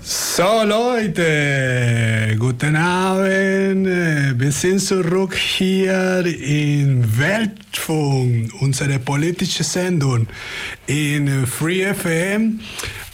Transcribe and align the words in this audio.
So 0.00 0.62
Leute, 0.64 2.36
guten 2.38 2.76
Abend. 2.76 3.86
Wir 4.40 4.52
sind 4.52 4.80
zurück 4.80 5.34
hier 5.34 6.24
in 6.24 7.18
Weltfunk, 7.18 8.52
unsere 8.60 9.00
politische 9.00 9.64
Sendung 9.64 10.28
in 10.86 11.46
Free 11.46 11.92
FM 11.92 12.60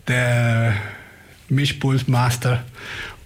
der 0.08 0.72
Mischpulsmaster. 1.50 2.64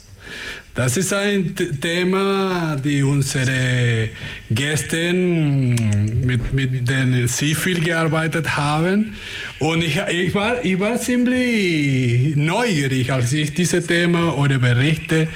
Das 0.73 0.97
ist 0.97 1.13
ein 1.13 1.53
Thema, 1.83 2.77
die 2.77 3.03
unsere 3.03 4.09
Gäste, 4.51 5.13
mit, 5.13 6.55
mit 6.55 6.89
denen 6.89 7.27
sie 7.27 7.57
viel 7.57 7.81
gearbeitet 7.81 8.57
haben. 8.57 9.17
Und 9.59 9.83
ich, 9.83 10.01
ich, 10.11 10.33
war, 10.35 10.65
ich 10.65 10.79
war 10.79 10.97
ziemlich 10.99 12.37
neugierig, 12.37 13.13
als 13.13 13.33
ich 13.33 13.53
diese 13.53 13.85
Thema 13.85 14.39
oder 14.39 14.59
Berichte 14.59 15.27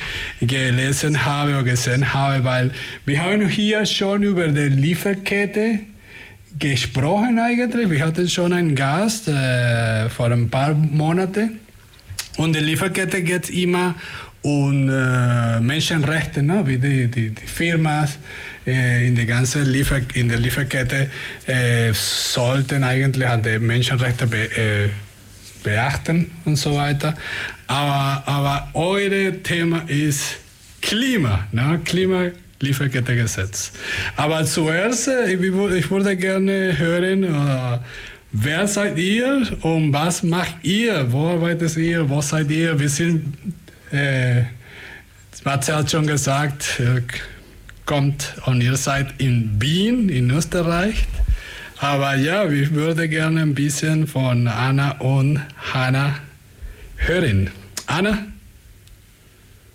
gelesen 0.41 1.27
habe 1.27 1.51
oder 1.51 1.65
gesehen 1.65 2.15
habe, 2.15 2.45
weil 2.45 2.71
wir 3.05 3.21
haben 3.21 3.49
hier 3.49 3.85
schon 3.87 4.23
über 4.23 4.47
die 4.47 4.69
Lieferkette 4.69 5.81
gesprochen 6.59 7.39
eigentlich. 7.39 7.91
Wir 7.91 8.05
hatten 8.05 8.29
schon 8.29 8.53
einen 8.53 8.75
Gast 8.75 9.29
äh, 9.29 10.09
vor 10.09 10.31
ein 10.31 10.49
paar 10.49 10.75
Monaten. 10.75 11.61
Und 12.37 12.55
die 12.55 12.61
Lieferkette 12.61 13.23
geht 13.23 13.51
immer 13.51 13.95
um 14.43 14.91
äh, 14.91 15.61
Menschenrechte, 15.61 16.43
ne? 16.43 16.67
wie 16.67 16.79
die, 16.79 17.09
die, 17.09 17.31
die 17.31 17.47
Firmen 17.47 18.07
äh, 18.67 19.07
in, 19.07 19.15
der 19.15 19.25
ganzen 19.25 19.65
Liefer, 19.65 20.01
in 20.15 20.29
der 20.29 20.39
Lieferkette 20.39 21.11
äh, 21.47 21.93
sollten 21.95 22.85
eigentlich 22.85 23.27
an 23.27 23.43
die 23.43 23.59
Menschenrechte 23.59 24.27
be, 24.27 24.45
äh, 24.57 24.89
beachten 25.63 26.31
und 26.45 26.57
so 26.57 26.75
weiter. 26.75 27.15
Aber, 27.67 28.23
aber 28.27 28.69
euer 28.75 29.43
Thema 29.43 29.83
ist 29.87 30.37
Klima, 30.83 31.47
ne? 31.51 31.81
Klima 31.83 32.27
Lieferkettegesetz. 32.65 33.73
Aber 34.17 34.45
zuerst, 34.45 35.09
äh, 35.09 35.33
ich, 35.33 35.91
würde 35.91 36.17
gerne 36.17 36.79
hören, 36.79 37.25
äh, 37.25 37.79
wer 38.33 38.67
seid 38.67 38.99
ihr 38.99 39.47
und 39.63 39.93
was 39.93 40.23
macht 40.23 40.57
ihr? 40.63 41.13
Wo 41.13 41.29
arbeitet 41.29 41.77
ihr? 41.77 42.09
Wo 42.09 42.21
seid 42.21 42.51
ihr? 42.51 42.79
Wir 42.79 42.89
sind, 42.89 43.37
äh, 43.93 44.43
hat 45.45 45.91
schon 45.91 46.07
gesagt, 46.07 46.81
äh, 46.81 47.03
kommt 47.87 48.35
und 48.47 48.61
ihr 48.61 48.77
seid 48.77 49.15
in 49.19 49.61
Wien, 49.61 50.09
in 50.09 50.31
Österreich. 50.31 51.07
Aber 51.79 52.15
ja, 52.15 52.49
ich 52.49 52.73
würde 52.73 53.09
gerne 53.09 53.43
ein 53.43 53.55
bisschen 53.55 54.07
von 54.07 54.49
Anna 54.49 54.93
und 55.01 55.41
Hanna 55.73 56.15
hören. 56.97 57.51
Anna? 57.87 58.27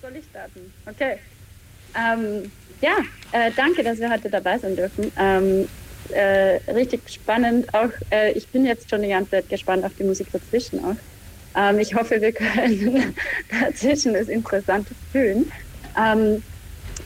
Soll 0.02 0.16
ich 0.16 0.26
starten? 0.26 0.62
Okay. 0.86 1.18
Ähm, 1.96 2.52
ja, 2.82 2.98
äh, 3.32 3.52
danke, 3.56 3.84
dass 3.84 4.00
wir 4.00 4.10
heute 4.10 4.30
dabei 4.30 4.58
sein 4.58 4.76
dürfen. 4.76 5.12
Ähm, 5.18 5.68
äh, 6.12 6.60
richtig 6.72 7.02
spannend. 7.10 7.74
Auch 7.74 7.92
äh, 8.12 8.32
ich 8.32 8.48
bin 8.48 8.66
jetzt 8.66 8.90
schon 8.90 9.02
die 9.02 9.10
ganze 9.10 9.32
Zeit 9.32 9.50
gespannt 9.50 9.86
auf 9.86 9.92
die 9.98 10.04
Musik 10.04 10.28
dazwischen 10.32 10.84
auch. 10.84 10.96
Ähm, 11.56 11.80
ich 11.80 11.94
hoffe, 11.94 12.22
wir 12.22 12.32
können 12.34 13.16
dazwischen 13.62 14.14
das 14.14 14.28
Interessante 14.28 14.94
fühlen. 15.12 15.52
Ähm, 15.98 16.44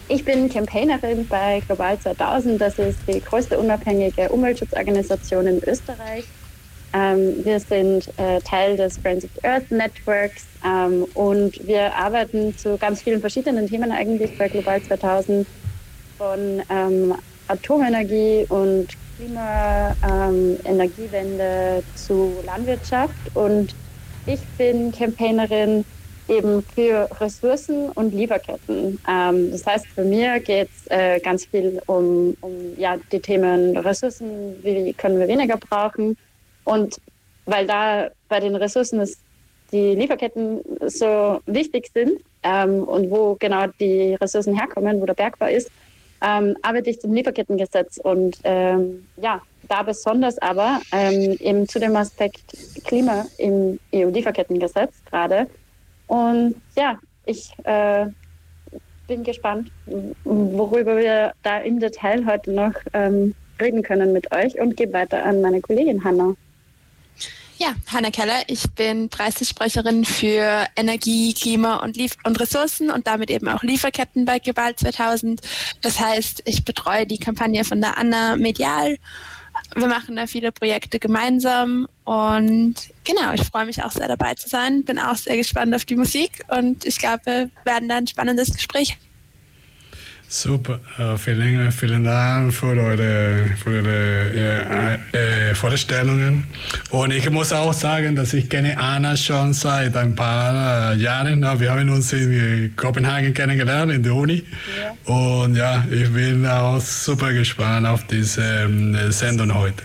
ich 0.07 0.25
bin 0.25 0.49
Campaignerin 0.49 1.27
bei 1.27 1.61
Global 1.65 1.99
2000. 1.99 2.59
Das 2.59 2.77
ist 2.77 2.99
die 3.07 3.21
größte 3.21 3.57
unabhängige 3.57 4.29
Umweltschutzorganisation 4.29 5.47
in 5.47 5.63
Österreich. 5.63 6.25
Ähm, 6.93 7.43
wir 7.43 7.59
sind 7.59 8.07
äh, 8.17 8.39
Teil 8.41 8.77
des 8.77 8.97
Friends 8.97 9.25
of 9.25 9.31
Earth 9.43 9.71
Networks 9.71 10.45
ähm, 10.63 11.05
und 11.15 11.65
wir 11.65 11.95
arbeiten 11.95 12.55
zu 12.55 12.77
ganz 12.77 13.01
vielen 13.01 13.19
verschiedenen 13.19 13.67
Themen 13.67 13.91
eigentlich 13.91 14.37
bei 14.37 14.47
Global 14.47 14.81
2000 14.81 15.47
von 16.23 16.61
ähm, 16.69 17.15
Atomenergie 17.49 18.45
und 18.47 18.87
Klima, 19.17 19.93
ähm, 20.09 20.57
zu 21.95 22.33
Landwirtschaft. 22.45 23.13
Und 23.33 23.75
ich 24.25 24.39
bin 24.57 24.93
Campaignerin 24.93 25.83
eben 26.29 26.63
für 26.63 27.09
Ressourcen 27.19 27.89
und 27.89 28.13
Lieferketten. 28.13 28.99
Ähm, 29.09 29.51
das 29.51 29.65
heißt, 29.65 29.85
für 29.87 30.05
mir 30.05 30.39
geht 30.39 30.69
es 30.69 30.89
äh, 30.89 31.19
ganz 31.19 31.45
viel 31.45 31.81
um, 31.87 32.37
um 32.39 32.53
ja, 32.77 32.95
die 33.11 33.19
Themen 33.19 33.75
Ressourcen, 33.75 34.55
wie 34.63 34.93
können 34.93 35.19
wir 35.19 35.27
weniger 35.27 35.57
brauchen. 35.57 36.15
Und 36.63 37.01
weil 37.45 37.67
da 37.67 38.07
bei 38.29 38.39
den 38.39 38.55
Ressourcen 38.55 39.01
ist, 39.01 39.19
die 39.73 39.95
Lieferketten 39.95 40.61
so 40.87 41.41
wichtig 41.47 41.89
sind 41.93 42.21
ähm, 42.43 42.83
und 42.83 43.11
wo 43.11 43.35
genau 43.37 43.65
die 43.79 44.15
Ressourcen 44.21 44.57
herkommen, 44.57 45.01
wo 45.01 45.05
der 45.05 45.15
Bergbau 45.15 45.47
ist, 45.47 45.69
ähm, 46.23 46.55
arbeite 46.61 46.89
ich 46.89 46.99
zum 46.99 47.13
Lieferkettengesetz 47.13 47.97
und 47.97 48.39
ähm, 48.43 49.05
ja, 49.17 49.41
da 49.67 49.83
besonders 49.83 50.37
aber 50.39 50.81
ähm, 50.91 51.35
eben 51.39 51.67
zu 51.67 51.79
dem 51.79 51.95
Aspekt 51.95 52.57
Klima 52.85 53.25
im 53.37 53.79
EU-Lieferkettengesetz 53.93 54.93
gerade. 55.09 55.47
Und 56.07 56.55
ja, 56.75 56.97
ich 57.25 57.51
äh, 57.63 58.07
bin 59.07 59.23
gespannt, 59.23 59.71
worüber 60.23 60.97
wir 60.97 61.33
da 61.43 61.59
im 61.59 61.79
Detail 61.79 62.25
heute 62.25 62.51
noch 62.51 62.73
ähm, 62.93 63.35
reden 63.59 63.83
können 63.83 64.13
mit 64.13 64.33
euch 64.33 64.59
und 64.59 64.77
gebe 64.77 64.93
weiter 64.93 65.23
an 65.25 65.41
meine 65.41 65.61
Kollegin 65.61 66.03
Hanna. 66.03 66.35
Ja, 67.63 67.75
Hanna 67.93 68.11
Keller, 68.11 68.43
ich 68.47 68.69
bin 68.71 69.07
Preissprecherin 69.07 70.03
für 70.03 70.67
Energie, 70.75 71.33
Klima 71.33 71.77
und, 71.77 71.95
Lief 71.95 72.17
und 72.25 72.37
Ressourcen 72.37 72.91
und 72.91 73.07
damit 73.07 73.31
eben 73.31 73.47
auch 73.47 73.63
Lieferketten 73.63 74.25
bei 74.25 74.39
Global 74.39 74.75
2000. 74.75 75.39
Das 75.81 75.97
heißt, 75.97 76.41
ich 76.43 76.65
betreue 76.65 77.07
die 77.07 77.19
Kampagne 77.19 77.63
von 77.63 77.79
der 77.79 77.97
Anna 77.97 78.35
medial. 78.35 78.97
Wir 79.77 79.87
machen 79.87 80.17
da 80.17 80.27
viele 80.27 80.51
Projekte 80.51 80.99
gemeinsam 80.99 81.87
und 82.03 82.75
genau, 83.05 83.31
ich 83.33 83.43
freue 83.43 83.65
mich 83.65 83.81
auch 83.81 83.91
sehr 83.91 84.09
dabei 84.09 84.33
zu 84.33 84.49
sein. 84.49 84.83
Bin 84.83 84.99
auch 84.99 85.15
sehr 85.15 85.37
gespannt 85.37 85.73
auf 85.73 85.85
die 85.85 85.95
Musik 85.95 86.43
und 86.49 86.83
ich 86.83 86.97
glaube, 86.97 87.21
wir 87.23 87.49
werden 87.63 87.87
da 87.87 87.95
ein 87.95 88.07
spannendes 88.07 88.53
Gespräch 88.53 88.97
Super, 90.35 90.79
uh, 90.97 91.15
vielen, 91.15 91.71
vielen 91.71 92.05
Dank 92.05 92.51
für 92.51 92.75
eure, 92.75 93.51
für 93.63 93.69
eure 93.69 94.99
äh, 95.13 95.51
äh, 95.51 95.53
Vorstellungen. 95.53 96.45
Und 96.89 97.11
ich 97.11 97.29
muss 97.29 97.53
auch 97.53 97.71
sagen, 97.71 98.15
dass 98.15 98.33
ich 98.33 98.49
kenne 98.49 98.75
Anna 98.75 99.15
schon 99.15 99.53
seit 99.53 99.95
ein 99.95 100.15
paar 100.15 100.93
äh, 100.93 100.97
Jahren. 100.97 101.41
Wir 101.59 101.71
haben 101.71 101.87
uns 101.91 102.13
in 102.13 102.73
Kopenhagen 102.75 103.31
kennengelernt, 103.31 103.91
in 103.91 104.01
der 104.01 104.15
Uni. 104.15 104.43
Ja. 105.05 105.13
Und 105.13 105.55
ja, 105.55 105.85
ich 105.91 106.11
bin 106.11 106.47
auch 106.47 106.81
super 106.81 107.31
gespannt 107.31 107.85
auf 107.85 108.07
diese 108.07 108.41
ähm, 108.41 108.97
Sendung 109.11 109.53
heute. 109.53 109.83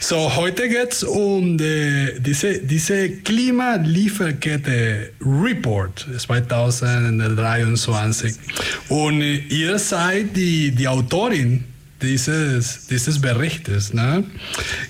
So, 0.00 0.34
heute 0.34 0.66
geht 0.66 0.92
es 0.92 1.04
um 1.04 1.58
die, 1.58 2.08
diese, 2.20 2.58
diese 2.58 3.10
Klimalieferkette 3.10 5.10
Report 5.20 6.06
2023. 6.16 8.34
Und 8.88 9.20
ihr 9.20 9.73
ihr 9.74 9.78
seid 9.80 10.36
die, 10.36 10.70
die 10.70 10.86
Autorin 10.86 11.64
dieses, 12.00 12.86
dieses 12.86 13.20
Berichtes. 13.20 13.92
Ne? 13.92 14.22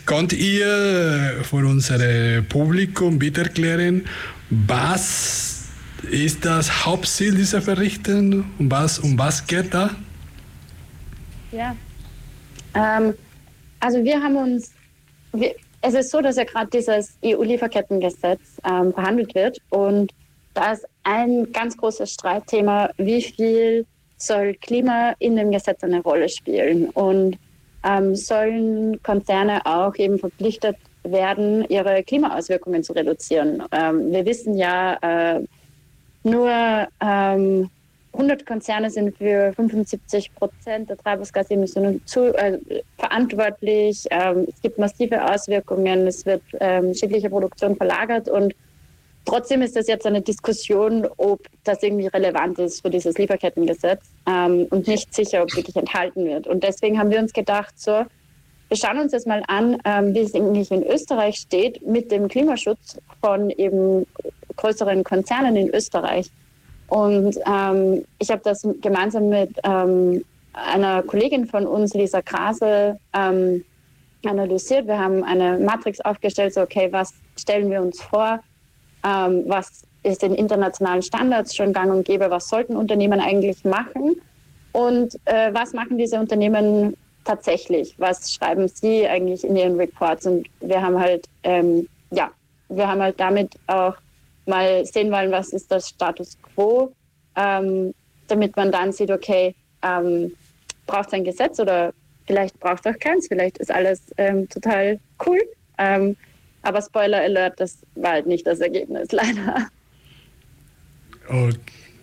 Könnt 0.05 0.35
ihr 0.35 1.41
für 1.43 1.65
unser 1.67 2.43
Publikum 2.43 3.19
bitte 3.19 3.45
erklären, 3.45 4.05
was 4.51 5.69
ist 6.11 6.45
das 6.45 6.85
Hauptziel 6.85 7.35
dieser 7.35 7.63
Berichte? 7.63 8.45
Um 8.59 8.71
was, 8.71 8.99
um 8.99 9.19
was 9.19 9.47
geht 9.47 9.73
da? 9.73 9.89
Ja, 11.51 11.75
ähm, 12.75 13.15
also 13.81 14.05
wir 14.05 14.23
haben 14.23 14.37
uns, 14.37 14.73
wir, 15.33 15.55
es 15.81 15.95
ist 15.95 16.11
so, 16.11 16.21
dass 16.21 16.37
ja 16.37 16.45
gerade 16.45 16.69
dieses 16.71 17.17
EU-Lieferkettengesetz 17.25 18.41
ähm, 18.71 18.93
verhandelt 18.93 19.35
wird 19.35 19.59
und 19.71 20.13
da 20.53 20.73
ist 20.73 20.85
ein 21.05 21.51
ganz 21.53 21.75
großes 21.75 22.13
Streitthema, 22.13 22.91
wie 22.99 23.23
viel 23.23 23.87
soll 24.17 24.55
Klima 24.55 25.15
in 25.19 25.37
dem 25.37 25.51
Gesetz 25.51 25.83
eine 25.83 26.03
Rolle 26.03 26.29
spielen 26.29 26.91
und 26.91 27.39
ähm, 27.85 28.15
sollen 28.15 29.03
Konzerne 29.03 29.65
auch 29.67 29.95
eben 29.97 30.19
verpflichtet 30.19 30.77
werden, 31.03 31.65
ihre 31.69 32.03
Klimaauswirkungen 32.03 32.83
zu 32.83 32.95
reduzieren. 32.95 33.63
Ähm, 33.73 34.11
wir 34.11 34.25
wissen 34.25 34.57
ja, 34.57 34.95
äh, 35.03 35.41
nur 36.23 36.51
ähm, 37.01 37.71
100 38.15 38.47
Konzerne 38.47 38.91
sind 38.91 39.17
für 39.19 39.53
75 39.55 40.35
Prozent 40.35 40.89
der 40.89 40.97
Treibhausgasemissionen 40.97 42.01
zu, 42.07 42.35
äh, 42.37 42.59
verantwortlich. 42.97 44.07
Ähm, 44.11 44.47
es 44.49 44.63
gibt 44.63 44.79
massive 44.79 45.23
Auswirkungen. 45.23 46.07
Es 46.07 46.25
wird 46.25 46.43
ähm, 46.61 46.95
schädliche 46.95 47.29
Produktion 47.29 47.77
verlagert 47.77 48.29
und 48.29 48.55
Trotzdem 49.25 49.63
ist 49.63 49.75
das 49.75 49.87
jetzt 49.87 50.07
eine 50.07 50.21
Diskussion, 50.21 51.09
ob 51.17 51.47
das 51.65 51.83
irgendwie 51.83 52.09
relevant 52.09 52.59
ist 52.59 52.83
für 52.83 52.91
dieses 52.91 53.17
Lieferkettengesetz 53.17 54.03
ähm, 54.27 54.67
und 54.71 54.87
nicht 54.87 55.15
sicher, 55.15 55.43
ob 55.43 55.57
wirklich 55.57 55.77
enthalten 55.77 56.27
wird. 56.27 56.47
Und 56.47 56.63
deswegen 56.63 56.99
haben 56.99 57.11
wir 57.11 57.21
uns 57.21 57.33
gedacht, 57.33 57.79
so, 57.81 58.05
wir 58.69 58.77
schauen 58.77 58.99
uns 58.99 59.13
das 59.13 59.25
mal 59.25 59.43
an, 59.47 59.79
ähm, 59.85 60.15
wie 60.15 60.21
es 60.21 60.35
eigentlich 60.35 60.71
in 60.71 60.83
Österreich 60.83 61.37
steht 61.37 61.87
mit 61.87 62.11
dem 62.11 62.29
Klimaschutz 62.29 62.99
von 63.23 63.51
eben 63.51 64.07
größeren 64.57 65.05
Konzernen 65.05 65.57
in 65.57 65.69
Österreich. 65.71 66.31
Und 66.89 67.39
ähm, 67.47 68.05
ich 68.19 68.31
habe 68.31 68.43
das 68.45 68.67
gemeinsam 68.83 69.31
mit 69.31 69.59
ähm, 69.65 70.23
einer 70.53 71.03
Kollegin 71.03 71.47
von 71.47 71.67
uns, 71.67 71.95
Lisa 71.95 72.21
Krase, 72.21 72.99
ähm, 73.15 73.65
analysiert. 74.27 74.87
Wir 74.87 74.99
haben 74.99 75.25
eine 75.25 75.59
Matrix 75.59 76.01
aufgestellt, 76.01 76.55
so 76.55 76.63
okay, 76.63 76.89
was 76.91 77.13
stellen 77.37 77.71
wir 77.71 77.81
uns 77.81 78.03
vor? 78.03 78.41
Ähm, 79.05 79.45
was 79.47 79.83
ist 80.03 80.23
den 80.23 80.35
internationalen 80.35 81.03
Standards 81.03 81.55
schon 81.55 81.73
gang 81.73 81.93
und 81.93 82.05
gäbe, 82.05 82.31
was 82.31 82.49
sollten 82.49 82.77
Unternehmen 82.77 83.21
eigentlich 83.21 83.65
machen? 83.65 84.21
Und 84.73 85.15
äh, 85.25 85.53
was 85.53 85.73
machen 85.73 85.99
diese 85.99 86.19
Unternehmen 86.19 86.97
tatsächlich, 87.25 87.95
was 87.99 88.33
schreiben 88.33 88.69
sie 88.69 89.07
eigentlich 89.07 89.45
in 89.45 89.57
ihren 89.57 89.77
Reports? 89.77 90.27
Und 90.27 90.49
wir 90.61 90.83
haben 90.83 90.99
halt, 90.99 91.27
ähm, 91.43 91.89
ja, 92.11 92.31
wir 92.69 92.89
haben 92.89 93.01
halt 93.01 93.19
damit 93.19 93.53
auch 93.67 93.95
mal 94.47 94.85
sehen 94.85 95.11
wollen, 95.11 95.31
was 95.31 95.51
ist 95.51 95.71
das 95.71 95.89
Status 95.89 96.37
quo, 96.43 96.93
ähm, 97.37 97.95
damit 98.29 98.57
man 98.57 98.73
dann 98.73 98.93
sieht, 98.93 99.11
okay, 99.11 99.55
ähm, 99.83 100.33
braucht 100.87 101.09
es 101.09 101.15
ein 101.15 101.25
Gesetz 101.25 101.59
oder 101.61 101.93
vielleicht 102.27 102.59
braucht 102.61 102.85
es 102.85 102.95
auch 102.95 102.99
keins, 102.99 103.29
vielleicht 103.29 103.59
ist 103.59 103.71
alles 103.71 104.03
ähm, 104.17 104.49
total 104.49 104.99
cool. 105.27 105.41
Aber 106.65 106.81
Spoiler 106.83 107.19
Alert, 107.19 107.61
das 107.61 107.79
war 107.95 108.13
halt 108.13 108.27
nicht 108.27 108.47
das 108.47 108.61
Ergebnis, 108.61 109.09
leider. 109.13 109.69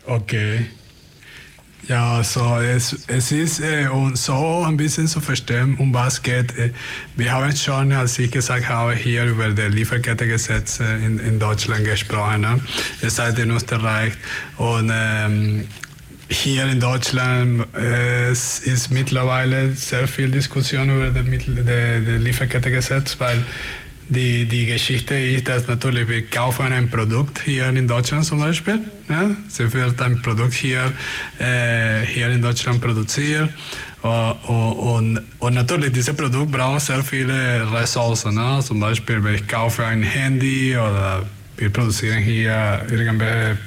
Okay. 0.05 0.65
Ja, 1.87 2.23
so 2.23 2.57
es, 2.57 3.05
es 3.07 3.31
ist 3.31 3.59
äh, 3.59 3.87
so 4.13 4.63
ein 4.65 4.77
bisschen 4.77 5.07
zu 5.07 5.19
verstehen, 5.19 5.75
um 5.79 5.93
was 5.93 6.21
geht. 6.21 6.55
Äh, 6.57 6.71
wir 7.15 7.31
haben 7.31 7.55
schon, 7.55 7.91
als 7.91 8.19
ich 8.19 8.29
gesagt 8.31 8.69
habe, 8.69 8.93
hier 8.93 9.25
über 9.25 9.49
das 9.49 9.73
Lieferkettengesetz 9.73 10.79
äh, 10.79 10.95
in, 11.03 11.17
in 11.19 11.39
Deutschland 11.39 11.83
gesprochen. 11.85 12.41
Ne? 12.41 12.59
Ihr 13.01 13.09
seid 13.09 13.39
in 13.39 13.49
Österreich 13.49 14.13
und 14.57 14.91
ähm, 14.93 15.67
hier 16.29 16.65
in 16.67 16.79
Deutschland 16.79 17.65
es 17.75 18.59
ist 18.59 18.89
mittlerweile 18.89 19.73
sehr 19.73 20.07
viel 20.07 20.31
Diskussion 20.31 20.89
über 20.89 21.09
das 21.09 21.25
Lieferkettengesetz, 21.25 23.19
weil 23.19 23.43
die, 24.11 24.45
die 24.45 24.65
Geschichte 24.65 25.15
ist, 25.15 25.47
dass 25.47 25.67
natürlich 25.67 26.07
wir 26.09 26.25
kaufen 26.27 26.73
ein 26.73 26.89
Produkt 26.89 27.39
hier 27.45 27.69
in 27.69 27.87
Deutschland 27.87 28.25
zum 28.25 28.39
Beispiel. 28.39 28.79
Ja? 29.07 29.31
Es 29.47 29.59
wird 29.59 30.01
ein 30.01 30.21
Produkt 30.21 30.53
hier, 30.53 30.91
äh, 31.39 32.01
hier 32.05 32.29
in 32.29 32.41
Deutschland 32.41 32.81
produziert. 32.81 33.49
Und, 34.01 35.21
und, 35.39 35.53
natürlich, 35.53 35.93
dieses 35.93 36.15
Produkt 36.15 36.51
braucht 36.51 36.81
sehr 36.81 37.03
viele 37.03 37.71
Ressourcen. 37.71 38.35
Ne? 38.35 38.59
Zum 38.61 38.79
Beispiel, 38.79 39.23
wenn 39.23 39.35
ich 39.35 39.47
kaufe 39.47 39.85
ein 39.85 40.03
Handy 40.03 40.75
oder 40.75 41.23
wir 41.55 41.69
produzieren 41.71 42.17
hier 42.17 42.85
irgendwelche 42.89 43.59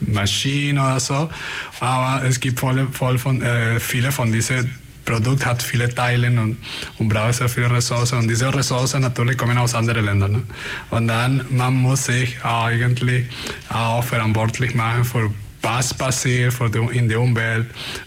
Maschinen 0.00 0.78
oder 0.78 0.98
so. 0.98 1.30
Aber 1.78 2.24
es 2.24 2.40
gibt 2.40 2.58
voll, 2.58 2.88
voll 2.92 3.18
von, 3.18 3.40
äh, 3.42 3.78
viele 3.78 4.10
von 4.10 4.32
diesen 4.32 4.74
Produkt 5.10 5.44
hat 5.44 5.62
viele 5.62 5.92
Teile 5.92 6.28
und, 6.28 6.56
und 6.98 7.08
braucht 7.08 7.34
sehr 7.34 7.48
viele 7.48 7.70
Ressourcen. 7.70 8.18
Und 8.18 8.28
diese 8.28 8.54
Ressourcen 8.54 9.02
natürlich 9.02 9.36
kommen 9.36 9.58
aus 9.58 9.74
anderen 9.74 10.04
Ländern. 10.04 10.32
Ne? 10.32 10.42
Und 10.90 11.08
dann 11.08 11.44
man 11.50 11.74
muss 11.74 12.04
sich 12.04 12.44
eigentlich 12.44 13.26
auch 13.68 14.04
verantwortlich 14.04 14.74
machen 14.74 15.04
für 15.04 15.30
was 15.62 15.92
passiert 15.92 16.54
in 16.92 17.08
der 17.08 17.20
Umwelt, 17.20 17.66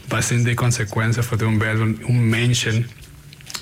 was 0.10 0.30
sind 0.30 0.48
die 0.48 0.56
Konsequenzen 0.56 1.22
für 1.22 1.38
die 1.38 1.46
Umwelt 1.46 1.80
und 1.80 2.04
um 2.06 2.30
Menschen 2.30 2.90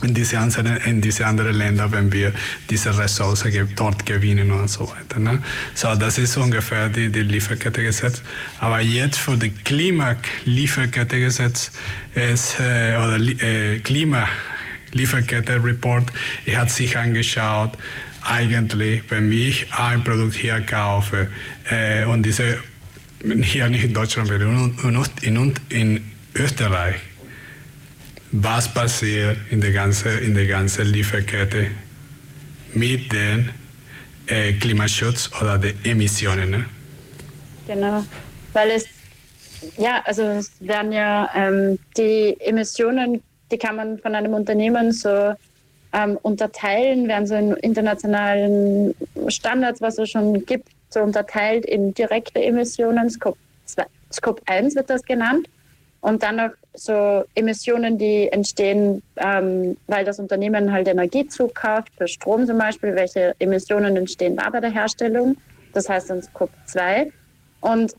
in 0.03 0.13
diese, 0.13 0.37
anderen, 0.39 0.77
in 0.77 1.01
diese 1.01 1.25
anderen 1.25 1.55
Länder, 1.55 1.91
wenn 1.91 2.11
wir 2.11 2.31
diese 2.69 2.95
Ressourcen 2.97 3.69
dort 3.75 4.05
gewinnen 4.05 4.51
und 4.51 4.69
so 4.69 4.89
weiter. 4.89 5.19
Ne? 5.19 5.41
So, 5.73 5.95
das 5.95 6.17
ist 6.17 6.35
ungefähr 6.37 6.89
die, 6.89 7.09
die 7.09 7.23
Lieferkettengesetz. 7.23 8.21
Aber 8.59 8.81
jetzt 8.81 9.19
für 9.19 9.37
die 9.37 9.51
Klimalieferkettengesetz 9.51 11.71
ist, 12.15 12.59
äh, 12.59 12.97
oder 12.97 13.17
äh, 13.19 13.79
Klimalieferkette-Report, 13.79 16.11
er 16.45 16.61
hat 16.61 16.71
sich 16.71 16.97
angeschaut, 16.97 17.77
eigentlich, 18.23 19.03
wenn 19.09 19.31
ich 19.31 19.73
ein 19.73 20.03
Produkt 20.03 20.35
hier 20.35 20.61
kaufe 20.61 21.27
äh, 21.69 22.05
und 22.05 22.23
diese 22.23 22.59
hier 23.43 23.69
nicht 23.69 23.83
in 23.83 23.93
Deutschland, 23.93 24.31
in, 24.31 25.05
in, 25.21 25.53
in 25.69 26.03
Österreich, 26.33 26.95
was 28.31 28.73
passiert 28.73 29.37
in 29.49 29.61
der 29.61 29.71
ganzen, 29.71 30.17
in 30.19 30.33
der 30.33 30.47
ganzen 30.47 30.85
Lieferkette 30.85 31.67
mit 32.73 33.11
dem 33.11 33.49
äh, 34.27 34.53
Klimaschutz 34.53 35.29
oder 35.41 35.57
den 35.57 35.77
Emissionen. 35.83 36.51
Ne? 36.51 36.65
Genau, 37.67 38.03
weil 38.53 38.71
es, 38.71 38.85
ja, 39.77 40.01
also 40.05 40.23
es 40.23 40.51
werden 40.61 40.91
ja 40.91 41.29
ähm, 41.35 41.77
die 41.97 42.37
Emissionen, 42.39 43.21
die 43.51 43.57
kann 43.57 43.75
man 43.75 43.99
von 43.99 44.15
einem 44.15 44.33
Unternehmen 44.33 44.91
so 44.93 45.33
ähm, 45.93 46.17
unterteilen, 46.21 47.07
werden 47.09 47.27
so 47.27 47.35
in 47.35 47.53
internationalen 47.57 48.95
Standards, 49.27 49.81
was 49.81 49.97
es 49.97 50.09
schon 50.09 50.45
gibt, 50.45 50.69
so 50.89 51.01
unterteilt 51.01 51.65
in 51.65 51.93
direkte 51.93 52.41
Emissionen, 52.41 53.09
Scope, 53.09 53.37
2, 53.65 53.85
Scope 54.13 54.41
1 54.45 54.75
wird 54.75 54.89
das 54.89 55.03
genannt, 55.03 55.47
und 55.99 56.23
dann 56.23 56.37
noch 56.37 56.51
so 56.73 57.23
Emissionen, 57.35 57.97
die 57.97 58.31
entstehen, 58.31 59.03
ähm, 59.17 59.77
weil 59.87 60.05
das 60.05 60.19
Unternehmen 60.19 60.71
halt 60.71 60.87
Energie 60.87 61.27
zukauft, 61.27 61.91
für 61.97 62.07
Strom 62.07 62.45
zum 62.45 62.57
Beispiel. 62.57 62.95
Welche 62.95 63.35
Emissionen 63.39 63.97
entstehen 63.97 64.37
da 64.37 64.49
bei 64.49 64.59
der 64.59 64.71
Herstellung? 64.71 65.37
Das 65.73 65.89
heißt 65.89 66.09
dann 66.09 66.21
Scope 66.21 66.53
2. 66.65 67.11
Und 67.61 67.93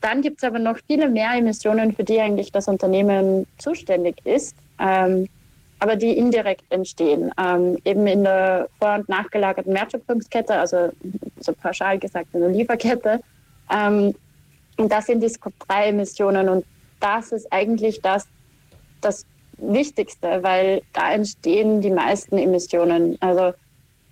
dann 0.00 0.22
gibt 0.22 0.38
es 0.38 0.44
aber 0.44 0.58
noch 0.58 0.78
viele 0.86 1.08
mehr 1.08 1.32
Emissionen, 1.34 1.94
für 1.94 2.04
die 2.04 2.20
eigentlich 2.20 2.52
das 2.52 2.68
Unternehmen 2.68 3.46
zuständig 3.58 4.16
ist, 4.24 4.56
ähm, 4.78 5.28
aber 5.78 5.96
die 5.96 6.16
indirekt 6.16 6.64
entstehen. 6.70 7.32
Ähm, 7.38 7.78
eben 7.84 8.06
in 8.06 8.24
der 8.24 8.68
vor- 8.78 8.96
und 8.96 9.08
nachgelagerten 9.08 9.74
Wertschöpfungskette, 9.74 10.54
also 10.54 10.90
so 11.40 11.52
pauschal 11.52 11.98
gesagt 11.98 12.28
in 12.32 12.40
der 12.40 12.50
Lieferkette. 12.50 13.20
Ähm, 13.70 14.14
und 14.76 14.90
das 14.90 15.06
sind 15.06 15.22
die 15.22 15.28
Scope 15.28 15.56
3 15.68 15.88
Emissionen 15.88 16.48
und 16.48 16.64
das 17.00 17.32
ist 17.32 17.52
eigentlich 17.52 18.00
das, 18.02 18.26
das 19.00 19.24
Wichtigste, 19.58 20.42
weil 20.42 20.82
da 20.92 21.12
entstehen 21.12 21.80
die 21.80 21.90
meisten 21.90 22.38
Emissionen. 22.38 23.16
Also 23.20 23.52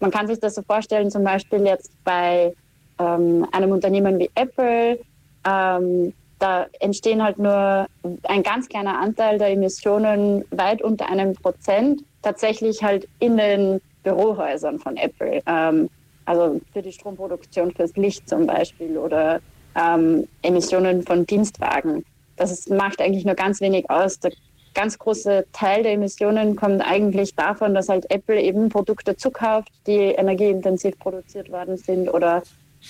man 0.01 0.11
kann 0.11 0.27
sich 0.27 0.41
das 0.41 0.55
so 0.55 0.63
vorstellen, 0.63 1.11
zum 1.11 1.25
Beispiel 1.25 1.65
jetzt 1.67 1.93
bei 2.05 2.55
ähm, 2.99 3.47
einem 3.53 3.73
Unternehmen 3.73 4.19
wie 4.19 4.31
Apple, 4.35 4.99
ähm, 5.47 6.13
da 6.39 6.67
entstehen 6.79 7.23
halt 7.23 7.39
nur 7.39 7.87
ein 8.25 8.43
ganz 8.43 8.69
kleiner 8.69 9.01
Anteil 9.01 9.39
der 9.39 9.51
Emissionen, 9.51 10.45
weit 10.51 10.83
unter 10.83 11.09
einem 11.09 11.35
Prozent, 11.35 12.05
tatsächlich 12.23 12.83
halt 12.83 13.09
in 13.19 13.37
den 13.37 13.81
Bürohäusern 14.05 14.79
von 14.79 14.97
Apple. 14.97 15.43
Ähm, 15.47 15.91
also 16.27 16.61
für 16.73 16.83
die 16.83 16.93
Stromproduktion 16.93 17.73
fürs 17.73 17.97
Licht 17.97 18.29
zum 18.29 18.47
Beispiel 18.47 18.99
oder 18.99 19.41
ähm, 19.75 20.29
Emissionen 20.43 21.03
von 21.03 21.27
Dienstwagen. 21.27 22.05
Das 22.39 22.69
macht 22.69 23.01
eigentlich 23.01 23.25
nur 23.25 23.35
ganz 23.35 23.61
wenig 23.61 23.89
aus. 23.91 24.19
Der 24.21 24.33
ganz 24.75 24.99
große 24.99 25.47
Teil 25.53 25.83
der 25.83 25.93
Emissionen 25.93 26.55
kommt 26.55 26.83
eigentlich 26.83 27.35
davon, 27.35 27.75
dass 27.75 27.89
halt 27.89 28.11
Apple 28.11 28.41
eben 28.41 28.69
Produkte 28.69 29.17
zukauft, 29.17 29.71
die 29.87 29.97
energieintensiv 29.97 30.99
produziert 30.99 31.51
worden 31.51 31.77
sind 31.77 32.09
oder 32.09 32.43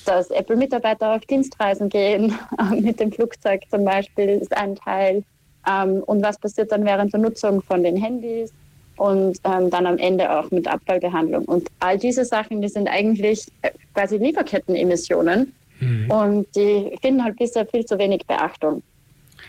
dass 0.04 0.30
Apple-Mitarbeiter 0.30 1.14
auf 1.14 1.24
Dienstreisen 1.24 1.88
gehen, 1.88 2.34
mit 2.78 3.00
dem 3.00 3.10
Flugzeug 3.10 3.62
zum 3.70 3.84
Beispiel 3.84 4.28
ist 4.28 4.54
ein 4.56 4.76
Teil. 4.76 5.24
Ähm, 5.66 6.02
und 6.04 6.22
was 6.22 6.38
passiert 6.38 6.72
dann 6.72 6.84
während 6.84 7.12
der 7.12 7.20
Nutzung 7.20 7.62
von 7.62 7.82
den 7.82 7.96
Handys 7.96 8.52
und 8.96 9.38
ähm, 9.44 9.70
dann 9.70 9.86
am 9.86 9.98
Ende 9.98 10.30
auch 10.30 10.50
mit 10.50 10.68
Abfallbehandlung. 10.68 11.44
Und 11.46 11.68
all 11.80 11.98
diese 11.98 12.24
Sachen, 12.24 12.60
die 12.60 12.68
sind 12.68 12.88
eigentlich 12.88 13.46
äh, 13.62 13.70
quasi 13.94 14.18
Lieferkettenemissionen 14.18 15.54
mhm. 15.80 16.10
und 16.10 16.56
die 16.56 16.96
finden 17.00 17.24
halt 17.24 17.38
bisher 17.38 17.66
viel 17.66 17.84
zu 17.84 17.98
wenig 17.98 18.26
Beachtung. 18.26 18.82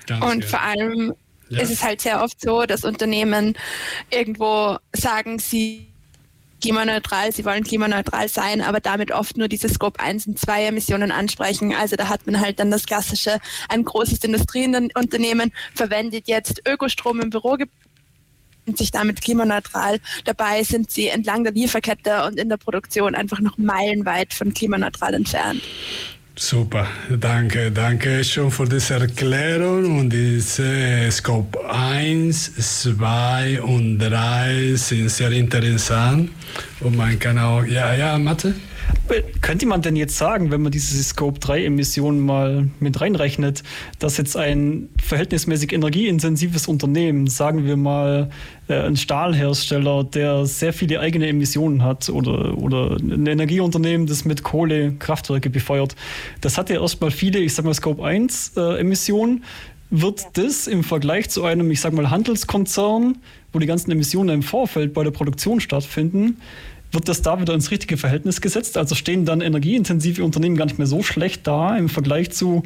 Ganz 0.10 0.26
und 0.26 0.46
vor 0.46 0.62
allem 0.62 1.14
ja. 1.50 1.62
ist 1.62 1.72
es 1.72 1.84
halt 1.84 2.02
sehr 2.02 2.24
oft 2.24 2.42
so, 2.42 2.66
dass 2.66 2.84
Unternehmen 2.84 3.56
irgendwo 4.10 4.78
sagen, 4.94 5.40
sie 5.40 5.88
klimaneutral, 6.62 7.32
sie 7.32 7.46
wollen 7.46 7.64
klimaneutral 7.64 8.28
sein, 8.28 8.62
aber 8.62 8.80
damit 8.80 9.12
oft 9.12 9.38
nur 9.38 9.48
diese 9.48 9.70
Scope 9.70 10.00
1 10.00 10.28
und 10.28 10.40
2 10.40 10.66
Emissionen 10.66 11.12
ansprechen. 11.12 11.74
Also 11.74 11.96
da 11.96 12.10
hat 12.10 12.26
man 12.26 12.42
halt 12.42 12.60
dann 12.60 12.70
das 12.70 12.86
klassische, 12.86 13.40
ein 13.70 13.86
großes 13.86 14.24
Industrieunternehmen 14.24 15.54
verwendet 15.74 16.28
jetzt 16.28 16.62
Ökostrom 16.68 17.22
im 17.22 17.30
Büro 17.30 17.58
und 18.66 18.78
sich 18.78 18.92
damit 18.92 19.22
klimaneutral. 19.22 20.00
Dabei 20.26 20.64
sind 20.64 20.92
sie 20.92 21.08
entlang 21.08 21.44
der 21.44 21.54
Lieferkette 21.54 22.26
und 22.26 22.38
in 22.38 22.50
der 22.50 22.58
Produktion 22.58 23.16
einfach 23.16 23.40
noch 23.40 23.58
meilenweit 23.58 24.34
von 24.34 24.54
klimaneutral 24.54 25.14
entfernt. 25.14 25.62
Super, 26.42 26.88
danke, 27.20 27.70
danke 27.70 28.24
schon 28.24 28.50
für 28.50 28.64
diese 28.64 28.94
Erklärung. 28.94 30.00
Und 30.00 30.14
diese 30.14 31.12
Scope 31.12 31.60
1, 31.70 32.56
2 32.56 33.62
und 33.62 34.00
3 34.00 34.74
sind 34.76 35.10
sehr 35.10 35.32
interessant. 35.32 36.32
Und 36.80 36.96
man 36.96 37.20
kann 37.20 37.38
auch, 37.38 37.66
ja, 37.66 37.94
ja, 37.94 38.18
Mathe? 38.18 38.56
Könnte 39.42 39.66
man 39.66 39.82
denn 39.82 39.98
jetzt 39.98 40.18
sagen, 40.18 40.50
wenn 40.50 40.62
man 40.62 40.72
diese 40.72 41.04
Scope 41.04 41.40
3 41.40 41.66
Emissionen 41.66 42.22
mal 42.22 42.70
mit 42.80 43.02
reinrechnet, 43.02 43.62
dass 44.00 44.16
jetzt 44.16 44.38
ein 44.38 44.88
verhältnismäßig 45.04 45.74
energieintensives 45.74 46.68
Unternehmen, 46.68 47.28
sagen 47.28 47.66
wir 47.66 47.76
mal 47.76 48.30
äh, 48.30 48.59
ein 48.70 48.98
Stahlhersteller, 48.98 50.04
der 50.04 50.46
sehr 50.46 50.74
viele 50.74 51.00
eigene 51.00 51.28
Emissionen 51.28 51.84
hat 51.84 52.10
oder, 52.10 52.58
oder 52.58 52.98
ein 52.98 53.26
Energieunternehmen, 53.26 54.08
das 54.08 54.26
mit 54.26 54.44
Kohle 54.44 54.94
Kraftwerke 54.94 55.50
befeuert, 55.50 55.96
das 56.42 56.58
hat 56.58 56.70
ja 56.70 56.82
erstmal 56.82 57.12
viele, 57.12 57.40
ich 57.40 57.54
sag 57.54 57.66
mal 57.66 57.74
Scope 57.74 58.04
1 58.04 58.54
äh, 58.58 58.80
Emissionen. 58.80 59.44
Wird 59.92 60.22
das 60.34 60.68
im 60.68 60.84
Vergleich 60.84 61.32
zu 61.32 61.44
einem, 61.44 61.72
ich 61.72 61.82
sag 61.82 61.94
mal, 61.94 62.12
Handelskonzern, 62.12 63.18
wo 63.52 63.60
die 63.60 63.66
ganzen 63.66 63.90
Emissionen 63.90 64.30
im 64.30 64.44
Vorfeld 64.44 64.94
bei 64.94 65.04
der 65.04 65.12
Produktion 65.12 65.60
stattfinden, 65.60 66.38
wird 66.92 67.08
das 67.08 67.22
da 67.22 67.40
wieder 67.40 67.54
ins 67.54 67.72
richtige 67.72 67.98
Verhältnis 67.98 68.42
gesetzt? 68.42 68.78
Also 68.78 68.96
stehen 68.96 69.26
dann 69.26 69.42
energieintensive 69.42 70.24
Unternehmen 70.24 70.58
gar 70.58 70.66
nicht 70.66 70.78
mehr 70.78 70.88
so 70.88 71.04
schlecht 71.04 71.46
da 71.46 71.78
im 71.78 71.90
Vergleich 71.90 72.32
zu 72.32 72.64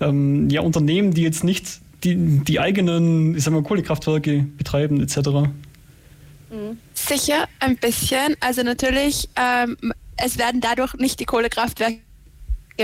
ähm, 0.00 0.50
ja, 0.50 0.60
Unternehmen, 0.60 1.14
die 1.14 1.22
jetzt 1.22 1.44
nicht 1.44 1.80
die, 2.04 2.16
die 2.16 2.60
eigenen, 2.60 3.36
ich 3.36 3.44
sag 3.44 3.52
mal, 3.52 3.62
Kohlekraftwerke 3.62 4.46
betreiben 4.56 5.00
etc. 5.00 5.16
Mhm. 6.50 6.78
Sicher 6.94 7.48
ein 7.60 7.76
bisschen. 7.76 8.36
Also 8.40 8.62
natürlich, 8.62 9.28
ähm, 9.36 9.76
es 10.16 10.38
werden 10.38 10.60
dadurch 10.60 10.94
nicht 10.94 11.20
die 11.20 11.24
Kohlekraftwerke 11.24 12.00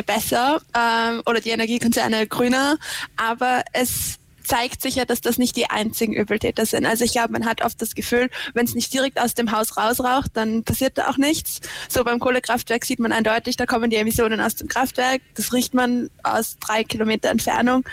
besser 0.06 0.60
ähm, 0.76 1.22
oder 1.26 1.40
die 1.40 1.50
Energiekonzerne 1.50 2.26
grüner, 2.26 2.78
aber 3.16 3.62
es 3.72 4.18
zeigt 4.48 4.80
sich 4.80 4.96
ja, 4.96 5.04
dass 5.04 5.20
das 5.20 5.36
nicht 5.36 5.56
die 5.56 5.68
einzigen 5.68 6.14
Übeltäter 6.14 6.64
sind. 6.64 6.86
Also 6.86 7.04
ich 7.04 7.12
glaube, 7.12 7.32
man 7.32 7.44
hat 7.44 7.62
oft 7.62 7.80
das 7.82 7.94
Gefühl, 7.94 8.30
wenn 8.54 8.64
es 8.64 8.74
nicht 8.74 8.92
direkt 8.92 9.20
aus 9.20 9.34
dem 9.34 9.52
Haus 9.52 9.76
rausraucht, 9.76 10.30
dann 10.32 10.64
passiert 10.64 10.96
da 10.96 11.08
auch 11.10 11.18
nichts. 11.18 11.60
So 11.88 12.02
beim 12.02 12.18
Kohlekraftwerk 12.18 12.84
sieht 12.86 12.98
man 12.98 13.12
eindeutig, 13.12 13.56
da 13.56 13.66
kommen 13.66 13.90
die 13.90 13.96
Emissionen 13.96 14.40
aus 14.40 14.56
dem 14.56 14.68
Kraftwerk. 14.68 15.20
Das 15.34 15.52
riecht 15.52 15.74
man 15.74 16.08
aus 16.22 16.56
drei 16.60 16.82
Kilometer 16.82 17.28
Entfernung. 17.28 17.84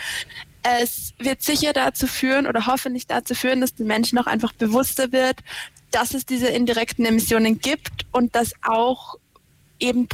Es 0.67 1.13
wird 1.19 1.43
sicher 1.43 1.73
dazu 1.73 2.07
führen 2.07 2.47
oder 2.47 2.65
hoffentlich 2.65 3.05
dazu 3.05 3.35
führen, 3.35 3.61
dass 3.61 3.75
den 3.75 3.85
Menschen 3.85 4.17
auch 4.17 4.25
einfach 4.25 4.51
bewusster 4.53 5.11
wird, 5.11 5.37
dass 5.91 6.15
es 6.15 6.25
diese 6.25 6.47
indirekten 6.47 7.05
Emissionen 7.05 7.59
gibt 7.59 8.07
und 8.11 8.33
dass 8.35 8.53
auch 8.63 9.15
eben 9.79 10.07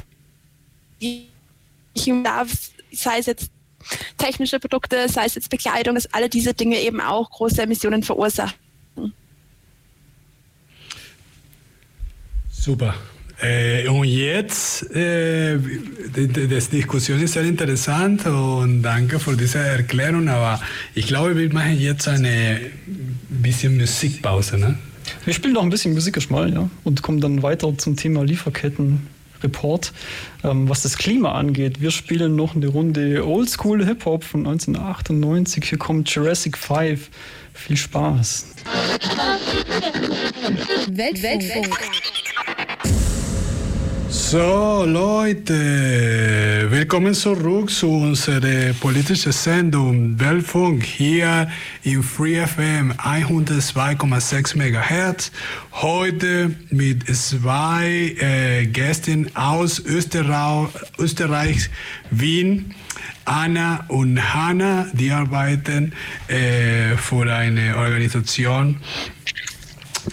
sei 2.91 3.19
es 3.19 3.25
jetzt 3.25 3.49
technische 4.17 4.59
Produkte, 4.59 5.07
sei 5.07 5.25
es 5.25 5.35
jetzt 5.35 5.49
Bekleidung, 5.49 5.95
dass 5.95 6.13
alle 6.13 6.27
diese 6.27 6.53
Dinge 6.53 6.79
eben 6.81 6.99
auch 6.99 7.29
große 7.29 7.61
Emissionen 7.61 8.03
verursachen. 8.03 8.53
Super. 12.51 12.93
Äh, 13.41 13.87
und 13.87 14.05
jetzt, 14.05 14.95
äh, 14.95 15.57
die, 15.57 16.27
die, 16.27 16.47
die, 16.47 16.59
Diskussion 16.69 17.19
ist 17.21 17.33
sehr 17.33 17.43
interessant 17.43 18.25
und 18.27 18.83
danke 18.83 19.19
für 19.19 19.35
diese 19.35 19.57
Erklärung, 19.57 20.27
aber 20.27 20.61
ich 20.93 21.07
glaube, 21.07 21.35
wir 21.35 21.51
machen 21.51 21.79
jetzt 21.79 22.07
eine 22.07 22.59
bisschen 23.29 23.77
Musikpause. 23.77 24.57
Ne? 24.57 24.77
Wir 25.25 25.33
spielen 25.33 25.55
noch 25.55 25.63
ein 25.63 25.69
bisschen 25.69 25.93
Musik 25.93 26.17
erstmal, 26.17 26.53
ja, 26.53 26.69
und 26.83 27.01
kommen 27.01 27.19
dann 27.19 27.41
weiter 27.41 27.75
zum 27.77 27.95
Thema 27.95 28.23
Lieferketten 28.23 29.07
Report, 29.43 29.91
ähm, 30.43 30.69
was 30.69 30.83
das 30.83 30.97
Klima 30.97 31.31
angeht. 31.31 31.81
Wir 31.81 31.89
spielen 31.89 32.35
noch 32.35 32.55
eine 32.55 32.67
Runde 32.67 33.25
Oldschool 33.25 33.83
Hip-Hop 33.83 34.23
von 34.23 34.45
1998. 34.45 35.63
Hier 35.65 35.79
kommt 35.79 36.09
Jurassic 36.11 36.57
5. 36.57 37.09
Viel 37.53 37.77
Spaß. 37.77 38.55
Weltfunk. 40.91 41.23
Weltfunk. 41.23 41.79
So, 44.31 44.85
Leute, 44.87 46.67
willkommen 46.69 47.13
zurück 47.13 47.69
zu 47.69 47.89
unserer 47.91 48.71
politischen 48.79 49.33
Sendung 49.33 50.17
Weltfunk 50.17 50.85
hier 50.85 51.49
im 51.83 52.01
Free 52.01 52.39
FM 52.39 52.93
102,6 52.93 54.55
MHz. 54.55 55.33
Heute 55.73 56.55
mit 56.69 57.13
zwei 57.13 58.15
äh, 58.21 58.67
Gästen 58.67 59.35
aus 59.35 59.79
Österreich, 59.79 60.69
Österreich, 60.97 61.69
Wien. 62.09 62.73
Anna 63.25 63.83
und 63.89 64.33
Hanna, 64.33 64.87
die 64.93 65.11
arbeiten 65.11 65.91
äh, 66.27 66.95
für 66.95 67.31
eine 67.31 67.77
Organisation, 67.77 68.77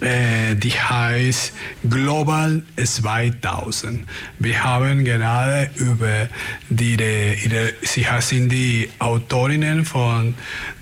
äh, 0.00 0.54
die 0.54 0.72
heißt 0.72 1.52
Global 1.88 2.62
2000. 2.82 4.06
Wir 4.38 4.62
haben 4.62 5.04
gerade 5.04 5.70
über 5.76 6.28
die, 6.68 6.94
ihre, 6.94 7.72
sie 7.82 8.06
sind 8.20 8.50
die 8.50 8.88
Autorinnen 8.98 9.84
von 9.84 10.34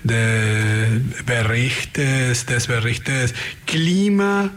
des 0.03 1.01
Berichtes, 1.25 2.45
des 2.45 2.67
Berichtes 2.67 3.33
Klima 3.65 4.49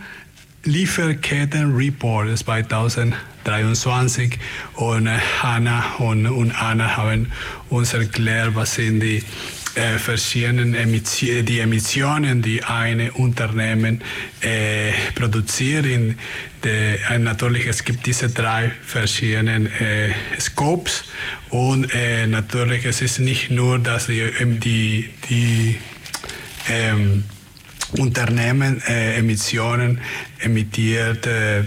Lieferketten 0.65 1.75
Report 1.75 2.37
2023 2.37 4.39
und 4.75 5.09
Hanna 5.43 5.95
und, 5.99 6.27
und 6.27 6.53
Anna 6.53 6.99
haben 6.99 7.33
uns 7.71 7.95
erklärt, 7.95 8.55
was 8.55 8.75
sind 8.75 9.01
die 9.01 9.23
äh, 9.75 9.99
verschiedenen 9.99 10.75
Emissionen, 10.75 11.47
die 11.47 11.61
Emissionen, 11.61 12.43
die 12.43 12.65
ein 12.65 13.11
Unternehmen 13.11 14.03
äh, 14.41 14.93
produziert. 15.15 15.87
In 15.87 16.19
der, 16.65 17.19
natürlich, 17.19 17.67
es 17.67 17.85
gibt 17.85 18.07
diese 18.07 18.29
drei 18.29 18.73
verschiedenen 18.85 19.67
äh, 19.67 20.11
Scopes 20.39 21.05
und 21.51 21.95
äh, 21.95 22.27
natürlich 22.27 22.85
es 22.85 23.01
ist 23.01 23.19
nicht 23.19 23.51
nur, 23.51 23.79
dass 23.79 24.07
die, 24.07 24.21
ähm, 24.21 24.61
die, 24.61 25.11
die 25.29 25.79
ähm, 26.69 27.25
Unternehmen 27.99 28.83
äh, 28.87 29.17
Emissionen 29.17 30.01
emittiert 30.39 31.27
äh, 31.27 31.65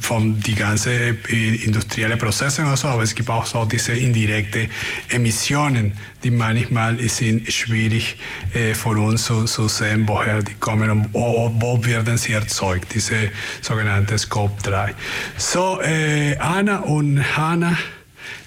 von 0.00 0.40
die 0.40 0.54
ganzen 0.54 0.92
äh, 1.28 1.54
industriellen 1.64 2.18
Prozesse 2.18 2.62
und 2.64 2.76
so, 2.76 2.88
aber 2.88 3.02
es 3.02 3.14
gibt 3.14 3.30
auch 3.30 3.46
so 3.46 3.64
diese 3.64 3.92
indirekte 3.92 4.68
Emissionen, 5.08 5.92
die 6.22 6.30
manchmal 6.30 6.98
sind 7.08 7.52
schwierig 7.52 8.16
äh, 8.54 8.74
für 8.74 8.90
uns 8.90 9.24
zu, 9.24 9.44
zu 9.44 9.68
sehen, 9.68 10.04
woher 10.06 10.42
die 10.42 10.54
kommen 10.54 10.90
und 10.90 11.12
wo, 11.12 11.52
wo 11.58 11.84
werden 11.84 12.16
sie 12.16 12.32
erzeugt, 12.32 12.94
diese 12.94 13.30
sogenannte 13.60 14.18
Scope 14.18 14.62
3. 14.62 14.94
So, 15.36 15.80
äh, 15.80 16.36
Anna 16.38 16.78
und 16.80 17.36
Hanna, 17.36 17.76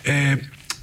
äh, 0.04 0.38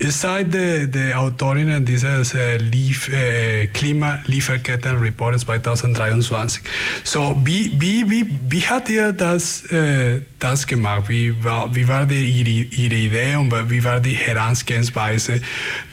Ihr 0.05 0.13
seid 0.13 0.53
die, 0.53 0.87
die 0.91 1.15
Autorinnen 1.15 1.83
dieses 1.83 2.35
äh, 2.35 2.59
Lief, 2.59 3.09
äh, 3.09 3.69
Klimalieferketten-Report 3.69 5.41
2023. 5.41 6.63
So, 7.03 7.41
wie, 7.43 7.73
wie, 7.81 8.11
wie, 8.11 8.27
wie 8.51 8.61
hat 8.67 8.91
ihr 8.91 9.15
das, 9.15 9.65
äh, 9.73 10.21
das 10.39 10.67
gemacht? 10.67 11.05
Wie 11.09 11.43
war, 11.43 11.75
wie 11.75 11.89
war 11.89 12.05
die, 12.05 12.23
ihre, 12.23 12.51
ihre 12.51 12.95
Idee 12.95 13.37
und 13.37 13.71
wie 13.71 13.83
war 13.83 13.99
die 13.99 14.13
Herangehensweise, 14.13 15.41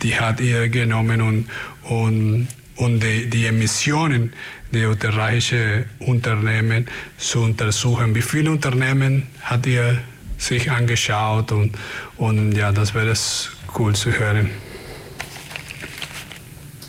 die 0.04 0.20
hat 0.20 0.42
ihr 0.42 0.68
genommen 0.68 1.22
und, 1.22 1.50
und 1.84 2.50
und 2.76 3.02
die, 3.02 3.30
die 3.30 3.46
Emissionen 3.46 4.34
der 4.74 4.90
österreichischen 4.90 5.86
Unternehmen 6.00 6.88
zu 7.18 7.44
untersuchen. 7.44 8.14
Wie 8.16 8.22
viele 8.22 8.52
Unternehmen 8.52 9.28
hat 9.42 9.66
ihr 9.68 10.00
sich 10.38 10.70
angeschaut 10.72 11.52
und, 11.52 11.78
und 12.18 12.54
ja, 12.54 12.72
das 12.72 12.94
wäre 12.96 13.12
es 13.12 13.52
cool 13.78 13.96
zu 13.96 14.12
hören. 14.12 14.50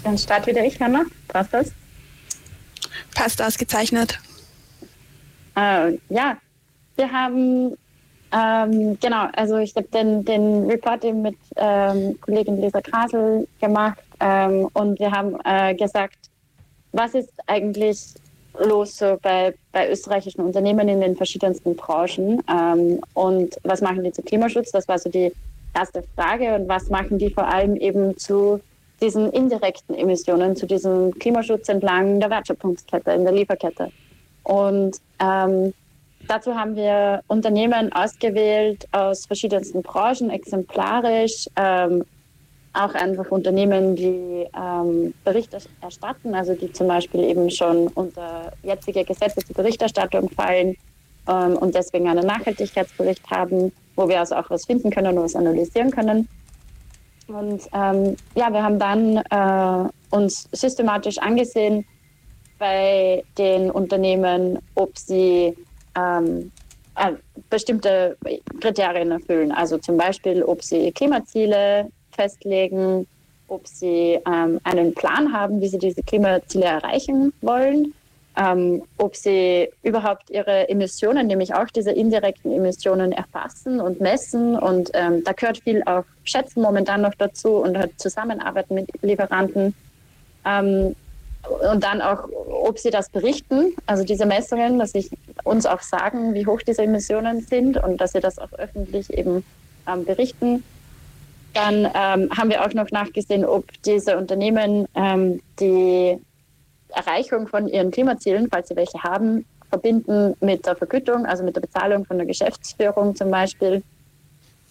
Dann 0.04 0.18
starte 0.18 0.50
wieder 0.50 0.64
ich, 0.64 0.80
Hanna. 0.80 1.04
Passt 1.28 1.52
das? 1.54 1.72
Passt 3.14 3.40
ausgezeichnet. 3.40 4.18
Äh, 5.56 5.98
ja, 6.08 6.36
wir 6.96 7.12
haben 7.12 7.76
ähm, 8.32 8.98
genau, 9.00 9.26
also 9.34 9.58
ich 9.58 9.74
habe 9.76 9.86
den, 9.88 10.24
den 10.24 10.66
Report 10.70 11.04
eben 11.04 11.20
mit 11.22 11.36
ähm, 11.56 12.18
Kollegin 12.20 12.60
Lisa 12.60 12.80
Krasel 12.80 13.46
gemacht 13.60 14.02
ähm, 14.20 14.68
und 14.72 14.98
wir 14.98 15.10
haben 15.10 15.36
äh, 15.44 15.74
gesagt, 15.74 16.16
was 16.92 17.14
ist 17.14 17.32
eigentlich 17.46 18.14
los 18.58 18.96
so 18.96 19.18
bei, 19.20 19.54
bei 19.72 19.90
österreichischen 19.90 20.42
Unternehmen 20.42 20.88
in 20.88 21.00
den 21.00 21.16
verschiedensten 21.16 21.76
Branchen 21.76 22.42
ähm, 22.50 23.00
und 23.14 23.56
was 23.64 23.82
machen 23.82 24.02
die 24.02 24.12
zu 24.12 24.22
Klimaschutz? 24.22 24.70
Das 24.72 24.88
war 24.88 24.98
so 24.98 25.10
die 25.10 25.32
erste 25.74 26.02
Frage 26.14 26.54
und 26.54 26.68
was 26.68 26.88
machen 26.88 27.18
die 27.18 27.30
vor 27.30 27.46
allem 27.46 27.76
eben 27.76 28.16
zu 28.16 28.60
diesen 29.00 29.30
indirekten 29.32 29.94
Emissionen, 29.96 30.54
zu 30.54 30.66
diesem 30.66 31.12
Klimaschutz 31.18 31.68
entlang 31.68 32.20
der 32.20 32.30
Wertschöpfungskette, 32.30 33.10
in 33.12 33.24
der 33.24 33.32
Lieferkette. 33.32 33.90
Und 34.44 34.96
ähm, 35.20 35.72
Dazu 36.28 36.54
haben 36.54 36.76
wir 36.76 37.22
Unternehmen 37.26 37.92
ausgewählt 37.92 38.86
aus 38.92 39.26
verschiedensten 39.26 39.82
Branchen, 39.82 40.30
exemplarisch, 40.30 41.48
ähm, 41.56 42.04
auch 42.74 42.94
einfach 42.94 43.30
Unternehmen, 43.30 43.96
die 43.96 44.46
ähm, 44.56 45.12
Bericht 45.24 45.54
erstatten, 45.82 46.34
also 46.34 46.54
die 46.54 46.72
zum 46.72 46.88
Beispiel 46.88 47.24
eben 47.24 47.50
schon 47.50 47.88
unter 47.88 48.52
jetzige 48.62 49.04
Gesetze 49.04 49.44
zur 49.44 49.56
Berichterstattung 49.56 50.30
fallen 50.30 50.76
ähm, 51.28 51.56
und 51.58 51.74
deswegen 51.74 52.08
einen 52.08 52.26
Nachhaltigkeitsbericht 52.26 53.28
haben, 53.30 53.72
wo 53.96 54.08
wir 54.08 54.20
also 54.20 54.36
auch 54.36 54.50
was 54.50 54.66
finden 54.66 54.90
können 54.90 55.16
und 55.16 55.24
was 55.24 55.36
analysieren 55.36 55.90
können. 55.90 56.28
Und 57.28 57.62
ähm, 57.72 58.16
ja, 58.34 58.52
wir 58.52 58.62
haben 58.62 58.78
dann 58.78 59.16
äh, 59.16 59.88
uns 60.10 60.48
systematisch 60.52 61.18
angesehen 61.18 61.84
bei 62.58 63.24
den 63.38 63.70
Unternehmen, 63.70 64.58
ob 64.74 64.96
sie 64.98 65.56
ähm, 65.96 66.52
äh, 66.96 67.12
bestimmte 67.48 68.16
Kriterien 68.60 69.10
erfüllen. 69.10 69.52
Also 69.52 69.78
zum 69.78 69.96
Beispiel, 69.96 70.42
ob 70.42 70.62
sie 70.62 70.92
Klimaziele 70.92 71.90
festlegen, 72.10 73.06
ob 73.48 73.66
sie 73.66 74.18
ähm, 74.26 74.60
einen 74.64 74.94
Plan 74.94 75.32
haben, 75.32 75.60
wie 75.60 75.68
sie 75.68 75.78
diese 75.78 76.02
Klimaziele 76.02 76.66
erreichen 76.66 77.32
wollen, 77.40 77.94
ähm, 78.36 78.82
ob 78.98 79.14
sie 79.14 79.68
überhaupt 79.82 80.30
ihre 80.30 80.68
Emissionen, 80.68 81.26
nämlich 81.26 81.54
auch 81.54 81.66
diese 81.66 81.90
indirekten 81.90 82.52
Emissionen 82.52 83.12
erfassen 83.12 83.80
und 83.80 84.00
messen. 84.00 84.58
Und 84.58 84.90
ähm, 84.94 85.22
da 85.24 85.32
gehört 85.32 85.58
viel 85.58 85.82
auch 85.84 86.04
Schätzen 86.24 86.62
momentan 86.62 87.02
noch 87.02 87.14
dazu 87.14 87.56
und 87.56 87.76
halt 87.76 87.98
Zusammenarbeit 88.00 88.70
mit 88.70 88.88
Lieferanten. 89.02 89.74
Ähm, 90.44 90.96
und 91.72 91.82
dann 91.82 92.00
auch, 92.00 92.28
ob 92.48 92.78
sie 92.78 92.90
das 92.90 93.08
berichten, 93.10 93.74
also 93.86 94.04
diese 94.04 94.26
Messungen, 94.26 94.78
dass 94.78 94.92
sie 94.92 95.10
uns 95.42 95.66
auch 95.66 95.82
sagen, 95.82 96.34
wie 96.34 96.46
hoch 96.46 96.62
diese 96.62 96.82
Emissionen 96.82 97.40
sind 97.40 97.82
und 97.82 98.00
dass 98.00 98.12
sie 98.12 98.20
das 98.20 98.38
auch 98.38 98.52
öffentlich 98.52 99.12
eben 99.12 99.44
ähm, 99.88 100.04
berichten. 100.04 100.62
Dann 101.52 101.84
ähm, 101.84 102.30
haben 102.30 102.48
wir 102.48 102.64
auch 102.64 102.72
noch 102.72 102.90
nachgesehen, 102.90 103.44
ob 103.44 103.64
diese 103.82 104.16
Unternehmen 104.16 104.86
ähm, 104.94 105.40
die 105.58 106.18
Erreichung 106.94 107.48
von 107.48 107.68
ihren 107.68 107.90
Klimazielen, 107.90 108.48
falls 108.50 108.68
sie 108.68 108.76
welche 108.76 109.02
haben, 109.02 109.44
verbinden 109.68 110.34
mit 110.40 110.66
der 110.66 110.76
Vergütung, 110.76 111.26
also 111.26 111.42
mit 111.44 111.56
der 111.56 111.62
Bezahlung 111.62 112.04
von 112.04 112.18
der 112.18 112.26
Geschäftsführung 112.26 113.16
zum 113.16 113.30
Beispiel. 113.30 113.82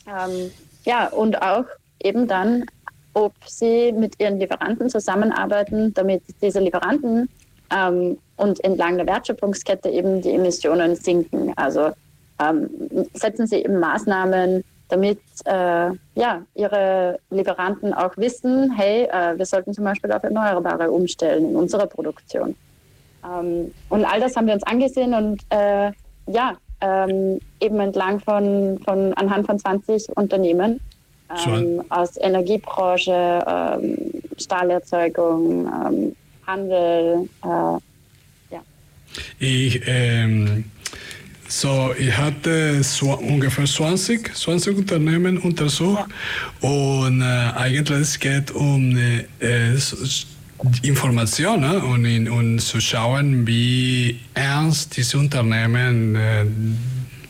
Ähm, 0.07 0.51
ja, 0.85 1.07
und 1.07 1.41
auch 1.41 1.65
eben 2.03 2.27
dann 2.27 2.65
ob 3.13 3.33
sie 3.45 3.91
mit 3.91 4.19
ihren 4.19 4.39
Lieferanten 4.39 4.89
zusammenarbeiten, 4.89 5.93
damit 5.93 6.23
diese 6.41 6.59
Lieferanten 6.59 7.29
ähm, 7.75 8.17
und 8.37 8.63
entlang 8.63 8.97
der 8.97 9.07
Wertschöpfungskette 9.07 9.89
eben 9.89 10.21
die 10.21 10.31
Emissionen 10.31 10.95
sinken. 10.95 11.53
Also 11.55 11.91
ähm, 12.39 12.69
setzen 13.13 13.47
sie 13.47 13.57
eben 13.57 13.79
Maßnahmen, 13.79 14.63
damit 14.91 15.19
äh, 15.45 15.89
ja, 16.15 16.41
ihre 16.53 17.19
Lieferanten 17.29 17.93
auch 17.93 18.17
wissen, 18.17 18.71
hey, 18.75 19.05
äh, 19.05 19.37
wir 19.37 19.45
sollten 19.45 19.73
zum 19.73 19.85
Beispiel 19.85 20.11
auf 20.11 20.23
Erneuerbare 20.23 20.91
umstellen 20.91 21.49
in 21.51 21.55
unserer 21.55 21.87
Produktion. 21.87 22.55
Ähm, 23.23 23.73
und 23.89 24.05
all 24.05 24.19
das 24.19 24.35
haben 24.35 24.47
wir 24.47 24.53
uns 24.53 24.63
angesehen 24.63 25.13
und 25.13 25.41
äh, 25.49 25.91
ja, 26.27 26.57
ähm, 26.81 27.39
eben 27.59 27.79
entlang 27.79 28.19
von, 28.19 28.79
von 28.83 29.13
anhand 29.13 29.45
von 29.45 29.57
20 29.57 30.09
Unternehmen 30.17 30.79
ähm, 31.47 31.83
aus 31.89 32.17
Energiebranche, 32.17 33.43
ähm, 33.47 33.97
Stahlerzeugung, 34.37 35.67
ähm, 35.67 36.15
Handel. 36.45 37.29
Äh, 37.43 37.47
ja. 37.47 38.61
Ich, 39.39 39.81
ähm, 39.85 40.65
so, 41.51 41.93
ich 41.97 42.15
hatte 42.17 42.81
so 42.81 43.11
ungefähr 43.17 43.65
20, 43.65 44.33
20 44.33 44.77
Unternehmen 44.77 45.37
untersucht 45.37 46.05
und 46.61 47.21
äh, 47.21 47.25
eigentlich 47.25 47.99
es 47.99 48.19
geht 48.19 48.51
um 48.51 48.97
äh, 48.97 49.25
Informationen 50.81 51.81
und, 51.81 52.29
und 52.29 52.59
zu 52.59 52.79
schauen, 52.79 53.45
wie 53.45 54.21
ernst 54.33 54.95
diese 54.95 55.17
Unternehmen 55.17 56.15
äh, 56.15 56.45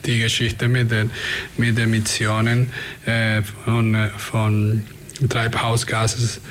die 0.06 0.20
Geschichte 0.20 0.68
mit 0.68 0.92
den, 0.92 1.10
mit 1.58 1.78
den 1.78 1.86
Emissionen 1.86 2.70
äh, 3.08 3.42
von, 3.42 3.96
äh, 3.96 4.10
von 4.10 4.84
Treibhausgases 5.30 6.42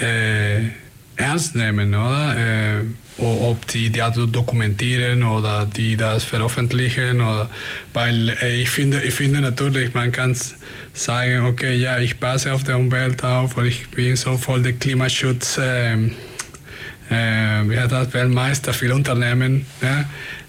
äh, 0.00 0.68
ernst 1.16 1.54
nehmen, 1.54 1.94
oder? 1.94 2.84
Ob 3.18 3.66
die 3.66 3.90
das 3.90 4.14
dokumentieren 4.14 5.22
oder 5.24 5.66
die 5.66 5.96
das 5.96 6.24
veröffentlichen 6.24 7.20
oder 7.20 7.50
weil 7.92 8.30
äh, 8.40 8.62
ich 8.62 8.70
finde 8.70 9.02
ich 9.02 9.14
finde 9.14 9.40
natürlich 9.40 9.92
man 9.92 10.12
kann 10.12 10.36
sagen 10.92 11.46
okay 11.46 11.74
ja 11.74 11.98
ich 11.98 12.20
passe 12.20 12.52
auf 12.52 12.62
die 12.62 12.72
Umwelt 12.72 13.24
auf 13.24 13.56
oder 13.56 13.66
ich 13.66 13.88
bin 13.90 14.14
so 14.14 14.36
voll 14.36 14.62
der 14.62 14.74
Klimaschutz 14.74 15.58
äh, 15.58 15.94
äh, 17.10 17.68
wie 17.68 17.78
hat 17.78 17.90
das 17.90 18.12
Weltmeister 18.12 18.72
viele 18.72 18.94
Unternehmen 18.94 19.66
ja? 19.82 20.04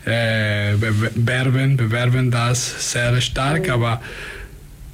äh, 0.05 0.75
bewerben, 0.75 1.77
bewerben 1.77 2.32
das 2.32 2.91
sehr 2.91 3.19
stark, 3.21 3.67
mhm. 3.67 3.73
aber 3.73 4.01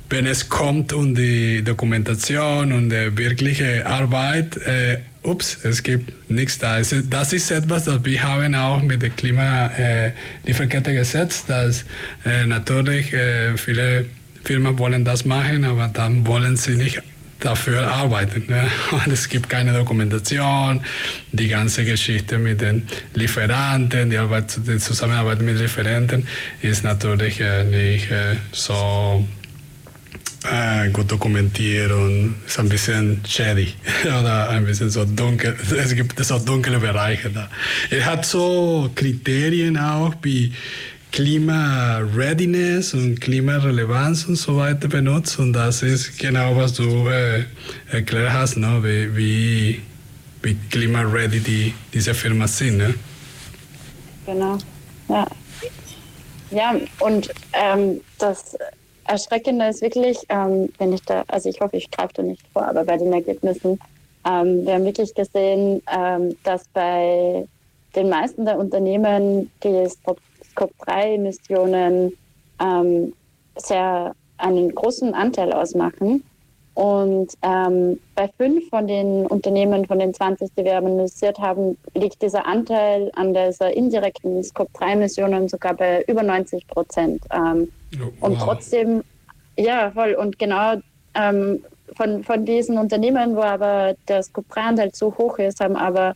wenn 0.09 0.27
es 0.27 0.49
kommt 0.49 0.93
um 0.93 1.15
die 1.15 1.63
Dokumentation 1.63 2.71
und 2.71 2.89
die 2.89 3.17
wirkliche 3.17 3.85
Arbeit, 3.85 4.57
äh, 4.57 4.99
ups, 5.25 5.57
es 5.63 5.83
gibt 5.83 6.29
nichts 6.29 6.59
da. 6.59 6.79
Das 6.79 7.33
ist 7.33 7.51
etwas, 7.51 7.83
das 7.85 8.05
wir 8.05 8.23
haben 8.23 8.55
auch 8.55 8.81
mit 8.81 9.01
dem 9.01 9.13
Klimalieferkettegesetz, 9.15 11.45
dass 11.45 11.85
äh, 12.25 12.45
natürlich 12.45 13.13
äh, 13.13 13.55
viele 13.57 14.05
Firmen 14.43 14.77
wollen 14.79 15.05
das 15.05 15.25
machen, 15.25 15.65
aber 15.65 15.87
dann 15.87 16.27
wollen 16.27 16.55
sie 16.55 16.75
nicht 16.75 17.01
dafür 17.39 17.87
arbeiten. 17.87 18.43
Ne? 18.47 18.67
Und 18.91 19.07
es 19.07 19.27
gibt 19.29 19.49
keine 19.49 19.73
Dokumentation. 19.73 20.81
Die 21.31 21.47
ganze 21.47 21.85
Geschichte 21.85 22.37
mit 22.37 22.61
den 22.61 22.83
Lieferanten, 23.13 24.09
die, 24.09 24.17
Arbeit, 24.17 24.59
die 24.67 24.77
Zusammenarbeit 24.77 25.41
mit 25.41 25.57
Lieferanten 25.59 26.27
ist 26.61 26.83
natürlich 26.83 27.39
äh, 27.41 27.63
nicht 27.63 28.11
äh, 28.11 28.35
so 28.51 29.27
äh, 30.51 30.89
gut 30.89 31.11
dokumentiert 31.11 31.91
und 31.91 32.35
ist 32.45 32.59
ein 32.59 32.69
bisschen 32.69 33.21
shady 33.27 33.73
oder 34.05 34.49
ein 34.49 34.65
bisschen 34.65 34.89
so 34.89 35.05
dunkel. 35.05 35.55
Es 35.77 35.93
gibt 35.95 36.23
so 36.23 36.39
dunkle 36.39 36.79
Bereiche 36.79 37.29
da. 37.29 37.49
Er 37.89 38.05
hat 38.05 38.25
so 38.25 38.89
Kriterien 38.95 39.77
auch 39.77 40.13
wie 40.21 40.53
Klima-Readiness 41.11 42.93
und 42.93 43.21
Klimarelevanz 43.21 44.25
und 44.25 44.35
so 44.35 44.57
weiter 44.57 44.89
benutzt. 44.89 45.39
Und 45.39 45.53
das 45.53 45.81
ist 45.81 46.19
genau, 46.19 46.57
was 46.57 46.73
du 46.73 47.07
äh, 47.07 47.45
erklärt 47.89 48.33
hast, 48.33 48.57
ne? 48.57 48.81
wie, 48.83 49.15
wie, 49.15 49.81
wie 50.41 50.57
Klima-Ready 50.69 51.39
die, 51.39 51.73
diese 51.93 52.13
Firmen 52.13 52.47
sind. 52.47 52.77
Ne? 52.77 52.93
Genau, 54.25 54.57
ja. 55.07 55.25
Ja, 56.51 56.75
und 56.99 57.33
ähm, 57.53 58.01
das 58.17 58.57
Erschreckende 59.07 59.67
ist 59.67 59.81
wirklich, 59.81 60.19
ähm, 60.29 60.69
wenn 60.77 60.93
ich 60.93 61.01
da, 61.03 61.23
also 61.27 61.49
ich 61.49 61.59
hoffe, 61.61 61.77
ich 61.77 61.91
greife 61.91 62.13
da 62.15 62.23
nicht 62.23 62.45
vor, 62.53 62.67
aber 62.67 62.83
bei 62.83 62.97
den 62.97 63.13
Ergebnissen, 63.13 63.79
ähm, 64.27 64.65
wir 64.65 64.73
haben 64.73 64.85
wirklich 64.85 65.13
gesehen, 65.13 65.81
ähm, 65.95 66.35
dass 66.43 66.67
bei 66.73 67.47
den 67.95 68.09
meisten 68.09 68.45
der 68.45 68.57
Unternehmen, 68.57 69.51
die 69.63 69.69
es 69.69 69.97
Scope-3-Emissionen 70.51 72.17
ähm, 72.59 73.13
sehr 73.57 74.15
einen 74.37 74.73
großen 74.73 75.13
Anteil 75.13 75.53
ausmachen, 75.53 76.23
Und 76.75 77.29
ähm, 77.41 78.01
bei 78.15 78.29
fünf 78.37 78.69
von 78.69 78.85
den 78.85 79.25
Unternehmen, 79.27 79.85
von 79.85 79.97
den 79.97 80.13
20, 80.13 80.51
die 80.57 80.65
wir 80.65 80.77
analysiert 80.77 81.39
haben, 81.39 81.77
liegt 81.93 82.21
dieser 82.21 82.45
Anteil 82.45 83.11
an 83.15 83.33
dieser 83.33 83.73
indirekten 83.73 84.43
Scope-3-Emissionen 84.43 85.47
sogar 85.47 85.73
bei 85.73 86.03
über 86.03 86.21
90 86.21 86.67
Prozent. 86.67 87.23
Ähm, 87.31 87.71
oh, 87.95 87.99
wow. 88.19 88.29
Und 88.29 88.39
trotzdem, 88.39 89.03
ja, 89.57 89.89
voll. 89.91 90.15
Und 90.15 90.37
genau 90.37 90.75
ähm, 91.13 91.63
von, 91.95 92.25
von 92.25 92.45
diesen 92.45 92.77
Unternehmen, 92.77 93.37
wo 93.37 93.41
aber 93.41 93.95
der 94.09 94.21
Scope-3-Anteil 94.21 94.91
zu 94.91 95.17
hoch 95.17 95.39
ist, 95.39 95.61
haben 95.61 95.77
aber 95.77 96.13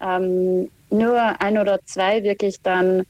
ähm, 0.00 0.70
nur 0.88 1.20
ein 1.38 1.58
oder 1.58 1.80
zwei 1.84 2.22
wirklich 2.22 2.62
dann 2.62 3.04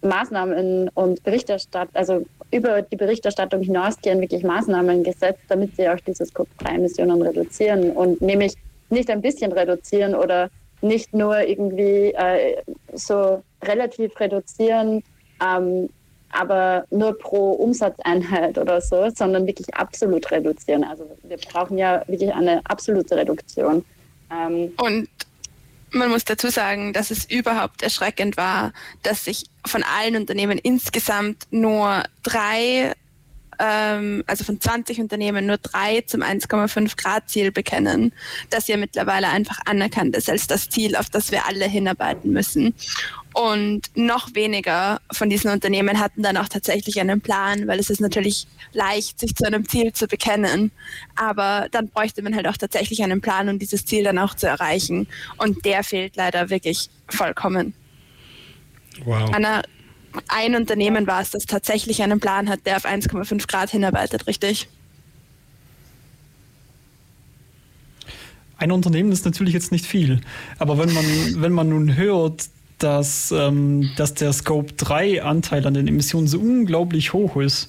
Maßnahmen 0.00 0.88
und 0.94 1.22
Berichterstattung, 1.24 1.94
also 1.94 2.24
über 2.50 2.82
die 2.82 2.96
Berichterstattung 2.96 3.62
hinausgehen, 3.62 4.20
wirklich 4.20 4.42
Maßnahmen 4.42 5.04
gesetzt, 5.04 5.42
damit 5.48 5.76
sie 5.76 5.88
auch 5.88 6.00
diese 6.00 6.24
Scope-3-Emissionen 6.24 7.20
reduzieren 7.22 7.92
und 7.92 8.20
nämlich 8.20 8.54
nicht 8.90 9.10
ein 9.10 9.20
bisschen 9.20 9.52
reduzieren 9.52 10.14
oder 10.14 10.48
nicht 10.80 11.12
nur 11.12 11.40
irgendwie 11.40 12.12
äh, 12.14 12.62
so 12.94 13.42
relativ 13.62 14.18
reduzieren, 14.18 15.02
ähm, 15.44 15.90
aber 16.30 16.84
nur 16.90 17.18
pro 17.18 17.52
Umsatzeinheit 17.52 18.58
oder 18.58 18.80
so, 18.80 19.08
sondern 19.14 19.46
wirklich 19.46 19.74
absolut 19.74 20.30
reduzieren. 20.30 20.84
Also 20.84 21.04
wir 21.22 21.36
brauchen 21.36 21.78
ja 21.78 22.02
wirklich 22.06 22.32
eine 22.32 22.60
absolute 22.64 23.16
Reduktion. 23.16 23.84
Ähm, 24.30 24.72
und 24.80 25.08
man 25.92 26.10
muss 26.10 26.24
dazu 26.24 26.48
sagen, 26.48 26.92
dass 26.92 27.10
es 27.10 27.24
überhaupt 27.24 27.82
erschreckend 27.82 28.36
war, 28.36 28.72
dass 29.02 29.24
sich 29.24 29.44
von 29.66 29.82
allen 29.82 30.16
Unternehmen 30.16 30.58
insgesamt 30.58 31.46
nur 31.50 32.04
drei, 32.22 32.94
ähm, 33.58 34.24
also 34.26 34.44
von 34.44 34.60
20 34.60 35.00
Unternehmen 35.00 35.46
nur 35.46 35.58
drei 35.58 36.02
zum 36.02 36.22
1,5 36.22 36.96
Grad 36.96 37.28
Ziel 37.28 37.52
bekennen, 37.52 38.12
das 38.50 38.68
ja 38.68 38.76
mittlerweile 38.76 39.28
einfach 39.28 39.58
anerkannt 39.64 40.16
ist 40.16 40.30
als 40.30 40.46
das 40.46 40.68
Ziel, 40.68 40.96
auf 40.96 41.10
das 41.10 41.30
wir 41.30 41.46
alle 41.46 41.66
hinarbeiten 41.66 42.32
müssen. 42.32 42.74
Und 43.38 43.82
noch 43.94 44.34
weniger 44.34 45.00
von 45.12 45.30
diesen 45.30 45.52
Unternehmen 45.52 46.00
hatten 46.00 46.24
dann 46.24 46.36
auch 46.36 46.48
tatsächlich 46.48 46.98
einen 46.98 47.20
Plan, 47.20 47.68
weil 47.68 47.78
es 47.78 47.88
ist 47.88 48.00
natürlich 48.00 48.48
leicht, 48.72 49.20
sich 49.20 49.36
zu 49.36 49.46
einem 49.46 49.68
Ziel 49.68 49.92
zu 49.92 50.08
bekennen. 50.08 50.72
Aber 51.14 51.68
dann 51.70 51.88
bräuchte 51.88 52.20
man 52.22 52.34
halt 52.34 52.48
auch 52.48 52.56
tatsächlich 52.56 53.00
einen 53.00 53.20
Plan, 53.20 53.48
um 53.48 53.60
dieses 53.60 53.84
Ziel 53.84 54.02
dann 54.02 54.18
auch 54.18 54.34
zu 54.34 54.48
erreichen. 54.48 55.06
Und 55.36 55.64
der 55.64 55.84
fehlt 55.84 56.16
leider 56.16 56.50
wirklich 56.50 56.90
vollkommen. 57.08 57.74
Wow. 59.04 59.30
Anna, 59.32 59.62
ein 60.26 60.56
Unternehmen 60.56 61.06
war 61.06 61.20
es, 61.20 61.30
das 61.30 61.46
tatsächlich 61.46 62.02
einen 62.02 62.18
Plan 62.18 62.48
hat, 62.48 62.66
der 62.66 62.76
auf 62.76 62.86
1,5 62.86 63.46
Grad 63.46 63.70
hinarbeitet, 63.70 64.26
richtig? 64.26 64.68
Ein 68.56 68.72
Unternehmen 68.72 69.12
ist 69.12 69.24
natürlich 69.24 69.54
jetzt 69.54 69.70
nicht 69.70 69.86
viel. 69.86 70.22
Aber 70.58 70.76
wenn 70.76 70.92
man, 70.92 71.04
wenn 71.40 71.52
man 71.52 71.68
nun 71.68 71.96
hört, 71.96 72.48
dass, 72.78 73.32
ähm, 73.32 73.90
dass 73.96 74.14
der 74.14 74.32
Scope 74.32 74.72
3 74.74 75.22
Anteil 75.22 75.66
an 75.66 75.74
den 75.74 75.88
Emissionen 75.88 76.28
so 76.28 76.38
unglaublich 76.38 77.12
hoch 77.12 77.36
ist, 77.36 77.68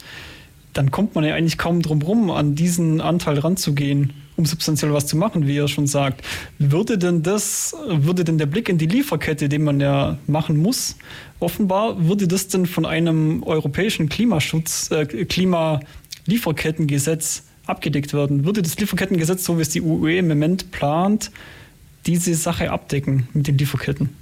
dann 0.74 0.92
kommt 0.92 1.16
man 1.16 1.24
ja 1.24 1.34
eigentlich 1.36 1.58
kaum 1.58 1.82
drum 1.82 2.02
rum, 2.02 2.32
an 2.32 2.56
diesen 2.56 3.00
Anteil 3.02 3.40
ranzugehen, 3.40 4.14
um 4.36 4.46
substanziell 4.46 4.94
was 4.94 5.08
zu 5.08 5.18
machen, 5.18 5.48
wie 5.48 5.58
er 5.58 5.68
schon 5.68 5.88
sagt. 5.88 6.24
Würde 6.60 7.00
denn 7.00 7.24
das, 7.24 7.76
würde 7.88 8.24
denn 8.24 8.38
der 8.38 8.46
Blick 8.46 8.70
in 8.70 8.78
die 8.78 8.86
Lieferkette, 8.86 9.50
den 9.50 9.64
man 9.64 9.82
ja 9.82 10.20
machen 10.28 10.58
muss, 10.58 10.96
offenbar, 11.40 12.08
würde 12.08 12.28
das 12.28 12.48
denn 12.48 12.68
von 12.68 12.86
einem 12.86 13.42
europäischen 13.44 14.10
Klimaschutz, 14.10 14.92
äh, 14.92 15.06
Klimalieferkettengesetz 15.06 17.46
abgedeckt 17.66 18.14
werden? 18.14 18.46
Würde 18.46 18.62
das 18.62 18.78
Lieferkettengesetz, 18.78 19.44
so 19.44 19.58
wie 19.58 19.64
es 19.64 19.70
die 19.70 19.82
UE 19.82 20.20
im 20.20 20.28
Moment 20.28 20.70
plant, 20.72 21.32
diese 22.06 22.36
Sache 22.36 22.70
abdecken 22.72 23.28
mit 23.34 23.48
den 23.48 23.58
Lieferketten? 23.58 24.19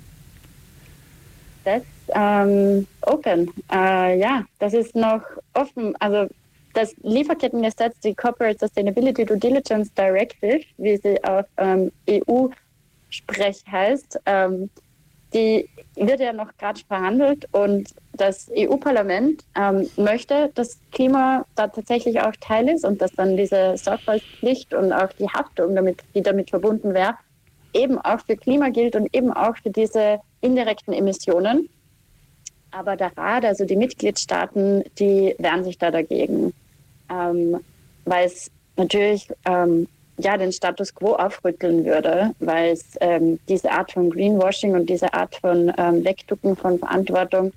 That's 1.67 1.85
ähm, 2.15 2.87
open. 3.01 3.51
Äh, 3.71 4.19
ja, 4.19 4.45
das 4.59 4.73
ist 4.73 4.95
noch 4.95 5.21
offen. 5.53 5.95
Also 5.99 6.33
das 6.73 6.95
Lieferkettengesetz, 7.01 7.99
die 7.99 8.15
Corporate 8.15 8.57
Sustainability 8.59 9.25
Due 9.25 9.37
Diligence 9.37 9.93
Directive, 9.93 10.61
wie 10.77 10.97
sie 10.97 11.21
auf 11.23 11.45
ähm, 11.57 11.91
EU-Sprech 12.09 13.63
heißt, 13.69 14.19
ähm, 14.25 14.69
die 15.33 15.67
wird 15.95 16.21
ja 16.21 16.31
noch 16.31 16.55
gerade 16.57 16.79
verhandelt 16.87 17.49
und 17.51 17.93
das 18.13 18.49
EU-Parlament 18.55 19.43
ähm, 19.59 19.89
möchte, 19.97 20.49
dass 20.55 20.79
Klima 20.93 21.45
da 21.55 21.67
tatsächlich 21.67 22.21
auch 22.21 22.31
Teil 22.39 22.69
ist 22.69 22.85
und 22.85 23.01
dass 23.01 23.11
dann 23.11 23.35
diese 23.35 23.75
Sorgfaltspflicht 23.75 24.73
und 24.73 24.93
auch 24.93 25.11
die 25.19 25.27
Haftung, 25.27 25.75
damit, 25.75 26.01
die 26.15 26.21
damit 26.21 26.49
verbunden 26.49 26.93
wäre, 26.93 27.15
eben 27.73 27.99
auch 27.99 28.21
für 28.25 28.37
Klima 28.37 28.69
gilt 28.69 28.95
und 28.95 29.13
eben 29.13 29.33
auch 29.33 29.57
für 29.57 29.69
diese 29.69 30.21
indirekten 30.41 30.93
Emissionen. 30.93 31.69
Aber 32.71 32.95
der 32.95 33.15
Rat, 33.17 33.45
also 33.45 33.65
die 33.65 33.75
Mitgliedstaaten, 33.75 34.83
die 34.99 35.35
wehren 35.39 35.63
sich 35.63 35.77
da 35.77 35.89
dagegen, 35.89 36.53
ähm, 37.09 37.59
weil 38.05 38.25
es 38.25 38.51
natürlich 38.75 39.29
ähm, 39.45 39.87
ja, 40.17 40.37
den 40.37 40.51
Status 40.51 40.93
quo 40.93 41.13
aufrütteln 41.13 41.85
würde, 41.85 42.33
weil 42.39 42.71
es 42.71 42.97
ähm, 43.01 43.39
diese 43.47 43.71
Art 43.71 43.91
von 43.91 44.09
Greenwashing 44.09 44.73
und 44.73 44.89
diese 44.89 45.13
Art 45.13 45.35
von 45.35 45.71
ähm, 45.77 46.03
Wegducken 46.03 46.55
von 46.55 46.79
Verantwortung 46.79 47.53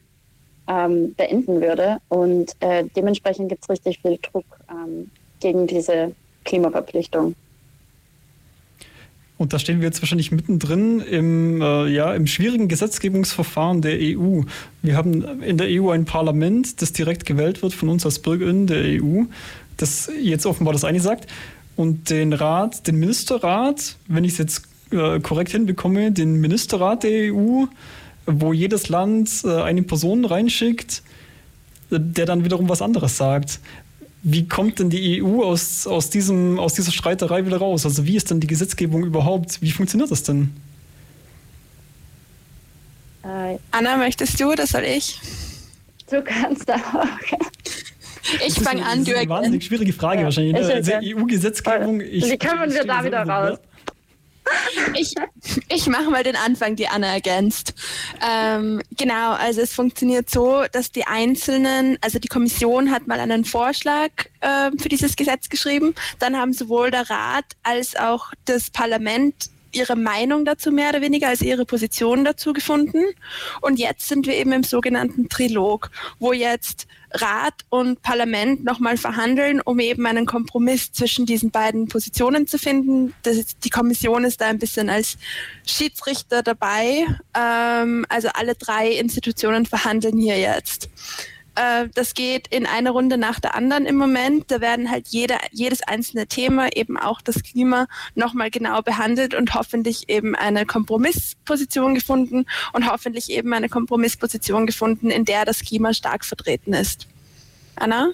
ähm, 0.68 1.14
beenden 1.14 1.60
würde. 1.60 1.98
Und 2.08 2.54
äh, 2.60 2.84
dementsprechend 2.96 3.48
gibt 3.48 3.62
es 3.64 3.70
richtig 3.70 4.00
viel 4.00 4.18
Druck 4.18 4.44
ähm, 4.70 5.10
gegen 5.40 5.66
diese 5.66 6.14
Klimaverpflichtung. 6.44 7.34
Und 9.40 9.55
da 9.55 9.59
stehen 9.59 9.81
wir 9.81 9.87
jetzt 9.87 10.03
wahrscheinlich 10.03 10.33
mittendrin 10.33 11.00
im, 11.00 11.62
äh, 11.62 11.88
ja, 11.88 12.12
im 12.12 12.26
schwierigen 12.26 12.68
Gesetzgebungsverfahren 12.68 13.81
der 13.81 13.96
EU. 13.98 14.42
Wir 14.83 14.98
haben 14.98 15.40
in 15.40 15.57
der 15.57 15.68
EU 15.70 15.88
ein 15.88 16.05
Parlament, 16.05 16.83
das 16.83 16.92
direkt 16.92 17.24
gewählt 17.24 17.62
wird 17.62 17.72
von 17.72 17.88
uns 17.88 18.05
als 18.05 18.18
BürgerInnen 18.18 18.66
der 18.66 19.03
EU, 19.03 19.22
das 19.79 20.11
jetzt 20.20 20.44
offenbar 20.44 20.74
das 20.74 20.85
eine 20.85 21.00
sagt. 21.00 21.26
Und 21.74 22.11
den 22.11 22.35
Rat, 22.35 22.87
den 22.87 22.98
Ministerrat, 22.98 23.96
wenn 24.09 24.24
ich 24.24 24.33
es 24.33 24.38
jetzt 24.38 24.62
äh, 24.90 25.20
korrekt 25.20 25.53
hinbekomme, 25.53 26.12
den 26.12 26.35
Ministerrat 26.42 27.03
der 27.03 27.33
EU, 27.33 27.64
wo 28.26 28.53
jedes 28.53 28.90
Land 28.90 29.31
äh, 29.44 29.62
eine 29.62 29.83
Person 29.85 30.26
reinschickt, 30.26 31.03
äh, 31.90 31.98
der 31.98 32.26
dann 32.26 32.44
wiederum 32.44 32.68
was 32.68 32.83
anderes 32.83 33.16
sagt. 33.16 33.59
Wie 34.22 34.46
kommt 34.46 34.78
denn 34.78 34.90
die 34.90 35.22
EU 35.22 35.42
aus, 35.42 35.87
aus, 35.87 36.11
diesem, 36.11 36.59
aus 36.59 36.74
dieser 36.74 36.92
Streiterei 36.92 37.46
wieder 37.46 37.56
raus? 37.56 37.87
Also 37.87 38.06
wie 38.06 38.16
ist 38.16 38.30
denn 38.30 38.40
die 38.40 38.46
Gesetzgebung 38.46 39.04
überhaupt? 39.04 39.62
Wie 39.62 39.70
funktioniert 39.70 40.11
das 40.11 40.22
denn? 40.22 40.50
Äh, 43.22 43.59
Anna, 43.70 43.96
möchtest 43.96 44.38
du 44.40 44.52
oder 44.52 44.66
soll 44.66 44.85
ich? 44.85 45.18
Du 46.11 46.22
kannst 46.22 46.70
auch. 46.70 46.78
Ich 48.46 48.54
fange 48.61 48.85
an, 48.85 48.98
du 48.98 49.11
Das 49.11 49.14
ist 49.14 49.16
eine 49.16 49.28
wahnsinnig 49.28 49.64
schwierige 49.64 49.92
Frage 49.92 50.20
ja. 50.20 50.24
wahrscheinlich. 50.24 50.52
Ne? 50.52 50.74
Also 50.74 50.92
EU-Gesetzgebung. 51.02 52.00
Wie 52.00 52.38
kommen 52.38 52.72
wir 52.72 52.85
da 52.85 53.02
wieder 53.02 53.22
raus? 53.26 53.59
Ich, 54.94 55.14
ich 55.68 55.86
mache 55.86 56.10
mal 56.10 56.22
den 56.22 56.36
Anfang, 56.36 56.76
die 56.76 56.88
Anna 56.88 57.06
ergänzt. 57.06 57.74
Ähm, 58.26 58.82
genau, 58.96 59.32
also 59.32 59.60
es 59.60 59.72
funktioniert 59.72 60.30
so, 60.30 60.64
dass 60.72 60.92
die 60.92 61.06
einzelnen, 61.06 61.98
also 62.00 62.18
die 62.18 62.28
Kommission 62.28 62.90
hat 62.90 63.06
mal 63.06 63.20
einen 63.20 63.44
Vorschlag 63.44 64.10
äh, 64.40 64.70
für 64.78 64.88
dieses 64.88 65.16
Gesetz 65.16 65.48
geschrieben. 65.48 65.94
Dann 66.18 66.36
haben 66.36 66.52
sowohl 66.52 66.90
der 66.90 67.08
Rat 67.08 67.44
als 67.62 67.96
auch 67.96 68.32
das 68.44 68.70
Parlament 68.70 69.50
ihre 69.72 69.96
Meinung 69.96 70.44
dazu 70.44 70.70
mehr 70.72 70.90
oder 70.90 71.00
weniger, 71.00 71.28
als 71.28 71.42
ihre 71.42 71.64
Position 71.64 72.24
dazu 72.24 72.52
gefunden. 72.52 73.04
Und 73.60 73.78
jetzt 73.78 74.08
sind 74.08 74.26
wir 74.26 74.34
eben 74.34 74.52
im 74.52 74.64
sogenannten 74.64 75.28
Trilog, 75.28 75.90
wo 76.18 76.32
jetzt 76.32 76.86
Rat 77.12 77.54
und 77.68 78.02
Parlament 78.02 78.64
nochmal 78.64 78.96
verhandeln, 78.96 79.60
um 79.60 79.80
eben 79.80 80.06
einen 80.06 80.26
Kompromiss 80.26 80.92
zwischen 80.92 81.26
diesen 81.26 81.50
beiden 81.50 81.88
Positionen 81.88 82.46
zu 82.46 82.58
finden. 82.58 83.14
Ist, 83.24 83.64
die 83.64 83.70
Kommission 83.70 84.24
ist 84.24 84.40
da 84.40 84.46
ein 84.46 84.58
bisschen 84.58 84.88
als 84.90 85.16
Schiedsrichter 85.66 86.42
dabei. 86.42 87.06
Ähm, 87.36 88.06
also 88.08 88.28
alle 88.34 88.54
drei 88.54 88.92
Institutionen 88.92 89.66
verhandeln 89.66 90.18
hier 90.18 90.38
jetzt. 90.38 90.88
Äh, 91.54 91.88
das 91.94 92.14
geht 92.14 92.48
in 92.48 92.66
eine 92.66 92.90
Runde 92.90 93.18
nach 93.18 93.40
der 93.40 93.54
anderen 93.54 93.86
im 93.86 93.96
Moment. 93.96 94.50
Da 94.50 94.60
werden 94.60 94.90
halt 94.90 95.08
jeder, 95.08 95.38
jedes 95.50 95.82
einzelne 95.82 96.26
Thema, 96.26 96.68
eben 96.74 96.96
auch 96.96 97.20
das 97.20 97.42
Klima, 97.42 97.86
nochmal 98.14 98.50
genau 98.50 98.82
behandelt 98.82 99.34
und 99.34 99.54
hoffentlich 99.54 100.08
eben 100.08 100.34
eine 100.34 100.66
Kompromissposition 100.66 101.94
gefunden 101.94 102.46
und 102.72 102.90
hoffentlich 102.90 103.30
eben 103.30 103.52
eine 103.52 103.68
Kompromissposition 103.68 104.66
gefunden, 104.66 105.10
in 105.10 105.24
der 105.24 105.44
das 105.44 105.60
Klima 105.60 105.92
stark 105.92 106.24
vertreten 106.24 106.72
ist. 106.72 107.06
Anna? 107.76 108.10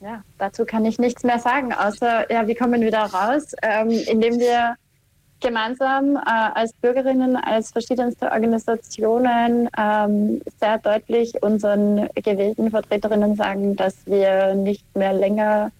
Ja, 0.00 0.24
dazu 0.38 0.64
kann 0.64 0.84
ich 0.86 0.98
nichts 0.98 1.24
mehr 1.24 1.38
sagen, 1.38 1.74
außer, 1.74 2.30
ja, 2.32 2.46
wie 2.46 2.54
kommen 2.54 2.80
wir 2.80 2.90
da 2.90 3.04
raus? 3.04 3.54
Ähm, 3.62 3.90
indem 3.90 4.38
wir 4.38 4.76
gemeinsam 5.40 6.16
äh, 6.16 6.20
als 6.26 6.72
Bürgerinnen, 6.74 7.36
als 7.36 7.72
verschiedenste 7.72 8.30
Organisationen 8.30 9.68
ähm, 9.78 10.40
sehr 10.60 10.78
deutlich 10.78 11.42
unseren 11.42 12.08
gewählten 12.14 12.70
Vertreterinnen 12.70 13.36
sagen, 13.36 13.76
dass 13.76 13.96
wir 14.06 14.54
nicht 14.54 14.84
mehr 14.94 15.12
länger 15.12 15.72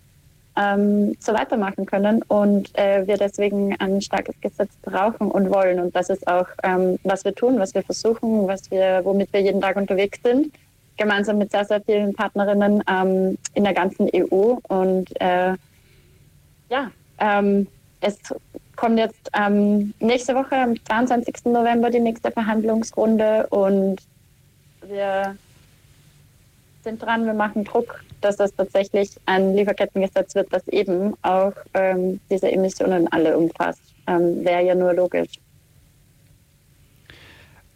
ähm, 0.56 1.16
so 1.20 1.32
weitermachen 1.32 1.86
können 1.86 2.22
und 2.22 2.76
äh, 2.76 3.06
wir 3.06 3.16
deswegen 3.16 3.76
ein 3.78 4.00
starkes 4.00 4.34
Gesetz 4.40 4.72
brauchen 4.82 5.30
und 5.30 5.50
wollen. 5.50 5.78
Und 5.80 5.94
das 5.94 6.10
ist 6.10 6.26
auch, 6.26 6.46
ähm, 6.62 6.98
was 7.04 7.24
wir 7.24 7.34
tun, 7.34 7.58
was 7.58 7.74
wir 7.74 7.82
versuchen, 7.82 8.46
was 8.46 8.70
wir, 8.70 9.00
womit 9.04 9.32
wir 9.32 9.40
jeden 9.40 9.60
Tag 9.60 9.76
unterwegs 9.76 10.18
sind, 10.22 10.52
gemeinsam 10.96 11.38
mit 11.38 11.50
sehr, 11.50 11.64
sehr 11.64 11.80
vielen 11.80 12.14
Partnerinnen 12.14 12.82
ähm, 12.90 13.38
in 13.54 13.64
der 13.64 13.74
ganzen 13.74 14.08
EU. 14.14 14.56
Und 14.68 15.08
äh, 15.20 15.54
ja, 16.68 16.90
ähm, 17.18 17.66
es 18.00 18.18
kommt 18.80 18.98
jetzt 18.98 19.30
ähm, 19.34 19.92
nächste 20.00 20.34
Woche, 20.34 20.56
am 20.56 20.74
22. 20.86 21.44
November, 21.44 21.90
die 21.90 22.00
nächste 22.00 22.30
Verhandlungsrunde 22.30 23.46
und 23.48 23.98
wir 24.88 25.36
sind 26.82 27.02
dran, 27.02 27.26
wir 27.26 27.34
machen 27.34 27.64
Druck, 27.64 28.02
dass 28.22 28.36
das 28.36 28.54
tatsächlich 28.54 29.10
ein 29.26 29.54
Lieferkettengesetz 29.54 30.34
wird, 30.34 30.50
das 30.50 30.66
eben 30.68 31.12
auch 31.20 31.52
ähm, 31.74 32.20
diese 32.30 32.50
Emissionen 32.50 33.06
alle 33.12 33.36
umfasst. 33.36 33.82
Ähm, 34.06 34.42
Wäre 34.46 34.64
ja 34.64 34.74
nur 34.74 34.94
logisch. 34.94 35.28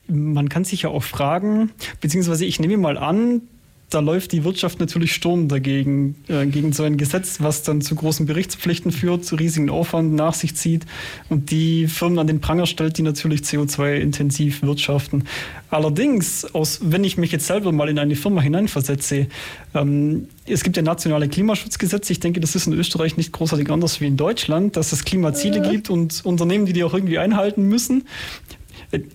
Man 0.07 0.49
kann 0.49 0.65
sich 0.65 0.83
ja 0.83 0.89
auch 0.89 1.03
fragen, 1.03 1.73
beziehungsweise 2.01 2.47
ich 2.47 2.61
nehme 2.61 2.79
mal 2.79 2.97
an, 2.97 3.43
da 3.91 4.01
läuft 4.01 4.33
die 4.33 4.45
Wirtschaft 4.45 4.81
natürlich 4.81 5.15
Sturm 5.15 5.49
dagegen, 5.49 6.17
äh, 6.29 6.47
gegen 6.47 6.73
so 6.73 6.83
ein 6.83 6.97
Gesetz, 6.97 7.41
was 7.41 7.63
dann 7.63 7.81
zu 7.81 7.95
großen 7.95 8.27
Berichtspflichten 8.27 8.91
führt, 8.91 9.25
zu 9.25 9.37
riesigen 9.37 9.71
Aufwand 9.71 10.15
nach 10.15 10.35
sich 10.35 10.57
zieht 10.57 10.85
und 11.29 11.51
die 11.51 11.87
Firmen 11.87 12.19
an 12.19 12.27
den 12.27 12.41
Pranger 12.41 12.67
stellt, 12.67 12.99
die 12.99 13.03
natürlich 13.03 13.43
CO2-intensiv 13.43 14.63
wirtschaften. 14.63 15.25
Allerdings, 15.71 16.45
aus, 16.55 16.81
wenn 16.83 17.05
ich 17.05 17.19
mich 17.19 17.31
jetzt 17.33 17.47
selber 17.47 17.73
mal 17.73 17.89
in 17.89 17.99
eine 17.99 18.17
Firma 18.17 18.41
hineinversetze, 18.41 19.29
ähm, 19.75 20.29
es 20.47 20.63
gibt 20.63 20.77
ja 20.77 20.83
nationale 20.83 21.29
Klimaschutzgesetze. 21.29 22.13
Ich 22.13 22.21
denke, 22.21 22.41
das 22.41 22.55
ist 22.55 22.67
in 22.67 22.73
Österreich 22.73 23.17
nicht 23.17 23.33
großartig 23.33 23.71
anders 23.71 24.01
wie 24.01 24.07
in 24.07 24.17
Deutschland, 24.17 24.77
dass 24.77 24.93
es 24.93 25.05
Klimaziele 25.05 25.61
mhm. 25.61 25.71
gibt 25.71 25.91
und 25.91 26.25
Unternehmen, 26.25 26.67
die 26.67 26.73
die 26.73 26.85
auch 26.85 26.95
irgendwie 26.95 27.19
einhalten 27.19 27.63
müssen. 27.69 28.05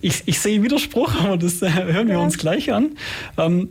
Ich, 0.00 0.22
ich 0.26 0.40
sehe 0.40 0.62
Widerspruch, 0.62 1.14
aber 1.24 1.36
das 1.36 1.62
äh, 1.62 1.70
hören 1.70 2.08
wir 2.08 2.20
uns 2.20 2.38
gleich 2.38 2.72
an. 2.72 2.92
Ähm, 3.36 3.68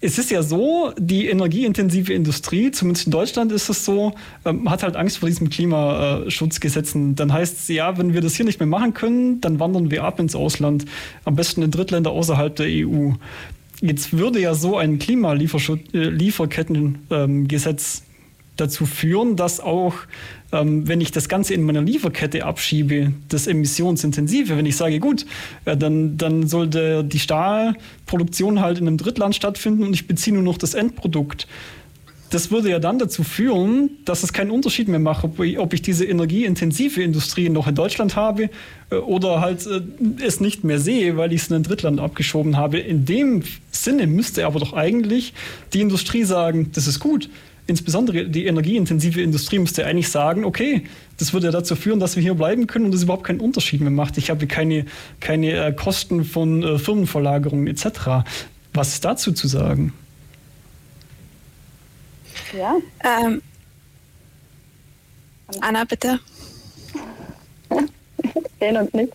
es 0.00 0.18
ist 0.18 0.30
ja 0.30 0.42
so, 0.42 0.92
die 0.96 1.26
energieintensive 1.26 2.12
Industrie, 2.12 2.70
zumindest 2.70 3.06
in 3.06 3.12
Deutschland 3.12 3.52
ist 3.52 3.68
es 3.68 3.84
so, 3.84 4.14
ähm, 4.44 4.70
hat 4.70 4.82
halt 4.82 4.96
Angst 4.96 5.18
vor 5.18 5.28
diesen 5.28 5.50
Klimaschutzgesetzen. 5.50 7.16
Dann 7.16 7.32
heißt 7.32 7.58
es, 7.58 7.68
ja, 7.68 7.98
wenn 7.98 8.14
wir 8.14 8.20
das 8.20 8.34
hier 8.34 8.44
nicht 8.44 8.60
mehr 8.60 8.68
machen 8.68 8.94
können, 8.94 9.40
dann 9.40 9.58
wandern 9.58 9.90
wir 9.90 10.04
ab 10.04 10.20
ins 10.20 10.36
Ausland, 10.36 10.84
am 11.24 11.34
besten 11.34 11.62
in 11.62 11.70
Drittländer 11.70 12.12
außerhalb 12.12 12.54
der 12.54 12.66
EU. 12.66 13.12
Jetzt 13.80 14.16
würde 14.16 14.40
ja 14.40 14.54
so 14.54 14.76
ein 14.76 14.98
Klimalieferkettengesetz 14.98 17.98
ähm, 17.98 18.07
dazu 18.58 18.86
führen, 18.86 19.36
dass 19.36 19.60
auch 19.60 19.94
ähm, 20.52 20.88
wenn 20.88 21.00
ich 21.00 21.12
das 21.12 21.28
Ganze 21.28 21.54
in 21.54 21.62
meiner 21.62 21.82
Lieferkette 21.82 22.44
abschiebe, 22.44 23.12
das 23.28 23.46
Emissionsintensive, 23.46 24.56
wenn 24.56 24.66
ich 24.66 24.76
sage, 24.76 24.98
gut, 24.98 25.26
äh, 25.64 25.76
dann, 25.76 26.16
dann 26.16 26.46
sollte 26.46 27.04
die 27.04 27.18
Stahlproduktion 27.18 28.60
halt 28.60 28.78
in 28.78 28.86
einem 28.86 28.96
Drittland 28.96 29.34
stattfinden 29.34 29.82
und 29.82 29.92
ich 29.92 30.06
beziehe 30.06 30.34
nur 30.34 30.42
noch 30.42 30.58
das 30.58 30.74
Endprodukt. 30.74 31.46
Das 32.30 32.50
würde 32.50 32.68
ja 32.68 32.78
dann 32.78 32.98
dazu 32.98 33.24
führen, 33.24 33.90
dass 34.04 34.22
es 34.22 34.34
keinen 34.34 34.50
Unterschied 34.50 34.88
mehr 34.88 34.98
macht, 34.98 35.24
ob 35.24 35.72
ich, 35.72 35.82
diese 35.82 36.04
energieintensive 36.04 37.02
Industrie 37.02 37.48
noch 37.48 37.66
in 37.66 37.74
Deutschland 37.74 38.16
habe 38.16 38.50
äh, 38.90 38.96
oder 38.96 39.42
halt 39.42 39.66
äh, 39.66 39.82
es 40.24 40.40
nicht 40.40 40.64
mehr 40.64 40.78
sehe, 40.78 41.18
weil 41.18 41.34
ich 41.34 41.42
es 41.42 41.48
in 41.48 41.56
ein 41.56 41.62
Drittland 41.62 42.00
abgeschoben 42.00 42.56
habe. 42.56 42.78
In 42.78 43.04
dem 43.04 43.42
Sinne 43.70 44.06
müsste 44.06 44.46
aber 44.46 44.60
doch 44.60 44.72
eigentlich 44.72 45.34
die 45.74 45.82
Industrie 45.82 46.24
sagen, 46.24 46.70
das 46.72 46.86
ist 46.86 47.00
gut 47.00 47.28
insbesondere 47.68 48.24
die 48.28 48.46
energieintensive 48.46 49.20
Industrie 49.20 49.58
müsste 49.58 49.86
eigentlich 49.86 50.08
sagen, 50.08 50.44
okay, 50.44 50.84
das 51.18 51.32
würde 51.32 51.46
ja 51.46 51.52
dazu 51.52 51.76
führen, 51.76 52.00
dass 52.00 52.16
wir 52.16 52.22
hier 52.22 52.34
bleiben 52.34 52.66
können 52.66 52.86
und 52.86 52.94
es 52.94 53.02
überhaupt 53.04 53.24
keinen 53.24 53.40
Unterschied 53.40 53.80
mehr 53.82 53.90
macht. 53.90 54.16
Ich 54.16 54.30
habe 54.30 54.46
keine, 54.46 54.86
keine 55.20 55.66
äh, 55.66 55.72
Kosten 55.72 56.24
von 56.24 56.62
äh, 56.62 56.78
Firmenverlagerungen 56.78 57.66
etc. 57.66 58.24
Was 58.72 58.94
ist 58.94 59.04
dazu 59.04 59.32
zu 59.32 59.46
sagen? 59.46 59.92
Ja. 62.56 62.76
Ähm, 63.04 63.42
Anna, 65.60 65.84
bitte. 65.84 66.18
Den 68.60 68.76
und 68.78 68.94
nicht. 68.94 69.12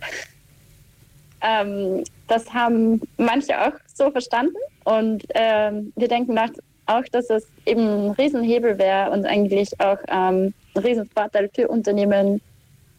Ähm, 1.41 2.03
das 2.27 2.53
haben 2.53 3.01
manche 3.17 3.59
auch 3.59 3.73
so 3.93 4.11
verstanden 4.11 4.55
und 4.83 5.23
ähm, 5.33 5.91
wir 5.95 6.07
denken 6.07 6.35
nach, 6.35 6.49
auch, 6.85 7.03
dass 7.11 7.29
es 7.29 7.47
eben 7.65 8.07
ein 8.07 8.11
Riesenhebel 8.11 8.77
wäre 8.77 9.11
und 9.11 9.25
eigentlich 9.25 9.79
auch 9.79 9.97
ähm, 10.07 10.53
ein 10.75 10.83
Riesenvorteil 10.83 11.49
für 11.53 11.67
Unternehmen 11.67 12.41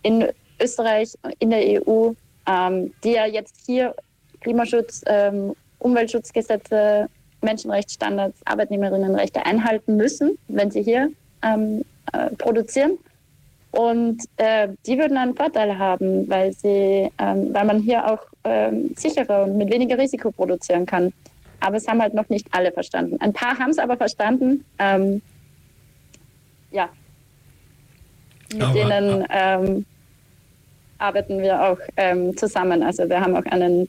in 0.03 0.29
Österreich, 0.61 1.15
in 1.39 1.51
der 1.51 1.83
EU, 1.87 2.13
ähm, 2.47 2.93
die 3.03 3.13
ja 3.13 3.27
jetzt 3.27 3.67
hier 3.67 3.95
Klimaschutz, 4.41 5.03
ähm, 5.07 5.55
Umweltschutzgesetze, 5.79 7.09
Menschenrechtsstandards, 7.43 8.41
Arbeitnehmerinnenrechte 8.45 9.45
einhalten 9.45 9.97
müssen, 9.97 10.39
wenn 10.49 10.71
sie 10.71 10.83
hier 10.83 11.11
ähm, 11.43 11.85
äh, 12.13 12.31
produzieren. 12.37 12.99
Und 13.73 14.23
äh, 14.37 14.69
die 14.87 14.97
würden 14.99 15.17
einen 15.17 15.35
Vorteil 15.35 15.77
haben, 15.77 16.29
weil, 16.29 16.53
sie, 16.53 17.11
ähm, 17.19 17.53
weil 17.53 17.65
man 17.65 17.81
hier 17.81 18.07
auch 18.07 18.21
ähm, 18.45 18.95
sicherer 18.97 19.45
und 19.45 19.59
mit 19.59 19.71
weniger 19.71 19.99
Risiko 19.99 20.31
produzieren 20.31 20.87
kann 20.87 21.13
aber 21.61 21.77
es 21.77 21.89
haben 21.89 22.01
halt 22.01 22.15
noch 22.15 22.29
nicht 22.29 22.47
alle 22.53 22.73
verstanden. 22.73 23.17
Ein 23.21 23.33
paar 23.33 23.59
haben 23.59 23.71
es 23.71 23.79
aber 23.79 23.97
verstanden. 23.97 24.65
Ähm, 24.79 25.23
ja, 26.71 26.89
mit 28.53 28.63
aber, 28.63 28.73
denen 28.73 29.27
ähm, 29.31 29.87
arbeiten 30.99 31.41
wir 31.41 31.63
auch 31.63 31.79
ähm, 31.97 32.37
zusammen. 32.37 32.83
Also 32.83 33.09
wir 33.09 33.21
haben 33.21 33.37
auch 33.37 33.45
einen 33.47 33.89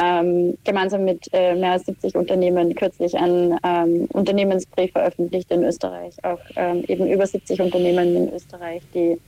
ähm, 0.00 0.56
gemeinsam 0.64 1.04
mit 1.04 1.28
äh, 1.32 1.54
mehr 1.54 1.72
als 1.72 1.86
70 1.86 2.16
Unternehmen 2.16 2.74
kürzlich 2.74 3.16
einen 3.16 3.58
ähm, 3.64 4.08
Unternehmensbrief 4.12 4.92
veröffentlicht 4.92 5.50
in 5.50 5.64
Österreich. 5.64 6.14
Auch 6.24 6.40
ähm, 6.56 6.84
eben 6.88 7.06
über 7.06 7.26
70 7.26 7.60
Unternehmen 7.60 8.16
in 8.16 8.32
Österreich, 8.32 8.82
die 8.94 9.18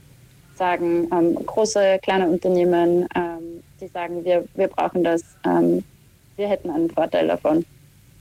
sagen, 0.55 1.09
große, 1.45 1.99
kleine 2.01 2.29
Unternehmen, 2.29 3.05
die 3.81 3.87
sagen, 3.87 4.23
wir, 4.23 4.45
wir 4.55 4.69
brauchen 4.69 5.03
das, 5.03 5.21
wir 6.37 6.47
hätten 6.47 6.69
einen 6.69 6.89
Vorteil 6.89 7.27
davon 7.27 7.65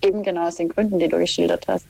eben 0.03 0.23
genau 0.23 0.49
aus 0.49 0.57
den 0.57 0.69
Gründen, 0.69 0.99
die 0.99 1.09
du 1.09 1.19
geschildert 1.19 1.67
hast. 1.67 1.87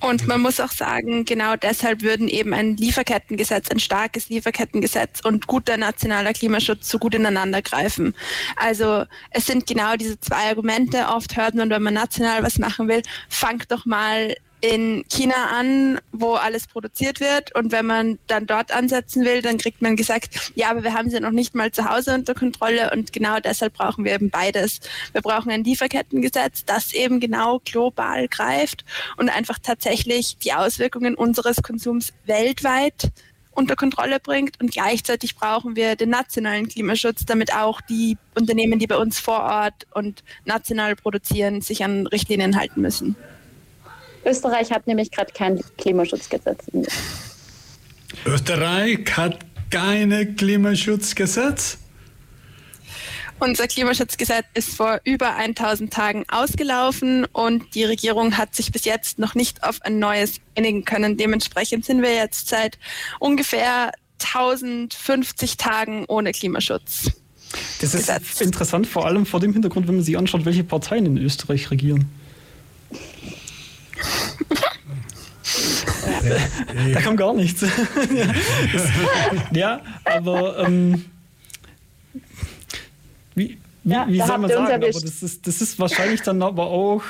Und 0.00 0.28
man 0.28 0.40
muss 0.40 0.60
auch 0.60 0.70
sagen, 0.70 1.24
genau 1.24 1.56
deshalb 1.56 2.02
würden 2.02 2.28
eben 2.28 2.54
ein 2.54 2.76
Lieferkettengesetz, 2.76 3.68
ein 3.70 3.80
starkes 3.80 4.28
Lieferkettengesetz 4.28 5.20
und 5.24 5.48
guter 5.48 5.76
nationaler 5.76 6.32
Klimaschutz 6.32 6.88
so 6.88 7.00
gut 7.00 7.16
ineinander 7.16 7.62
greifen. 7.62 8.14
Also 8.54 9.04
es 9.32 9.46
sind 9.46 9.66
genau 9.66 9.96
diese 9.96 10.20
zwei 10.20 10.50
Argumente. 10.50 11.06
Oft 11.08 11.36
hört 11.36 11.56
man, 11.56 11.68
wenn 11.70 11.82
man 11.82 11.94
national 11.94 12.44
was 12.44 12.60
machen 12.60 12.86
will, 12.86 13.02
fangt 13.28 13.72
doch 13.72 13.86
mal 13.86 14.36
in 14.60 15.04
China 15.08 15.50
an, 15.56 16.00
wo 16.12 16.34
alles 16.34 16.66
produziert 16.66 17.20
wird. 17.20 17.54
Und 17.54 17.72
wenn 17.72 17.86
man 17.86 18.18
dann 18.26 18.46
dort 18.46 18.72
ansetzen 18.72 19.24
will, 19.24 19.42
dann 19.42 19.58
kriegt 19.58 19.82
man 19.82 19.96
gesagt, 19.96 20.52
ja, 20.54 20.70
aber 20.70 20.82
wir 20.82 20.94
haben 20.94 21.10
sie 21.10 21.20
noch 21.20 21.30
nicht 21.30 21.54
mal 21.54 21.70
zu 21.70 21.88
Hause 21.88 22.14
unter 22.14 22.34
Kontrolle. 22.34 22.90
Und 22.92 23.12
genau 23.12 23.38
deshalb 23.38 23.74
brauchen 23.74 24.04
wir 24.04 24.12
eben 24.12 24.30
beides. 24.30 24.80
Wir 25.12 25.22
brauchen 25.22 25.50
ein 25.50 25.64
Lieferkettengesetz, 25.64 26.64
das 26.64 26.92
eben 26.92 27.20
genau 27.20 27.60
global 27.64 28.28
greift 28.28 28.84
und 29.16 29.28
einfach 29.28 29.58
tatsächlich 29.62 30.38
die 30.38 30.52
Auswirkungen 30.52 31.14
unseres 31.14 31.62
Konsums 31.62 32.12
weltweit 32.26 33.10
unter 33.58 33.76
Kontrolle 33.76 34.20
bringt. 34.20 34.60
Und 34.60 34.70
gleichzeitig 34.70 35.36
brauchen 35.36 35.76
wir 35.76 35.96
den 35.96 36.10
nationalen 36.10 36.68
Klimaschutz, 36.68 37.26
damit 37.26 37.52
auch 37.52 37.80
die 37.80 38.16
Unternehmen, 38.34 38.78
die 38.78 38.86
bei 38.86 38.96
uns 38.96 39.18
vor 39.18 39.40
Ort 39.40 39.86
und 39.92 40.22
national 40.44 40.96
produzieren, 40.96 41.60
sich 41.60 41.84
an 41.84 42.06
Richtlinien 42.06 42.56
halten 42.56 42.80
müssen. 42.80 43.16
Österreich 44.28 44.70
hat 44.70 44.86
nämlich 44.86 45.10
gerade 45.10 45.32
kein 45.32 45.60
Klimaschutzgesetz. 45.78 46.64
Österreich 48.26 49.00
hat 49.16 49.38
keine 49.70 50.34
Klimaschutzgesetz? 50.34 51.78
Unser 53.40 53.68
Klimaschutzgesetz 53.68 54.46
ist 54.54 54.74
vor 54.74 55.00
über 55.04 55.36
1000 55.36 55.92
Tagen 55.92 56.24
ausgelaufen 56.28 57.24
und 57.26 57.74
die 57.74 57.84
Regierung 57.84 58.36
hat 58.36 58.54
sich 58.54 58.72
bis 58.72 58.84
jetzt 58.84 59.20
noch 59.20 59.36
nicht 59.36 59.62
auf 59.62 59.80
ein 59.82 60.00
neues 60.00 60.40
einigen 60.56 60.84
können. 60.84 61.16
Dementsprechend 61.16 61.84
sind 61.84 62.02
wir 62.02 62.14
jetzt 62.14 62.48
seit 62.48 62.78
ungefähr 63.20 63.92
1050 64.20 65.56
Tagen 65.56 66.04
ohne 66.08 66.32
Klimaschutz. 66.32 67.12
Das 67.80 67.94
ist 67.94 68.08
Gesetz. 68.08 68.40
interessant, 68.40 68.88
vor 68.88 69.06
allem 69.06 69.24
vor 69.24 69.38
dem 69.38 69.52
Hintergrund, 69.52 69.86
wenn 69.86 69.94
man 69.94 70.04
sich 70.04 70.18
anschaut, 70.18 70.44
welche 70.44 70.64
Parteien 70.64 71.06
in 71.06 71.16
Österreich 71.16 71.70
regieren. 71.70 72.10
Da 76.94 77.00
kam 77.00 77.16
gar 77.16 77.34
nichts. 77.34 77.64
ja, 79.52 79.80
aber 80.04 80.58
ähm, 80.58 81.04
wie, 83.34 83.58
wie, 83.84 83.90
ja, 83.90 84.06
wie 84.08 84.18
soll 84.20 84.38
man 84.38 84.50
sagen? 84.50 84.72
Aber 84.72 84.86
das 84.86 85.22
ist, 85.22 85.46
das 85.46 85.60
ist 85.60 85.78
wahrscheinlich 85.78 86.22
dann 86.22 86.42
aber 86.42 86.66
auch 86.66 87.02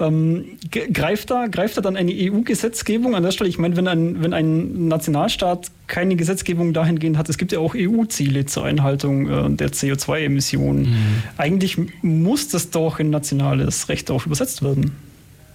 Ähm, 0.00 0.56
greift, 0.70 1.30
da, 1.30 1.46
greift 1.46 1.76
da 1.76 1.82
dann 1.82 1.94
eine 1.94 2.10
EU-Gesetzgebung 2.10 3.14
an 3.14 3.22
der 3.22 3.32
Stelle? 3.32 3.50
Ich 3.50 3.58
meine, 3.58 3.76
wenn 3.76 3.86
ein, 3.86 4.22
wenn 4.22 4.32
ein 4.32 4.88
Nationalstaat 4.88 5.70
keine 5.88 6.16
Gesetzgebung 6.16 6.72
dahingehend 6.72 7.18
hat, 7.18 7.28
es 7.28 7.36
gibt 7.36 7.52
ja 7.52 7.58
auch 7.58 7.74
EU-Ziele 7.76 8.46
zur 8.46 8.64
Einhaltung 8.64 9.28
äh, 9.28 9.50
der 9.50 9.72
CO2-Emissionen. 9.72 10.84
Mhm. 10.84 11.22
Eigentlich 11.36 11.76
muss 12.00 12.48
das 12.48 12.70
doch 12.70 12.98
in 12.98 13.10
nationales 13.10 13.90
Recht 13.90 14.10
auch 14.10 14.24
übersetzt 14.24 14.62
werden. 14.62 14.92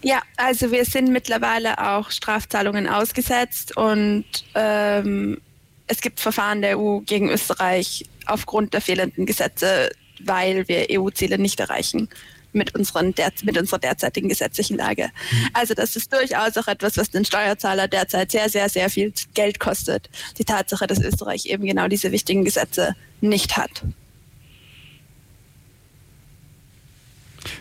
Ja, 0.06 0.22
also 0.38 0.72
wir 0.72 0.86
sind 0.86 1.10
mittlerweile 1.10 1.80
auch 1.80 2.12
Strafzahlungen 2.12 2.88
ausgesetzt 2.88 3.76
und 3.76 4.24
ähm, 4.54 5.42
es 5.88 6.00
gibt 6.00 6.20
Verfahren 6.20 6.62
der 6.62 6.78
EU 6.80 7.00
gegen 7.00 7.32
Österreich 7.32 8.06
aufgrund 8.28 8.76
der 8.76 8.82
fehlenden 8.82 9.26
Gesetze, 9.26 9.90
weil 10.20 10.68
wir 10.68 10.86
EU-Ziele 10.92 11.40
nicht 11.40 11.60
erreichen 11.60 12.08
mit, 12.54 12.76
unseren 12.76 13.16
der, 13.16 13.32
mit 13.46 13.58
unserer 13.58 13.80
derzeitigen 13.80 14.30
gesetzlichen 14.30 14.78
Lage. 14.78 15.10
Mhm. 15.32 15.50
Also 15.54 15.74
das 15.74 15.96
ist 15.96 16.14
durchaus 16.14 16.56
auch 16.58 16.68
etwas, 16.68 16.98
was 16.98 17.10
den 17.10 17.26
Steuerzahler 17.26 17.88
derzeit 17.88 18.30
sehr, 18.30 18.48
sehr, 18.48 18.70
sehr 18.70 18.92
viel 18.92 19.12
Geld 19.34 19.60
kostet. 19.60 20.12
Die 20.38 20.46
Tatsache, 20.46 20.86
dass 20.86 21.00
Österreich 21.00 21.48
eben 21.48 21.66
genau 21.66 21.88
diese 21.88 22.12
wichtigen 22.12 22.46
Gesetze 22.46 22.96
nicht 23.22 23.58
hat. 23.58 23.82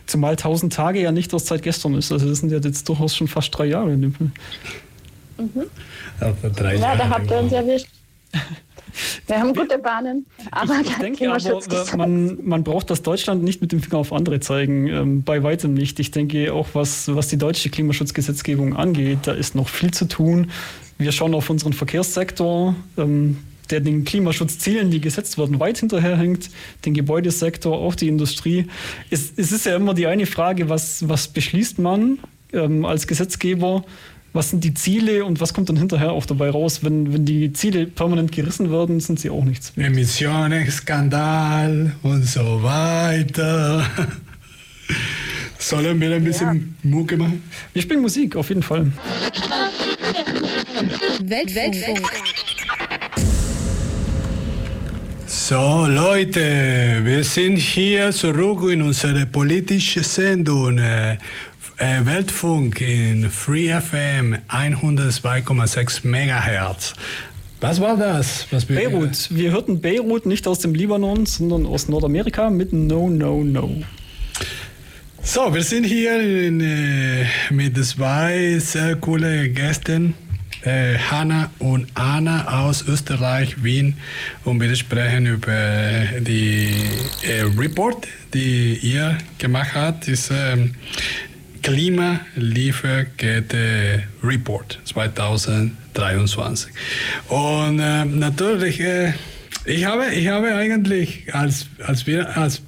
Zumal 0.07 0.33
1000 0.33 0.73
Tage 0.73 1.01
ja 1.01 1.13
nicht 1.13 1.33
aus 1.35 1.45
Zeit 1.45 1.63
gestern 1.63 1.95
ist. 1.95 2.13
Also 2.13 2.29
das 2.29 2.39
sind 2.39 2.51
ja 2.51 2.59
jetzt 2.59 2.89
durchaus 2.89 3.17
schon 3.17 3.29
fast 3.29 3.57
drei 3.57 3.67
Jahre. 3.67 3.97
Mhm. 3.97 4.33
Ja, 6.21 6.97
da 6.97 7.09
habt 7.09 7.31
ihr 7.31 7.39
uns 7.39 7.53
erwischt. 7.53 7.89
Wir 9.27 9.41
haben 9.41 9.55
gute 9.55 9.79
Bahnen, 9.79 10.27
aber 10.51 10.75
ich, 10.81 10.89
ich 10.89 10.97
denke 10.97 11.29
aber, 11.29 11.97
man, 11.97 12.39
man 12.45 12.63
braucht 12.63 12.91
das 12.91 13.03
Deutschland 13.03 13.43
nicht 13.43 13.61
mit 13.61 13.73
dem 13.73 13.83
Finger 13.83 13.99
auf 13.99 14.13
andere 14.13 14.39
zeigen, 14.41 14.87
ähm, 14.87 15.23
bei 15.25 15.43
weitem 15.43 15.75
nicht. 15.75 15.99
Ich 15.99 16.11
denke 16.11 16.53
auch, 16.53 16.69
was, 16.75 17.13
was 17.15 17.29
die 17.29 17.37
deutsche 17.37 17.71
Klimaschutzgesetzgebung 17.71 18.77
angeht, 18.77 19.21
da 19.25 19.33
ist 19.33 19.55
noch 19.55 19.69
viel 19.69 19.91
zu 19.91 20.07
tun. 20.07 20.51
Wir 20.99 21.11
schauen 21.11 21.35
auf 21.35 21.51
unseren 21.51 21.73
Verkehrssektor, 21.73 22.77
ähm, 22.97 23.39
der 23.71 23.81
den 23.81 24.05
Klimaschutzzielen, 24.05 24.91
die 24.91 25.01
gesetzt 25.01 25.39
werden, 25.39 25.61
weit 25.61 25.79
hinterherhängt, 25.79 26.51
den 26.85 26.95
Gebäudesektor, 26.95 27.79
auch 27.79 27.95
die 27.95 28.09
Industrie. 28.09 28.67
Es, 29.11 29.33
es 29.37 29.53
ist 29.53 29.67
ja 29.67 29.77
immer 29.77 29.95
die 29.95 30.07
eine 30.07 30.27
Frage, 30.27 30.69
was, 30.69 31.09
was 31.09 31.29
beschließt 31.29 31.79
man 31.79 32.19
ähm, 32.53 32.85
als 32.85 33.07
Gesetzgeber 33.07 33.85
was 34.35 34.51
sind 34.51 34.65
die 34.65 34.75
Ziele 34.75 35.25
und 35.25 35.41
was 35.41 35.55
kommt 35.55 35.69
dann 35.69 35.77
hinterher 35.77 36.11
auch 36.11 36.27
dabei 36.27 36.51
raus? 36.51 36.83
Wenn, 36.83 37.13
wenn 37.13 37.25
die 37.25 37.53
Ziele 37.53 37.87
permanent 37.87 38.33
gerissen 38.33 38.71
werden, 38.71 38.99
sind 38.99 39.21
sie 39.21 39.31
auch 39.31 39.45
nichts 39.45 39.77
mehr. 39.77 39.87
Emissionen, 39.87 40.69
Skandal 40.69 41.95
und 42.03 42.25
so 42.27 42.61
weiter. 42.63 43.87
Sollen 45.59 46.01
wir 46.01 46.17
ein 46.17 46.25
bisschen 46.25 46.77
ja. 46.83 46.91
Mucke 46.91 47.17
machen? 47.17 47.45
Wir 47.73 47.81
spielen 47.81 48.03
Musik, 48.03 48.35
auf 48.35 48.49
jeden 48.49 48.65
Fall. 48.65 48.93
Weltfunk. 51.23 52.03
So, 55.37 55.87
Leute, 55.87 57.01
wir 57.03 57.25
sind 57.25 57.57
hier 57.57 58.13
zurück 58.13 58.71
in 58.71 58.81
unsere 58.81 59.27
politische 59.27 60.03
Sendung 60.05 60.79
äh, 60.79 61.19
Weltfunk 61.77 62.81
in 62.81 63.29
Free 63.29 63.69
FM 63.69 64.37
102,6 64.49 66.07
Megahertz. 66.07 66.95
Was 67.61 67.81
war 67.81 67.97
das? 67.97 68.47
Was 68.53 68.65
Beirut. 68.65 69.29
Wir 69.31 69.51
hörten 69.51 69.81
Beirut 69.81 70.25
nicht 70.25 70.47
aus 70.47 70.61
dem 70.61 70.73
Libanon, 70.73 71.27
sondern 71.27 71.67
aus 71.67 71.89
Nordamerika 71.89 72.49
mit 72.49 72.73
No, 72.73 73.11
No, 73.11 73.43
No. 73.43 73.83
So, 75.21 75.53
wir 75.53 75.65
sind 75.65 75.85
hier 75.85 76.21
in, 76.21 76.61
äh, 76.61 77.27
mit 77.51 77.77
zwei 77.85 78.59
sehr 78.61 78.97
coole 78.97 79.51
Gästen, 79.51 80.15
äh, 80.65 80.99
Hanna 80.99 81.51
und 81.59 81.89
Anna 81.95 82.65
aus 82.65 82.87
Österreich, 82.89 83.63
Wien, 83.63 83.97
und 84.45 84.61
wir 84.61 84.75
sprechen 84.77 85.27
über 85.27 86.05
die 86.21 86.75
äh, 87.23 87.43
Report, 87.59 88.07
die 88.33 88.79
ihr 88.83 89.19
gemacht 89.39 89.75
habt. 89.75 90.09
Ist, 90.09 90.31
ähm, 90.31 90.75
Klimalieferkette 91.65 94.05
Report 94.23 94.79
2023. 94.85 96.71
Und 97.29 97.81
äh, 97.81 98.05
natürlich, 98.05 98.83
ich, 99.65 99.87
habe, 99.87 100.15
ich 100.15 100.29
habe 100.29 100.55
eigentlich, 100.55 101.35
als, 101.35 101.69
als, 101.83 102.07
wir, 102.07 102.37
als 102.37 102.61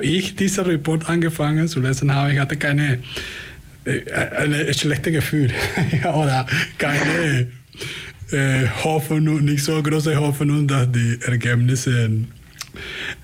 ich 0.00 0.34
diesen 0.34 0.64
Report 0.64 1.08
angefangen 1.08 1.68
zu 1.68 1.78
lesen 1.80 2.12
habe, 2.12 2.32
ich 2.32 2.40
hatte 2.40 2.56
keine 2.56 2.98
äh, 3.84 4.10
eine 4.36 4.72
schlechte 4.74 5.12
Gefühl 5.12 5.50
oder 6.14 6.46
keine 6.78 7.48
äh, 8.30 8.66
Hoffnung, 8.84 9.44
nicht 9.44 9.64
so 9.64 9.82
große 9.82 10.16
Hoffnung, 10.16 10.66
dass 10.66 10.90
die 10.92 11.18
Ergebnisse 11.22 12.10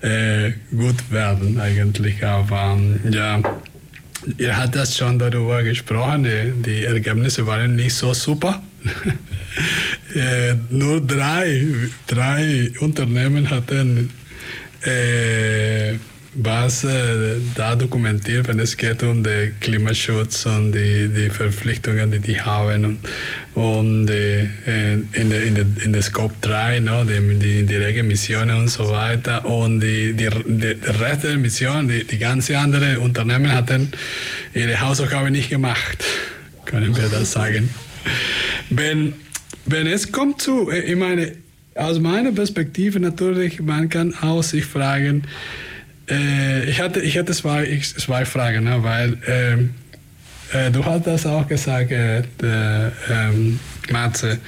äh, 0.01 0.51
gut 0.71 1.11
werden 1.11 1.59
eigentlich. 1.59 2.23
Aber 2.23 2.77
ja, 3.09 3.41
Ihr 4.37 4.57
habt 4.57 4.75
das 4.75 4.97
schon 4.97 5.19
darüber 5.19 5.63
gesprochen, 5.63 6.23
die, 6.23 6.51
die 6.61 6.83
Ergebnisse 6.85 7.45
waren 7.45 7.75
nicht 7.75 7.93
so 7.93 8.13
super. 8.13 8.61
äh, 10.15 10.55
nur 10.69 10.99
drei, 11.01 11.65
drei 12.07 12.71
Unternehmen 12.79 13.49
hatten 13.49 14.09
äh, 14.83 15.93
was 16.39 16.83
äh, 16.83 17.37
da 17.55 17.75
dokumentiert, 17.75 18.47
wenn 18.47 18.59
es 18.59 18.77
geht 18.77 19.01
um 19.01 19.23
den 19.23 19.59
Klimaschutz 19.59 20.45
und 20.45 20.71
die, 20.71 21.09
die 21.09 21.29
Verpflichtungen, 21.31 22.11
die 22.11 22.19
die 22.19 22.39
haben 22.39 22.85
und, 22.85 22.99
und 23.55 24.09
äh, 24.09 24.43
in, 25.13 25.29
der, 25.29 25.43
in, 25.43 25.55
der, 25.55 25.65
in 25.83 25.93
der 25.93 26.01
Scope 26.03 26.35
3, 26.41 26.79
no, 26.81 27.03
die, 27.03 27.39
die 27.39 27.65
direkten 27.65 28.01
Emissionen 28.01 28.55
und 28.55 28.67
so 28.67 28.87
weiter 28.89 29.45
und 29.45 29.79
die, 29.79 30.13
die, 30.13 30.29
die, 30.45 30.75
Rest 31.01 31.23
der 31.23 31.31
Emissionen, 31.31 31.87
die, 31.87 32.03
die 32.03 32.19
ganzen 32.19 32.55
anderen 32.55 32.97
Unternehmen 32.97 33.51
hatten 33.51 33.91
ihre 34.53 34.79
Hausaufgaben 34.79 35.31
nicht 35.31 35.49
gemacht, 35.49 36.03
können 36.65 36.95
wir 36.95 37.09
das 37.09 37.31
sagen. 37.31 37.69
Wenn, 38.69 39.13
wenn 39.65 39.87
es 39.87 40.11
kommt 40.11 40.41
zu, 40.41 40.69
ich 40.71 40.95
meine, 40.95 41.31
aus 41.73 41.99
meiner 41.99 42.31
Perspektive 42.31 42.99
natürlich, 42.99 43.59
man 43.59 43.89
kann 43.89 44.13
auch 44.21 44.43
sich 44.43 44.65
fragen, 44.65 45.23
äh, 46.09 46.69
ich, 46.69 46.81
hatte, 46.81 47.01
ich 47.01 47.17
hatte 47.17 47.33
zwei, 47.33 47.79
zwei 47.79 48.25
Fragen, 48.25 48.63
ne, 48.63 48.83
weil 48.83 49.17
ähm, 49.27 49.75
äh, 50.53 50.71
du 50.71 50.85
hast 50.85 51.07
das 51.07 51.25
auch 51.25 51.47
gesagt, 51.47 51.91
äh, 51.91 52.23
ähm, 53.09 53.59
Matze. 53.91 54.39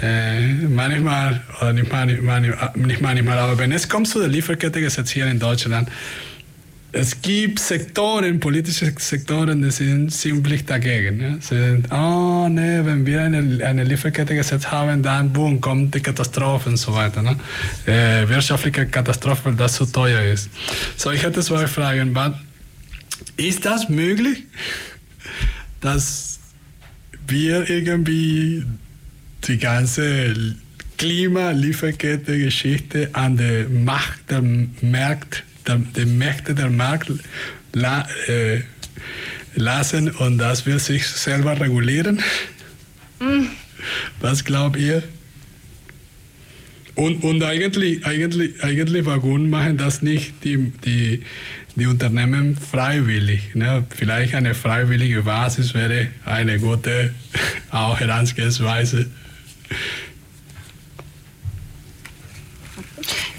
Äh, 0.00 0.52
manchmal, 0.68 1.42
oder 1.60 1.72
nicht 1.72 1.90
manchmal, 1.90 2.40
nicht 2.74 3.00
manchmal, 3.00 3.38
aber 3.38 3.58
wenn 3.58 3.72
es 3.72 3.88
kommt 3.88 4.08
zu 4.08 4.18
der 4.18 4.28
Lieferkettegesetz 4.28 5.10
hier 5.10 5.26
in 5.26 5.38
Deutschland, 5.38 5.88
es 6.98 7.20
gibt 7.20 7.58
Sektoren, 7.58 8.40
politische 8.40 8.90
Sektoren, 8.98 9.60
die 9.60 9.70
sind 9.70 10.10
ziemlich 10.10 10.64
dagegen. 10.64 11.20
Ja? 11.20 11.36
Sind, 11.40 11.92
oh 11.92 12.48
nee, 12.48 12.82
wenn 12.84 13.04
wir 13.04 13.20
eine, 13.22 13.62
eine 13.64 13.84
Lieferkette 13.84 14.34
gesetzt 14.34 14.70
haben, 14.70 15.02
dann 15.02 15.30
boom, 15.30 15.60
kommt 15.60 15.94
die 15.94 16.00
Katastrophe 16.00 16.70
und 16.70 16.78
so 16.78 16.94
weiter. 16.94 17.20
Ne? 17.22 17.36
Äh, 17.86 18.26
wirtschaftliche 18.28 18.86
Katastrophe, 18.86 19.44
weil 19.44 19.56
das 19.56 19.74
zu 19.74 19.84
teuer 19.84 20.22
ist. 20.22 20.48
So, 20.96 21.10
ich 21.10 21.22
hätte 21.22 21.42
zwei 21.42 21.66
Fragen. 21.66 22.16
Ist 23.36 23.66
das 23.66 23.90
möglich, 23.90 24.44
dass 25.82 26.38
wir 27.26 27.68
irgendwie 27.68 28.64
die 29.46 29.58
ganze 29.58 30.56
Klima-Lieferkette-Geschichte 30.96 33.10
an 33.12 33.36
der 33.36 33.68
Macht 33.68 34.30
der 34.30 34.40
Märkte 34.40 35.42
der, 35.66 35.76
die 35.76 36.06
Mächte 36.06 36.54
der 36.54 36.70
Markt 36.70 37.10
la, 37.72 38.06
äh, 38.28 38.62
lassen 39.54 40.10
und 40.10 40.38
das 40.38 40.66
wird 40.66 40.80
sich 40.80 41.06
selber 41.06 41.58
regulieren? 41.60 42.20
Mm. 43.20 43.46
Was 44.20 44.44
glaubt 44.44 44.76
ihr? 44.76 45.02
Und, 46.94 47.22
und 47.24 47.42
eigentlich, 47.42 48.06
eigentlich, 48.06 48.62
eigentlich, 48.64 49.04
warum 49.04 49.50
machen 49.50 49.76
das 49.76 50.00
nicht 50.00 50.42
die, 50.44 50.72
die, 50.84 51.22
die 51.74 51.86
Unternehmen 51.86 52.56
freiwillig? 52.56 53.54
Ne? 53.54 53.84
Vielleicht 53.90 54.34
eine 54.34 54.54
freiwillige 54.54 55.22
Basis 55.22 55.74
wäre 55.74 56.08
eine 56.24 56.58
gute 56.58 57.12
auch 57.70 58.00
Herangehensweise. 58.00 59.10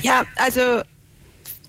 Ja, 0.04 0.24
also 0.36 0.84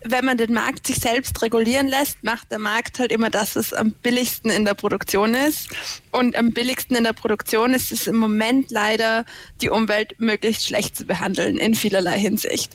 wenn 0.04 0.24
man 0.24 0.36
den 0.36 0.52
Markt 0.52 0.86
sich 0.86 0.96
selbst 0.96 1.40
regulieren 1.42 1.88
lässt, 1.88 2.22
macht 2.22 2.50
der 2.50 2.58
Markt 2.58 2.98
halt 2.98 3.12
immer 3.12 3.30
das, 3.30 3.56
was 3.56 3.72
am 3.72 3.92
billigsten 3.92 4.50
in 4.50 4.64
der 4.64 4.74
Produktion 4.74 5.34
ist. 5.34 5.68
Und 6.12 6.36
am 6.36 6.52
billigsten 6.52 6.96
in 6.96 7.04
der 7.04 7.12
Produktion 7.12 7.74
ist 7.74 7.92
es 7.92 8.06
im 8.06 8.16
Moment 8.16 8.70
leider, 8.70 9.24
die 9.60 9.70
Umwelt 9.70 10.14
möglichst 10.18 10.66
schlecht 10.66 10.96
zu 10.96 11.04
behandeln 11.04 11.58
in 11.58 11.74
vielerlei 11.74 12.18
Hinsicht. 12.18 12.72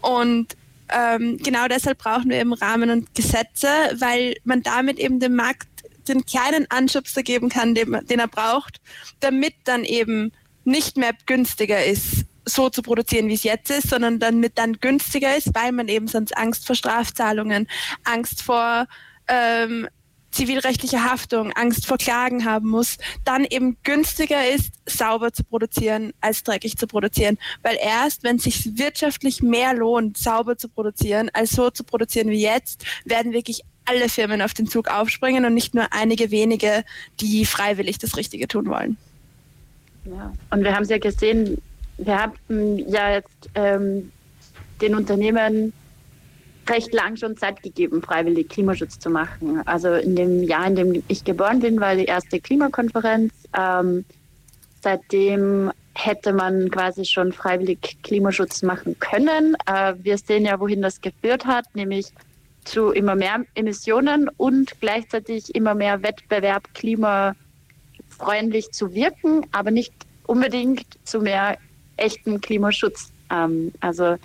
Und 0.00 0.56
ähm, 0.88 1.38
genau 1.38 1.68
deshalb 1.68 1.98
brauchen 1.98 2.30
wir 2.30 2.40
eben 2.40 2.52
Rahmen 2.52 2.90
und 2.90 3.14
Gesetze, 3.14 3.68
weil 3.98 4.36
man 4.44 4.62
damit 4.62 4.98
eben 4.98 5.20
dem 5.20 5.36
Markt 5.36 5.68
den 6.08 6.24
kleinen 6.24 6.70
Anschubser 6.70 7.22
geben 7.22 7.48
kann, 7.48 7.74
den, 7.74 7.98
den 8.06 8.18
er 8.18 8.28
braucht, 8.28 8.80
damit 9.20 9.54
dann 9.64 9.84
eben 9.84 10.32
nicht 10.64 10.96
mehr 10.96 11.12
günstiger 11.26 11.84
ist, 11.84 12.24
so 12.44 12.70
zu 12.70 12.82
produzieren, 12.82 13.28
wie 13.28 13.34
es 13.34 13.42
jetzt 13.42 13.70
ist, 13.70 13.90
sondern 13.90 14.18
damit 14.18 14.58
dann 14.58 14.74
günstiger 14.74 15.36
ist, 15.36 15.54
weil 15.54 15.72
man 15.72 15.88
eben 15.88 16.08
sonst 16.08 16.36
Angst 16.36 16.66
vor 16.66 16.74
Strafzahlungen, 16.74 17.68
Angst 18.04 18.42
vor 18.42 18.86
ähm, 19.28 19.88
zivilrechtlicher 20.30 21.04
Haftung, 21.04 21.52
Angst 21.52 21.86
vor 21.86 21.98
Klagen 21.98 22.44
haben 22.44 22.68
muss, 22.68 22.98
dann 23.24 23.44
eben 23.44 23.76
günstiger 23.82 24.48
ist, 24.48 24.72
sauber 24.86 25.32
zu 25.32 25.44
produzieren, 25.44 26.12
als 26.20 26.42
dreckig 26.42 26.76
zu 26.76 26.86
produzieren. 26.86 27.38
Weil 27.62 27.76
erst, 27.82 28.22
wenn 28.22 28.36
es 28.36 28.44
sich 28.44 28.78
wirtschaftlich 28.78 29.42
mehr 29.42 29.74
lohnt, 29.74 30.16
sauber 30.16 30.56
zu 30.56 30.68
produzieren, 30.68 31.30
als 31.32 31.50
so 31.50 31.70
zu 31.70 31.84
produzieren 31.84 32.28
wie 32.28 32.42
jetzt, 32.42 32.84
werden 33.04 33.32
wirklich 33.32 33.62
alle 33.86 34.08
Firmen 34.08 34.40
auf 34.40 34.54
den 34.54 34.68
Zug 34.68 34.88
aufspringen 34.88 35.44
und 35.44 35.54
nicht 35.54 35.74
nur 35.74 35.92
einige 35.92 36.30
wenige, 36.30 36.84
die 37.20 37.44
freiwillig 37.44 37.98
das 37.98 38.16
Richtige 38.16 38.46
tun 38.46 38.66
wollen. 38.66 38.96
Ja, 40.04 40.32
und 40.50 40.62
wir 40.62 40.74
haben 40.74 40.84
es 40.84 40.90
ja 40.90 40.98
gesehen, 40.98 41.60
wir 42.04 42.22
hatten 42.22 42.78
ja 42.90 43.12
jetzt 43.12 43.50
ähm, 43.54 44.10
den 44.80 44.94
Unternehmen 44.94 45.72
recht 46.68 46.92
lang 46.94 47.16
schon 47.16 47.36
Zeit 47.36 47.62
gegeben, 47.62 48.02
freiwillig 48.02 48.48
Klimaschutz 48.48 48.98
zu 48.98 49.10
machen. 49.10 49.62
Also 49.66 49.94
in 49.94 50.16
dem 50.16 50.42
Jahr, 50.42 50.66
in 50.66 50.76
dem 50.76 51.02
ich 51.08 51.24
geboren 51.24 51.60
bin, 51.60 51.80
war 51.80 51.96
die 51.96 52.04
erste 52.04 52.40
Klimakonferenz. 52.40 53.32
Ähm, 53.58 54.04
seitdem 54.82 55.72
hätte 55.94 56.32
man 56.32 56.70
quasi 56.70 57.04
schon 57.04 57.32
freiwillig 57.32 57.98
Klimaschutz 58.02 58.62
machen 58.62 58.98
können. 59.00 59.56
Äh, 59.66 59.94
wir 59.98 60.16
sehen 60.16 60.44
ja, 60.44 60.58
wohin 60.60 60.80
das 60.82 61.00
geführt 61.00 61.44
hat, 61.44 61.64
nämlich 61.74 62.06
zu 62.64 62.90
immer 62.90 63.16
mehr 63.16 63.44
Emissionen 63.54 64.28
und 64.36 64.80
gleichzeitig 64.80 65.54
immer 65.54 65.74
mehr 65.74 66.02
Wettbewerb, 66.02 66.72
klimafreundlich 66.74 68.70
zu 68.70 68.94
wirken, 68.94 69.46
aber 69.52 69.70
nicht 69.70 69.92
unbedingt 70.26 70.86
zu 71.04 71.20
mehr 71.20 71.58
echten 72.00 72.40
Klimaschutz. 72.40 73.12
Ähm, 73.30 73.72
also 73.80 74.16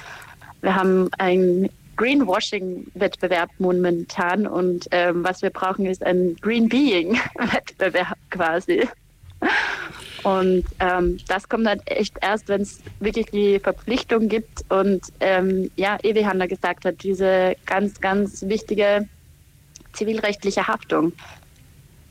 wir 0.62 0.76
haben 0.76 1.10
ein 1.18 1.70
Greenwashing-Wettbewerb 1.98 3.50
momentan 3.60 4.48
und 4.48 4.88
ähm, 4.92 5.24
was 5.24 5.42
wir 5.42 5.50
brauchen, 5.50 5.86
ist 5.86 6.04
ein 6.04 6.36
Green 6.42 6.68
Being-Wettbewerb 6.68 8.18
quasi. 8.30 8.88
Und 10.24 10.66
ähm, 10.80 11.20
das 11.28 11.48
kommt 11.48 11.68
dann 11.68 11.80
echt 11.86 12.18
erst, 12.22 12.48
wenn 12.50 12.62
es 12.62 12.82
wirklich 13.00 13.28
die 13.28 13.60
Verpflichtung 13.60 14.28
gibt 14.28 14.66
und 14.70 15.02
ähm, 15.20 15.70
ja, 15.76 15.98
Ewi 16.02 16.24
Hanna 16.24 16.48
gesagt 16.48 16.86
hat, 16.86 17.04
diese 17.04 17.56
ganz, 17.68 18.02
ganz 18.02 18.42
wichtige 18.42 19.08
zivilrechtliche 19.94 20.68
Haftung. 20.68 21.14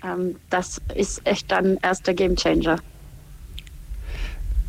Ähm, 0.05 0.37
das 0.49 0.81
ist 0.95 1.27
echt 1.27 1.51
dann 1.51 1.77
erst 1.83 2.07
der 2.07 2.15
Gamechanger. 2.15 2.79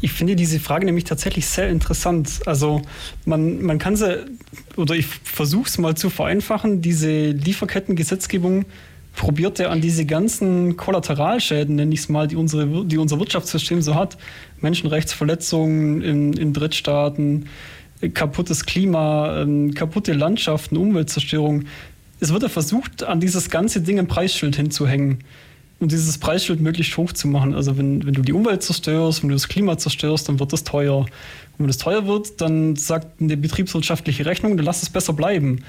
Ich 0.06 0.14
finde 0.14 0.36
diese 0.36 0.60
Frage 0.60 0.86
nämlich 0.86 1.06
tatsächlich 1.06 1.47
sehr 1.47 1.68
interessant. 1.68 2.41
Also 2.45 2.84
man, 3.26 3.64
man 3.64 3.80
kann 3.80 3.95
sie, 3.95 4.24
oder 4.76 4.93
ich 4.93 5.08
versuche 5.08 5.68
es 5.68 5.80
mal 5.80 5.97
zu 5.97 6.12
vereinfachen, 6.12 6.80
diese 6.84 7.32
Lieferkettengesetzgebung 7.32 8.66
probiert 9.16 9.58
ja 9.58 9.70
an 9.70 9.82
diese 9.82 10.06
ganzen 10.06 10.78
Kollateralschäden, 10.78 11.74
nenne 11.74 11.91
ich 11.91 12.01
es 12.01 12.10
mal, 12.10 12.28
die, 12.28 12.36
unsere, 12.36 12.86
die 12.86 12.99
unser 12.99 13.20
Wirtschaftssystem 13.20 13.82
so 13.82 13.95
hat. 13.95 14.16
Menschenrechtsverletzungen 14.62 16.03
in, 16.03 16.34
in 16.34 16.53
Drittstaaten, 16.53 17.47
kaputtes 18.14 18.68
Klima, 18.68 19.41
ähm, 19.41 19.74
kaputte 19.74 20.14
Landschaften, 20.14 20.78
Umweltzerstörung. 20.78 21.64
Es 22.20 22.32
wird 22.32 22.43
ja 22.43 22.49
versucht, 22.49 23.01
an 23.01 23.20
dieses 23.20 23.49
ganze 23.49 23.82
Ding 23.82 23.97
ein 23.97 24.06
Preisschild 24.06 24.56
hinzuhängen 24.56 25.24
und 25.80 25.92
dieses 25.92 26.18
Preisschild 26.18 26.62
möglichst 26.62 26.96
hoch 26.98 27.12
zu 27.12 27.28
machen. 27.28 27.54
Also 27.54 27.78
wenn, 27.78 28.06
wenn 28.06 28.14
du 28.14 28.22
die 28.22 28.34
Umwelt 28.34 28.64
zerstörst, 28.64 29.22
wenn 29.22 29.30
du 29.30 29.36
das 29.36 29.48
Klima 29.48 29.78
zerstörst, 29.78 30.30
dann 30.30 30.40
wird 30.40 30.54
das 30.54 30.64
teuer. 30.64 31.00
Und 31.00 31.10
wenn 31.60 31.68
das 31.68 31.78
teuer 31.78 32.08
wird, 32.08 32.40
dann 32.42 32.76
sagt 32.76 33.22
eine 33.22 33.38
betriebswirtschaftliche 33.38 34.26
Rechnung, 34.26 34.56
dann 34.58 34.66
lass 34.66 34.84
es 34.84 34.90
besser 34.90 35.14
bleiben. 35.14 35.64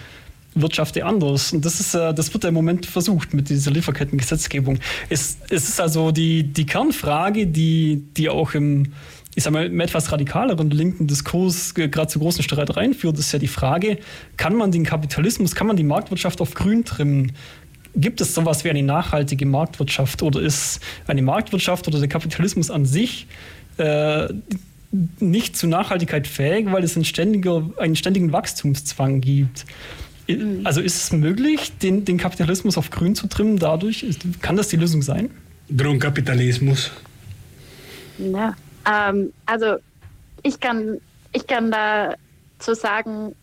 Wirtschaft 0.54 1.00
anders. 1.02 1.52
Und 1.52 1.64
das 1.64 1.80
ist 1.80 1.94
das 1.94 2.32
wird 2.32 2.44
ja 2.44 2.48
im 2.48 2.54
Moment 2.54 2.86
versucht 2.86 3.34
mit 3.34 3.50
dieser 3.50 3.70
Lieferkettengesetzgebung. 3.70 4.78
Es, 5.10 5.36
es 5.50 5.68
ist 5.68 5.80
also 5.80 6.12
die, 6.12 6.44
die 6.44 6.64
Kernfrage, 6.64 7.46
die, 7.46 8.02
die 8.16 8.30
auch 8.30 8.54
im, 8.54 8.92
ich 9.34 9.44
sag 9.44 9.52
mal, 9.52 9.66
im 9.66 9.78
etwas 9.80 10.10
radikaleren 10.10 10.70
linken 10.70 11.06
Diskurs 11.06 11.74
gerade 11.74 12.06
zu 12.06 12.18
großen 12.18 12.42
Streitereien 12.42 12.94
führt, 12.94 13.18
ist 13.18 13.32
ja 13.32 13.38
die 13.38 13.48
Frage, 13.48 13.98
kann 14.38 14.54
man 14.54 14.72
den 14.72 14.84
Kapitalismus, 14.84 15.54
kann 15.54 15.66
man 15.66 15.76
die 15.76 15.84
Marktwirtschaft 15.84 16.40
auf 16.40 16.54
grün 16.54 16.86
trimmen? 16.86 17.32
Gibt 17.96 18.20
es 18.20 18.34
sowas 18.34 18.64
wie 18.64 18.70
eine 18.70 18.82
nachhaltige 18.82 19.46
Marktwirtschaft 19.46 20.22
oder 20.22 20.40
ist 20.40 20.80
eine 21.06 21.22
Marktwirtschaft 21.22 21.88
oder 21.88 21.98
der 21.98 22.08
Kapitalismus 22.08 22.70
an 22.70 22.84
sich 22.84 23.26
äh, 23.78 24.28
nicht 25.18 25.56
zu 25.56 25.66
Nachhaltigkeit 25.66 26.26
fähig, 26.26 26.70
weil 26.70 26.84
es 26.84 26.96
einen, 26.96 27.04
ständiger, 27.04 27.68
einen 27.78 27.96
ständigen 27.96 28.32
Wachstumszwang 28.32 29.20
gibt? 29.20 29.64
Mhm. 30.28 30.60
Also 30.64 30.80
ist 30.80 30.96
es 30.96 31.12
möglich, 31.12 31.76
den, 31.78 32.04
den 32.04 32.18
Kapitalismus 32.18 32.78
auf 32.78 32.90
grün 32.90 33.14
zu 33.14 33.26
trimmen 33.26 33.58
dadurch? 33.58 34.02
Ist, 34.02 34.42
kann 34.42 34.56
das 34.56 34.68
die 34.68 34.76
Lösung 34.76 35.02
sein? 35.02 35.30
Grundkapitalismus. 35.74 36.92
Ja, 38.18 38.54
ähm, 38.90 39.32
also 39.46 39.76
ich 40.42 40.60
kann, 40.60 41.00
ich 41.32 41.46
kann 41.46 41.70
da 41.70 42.14
zu 42.58 42.74
sagen, 42.74 43.34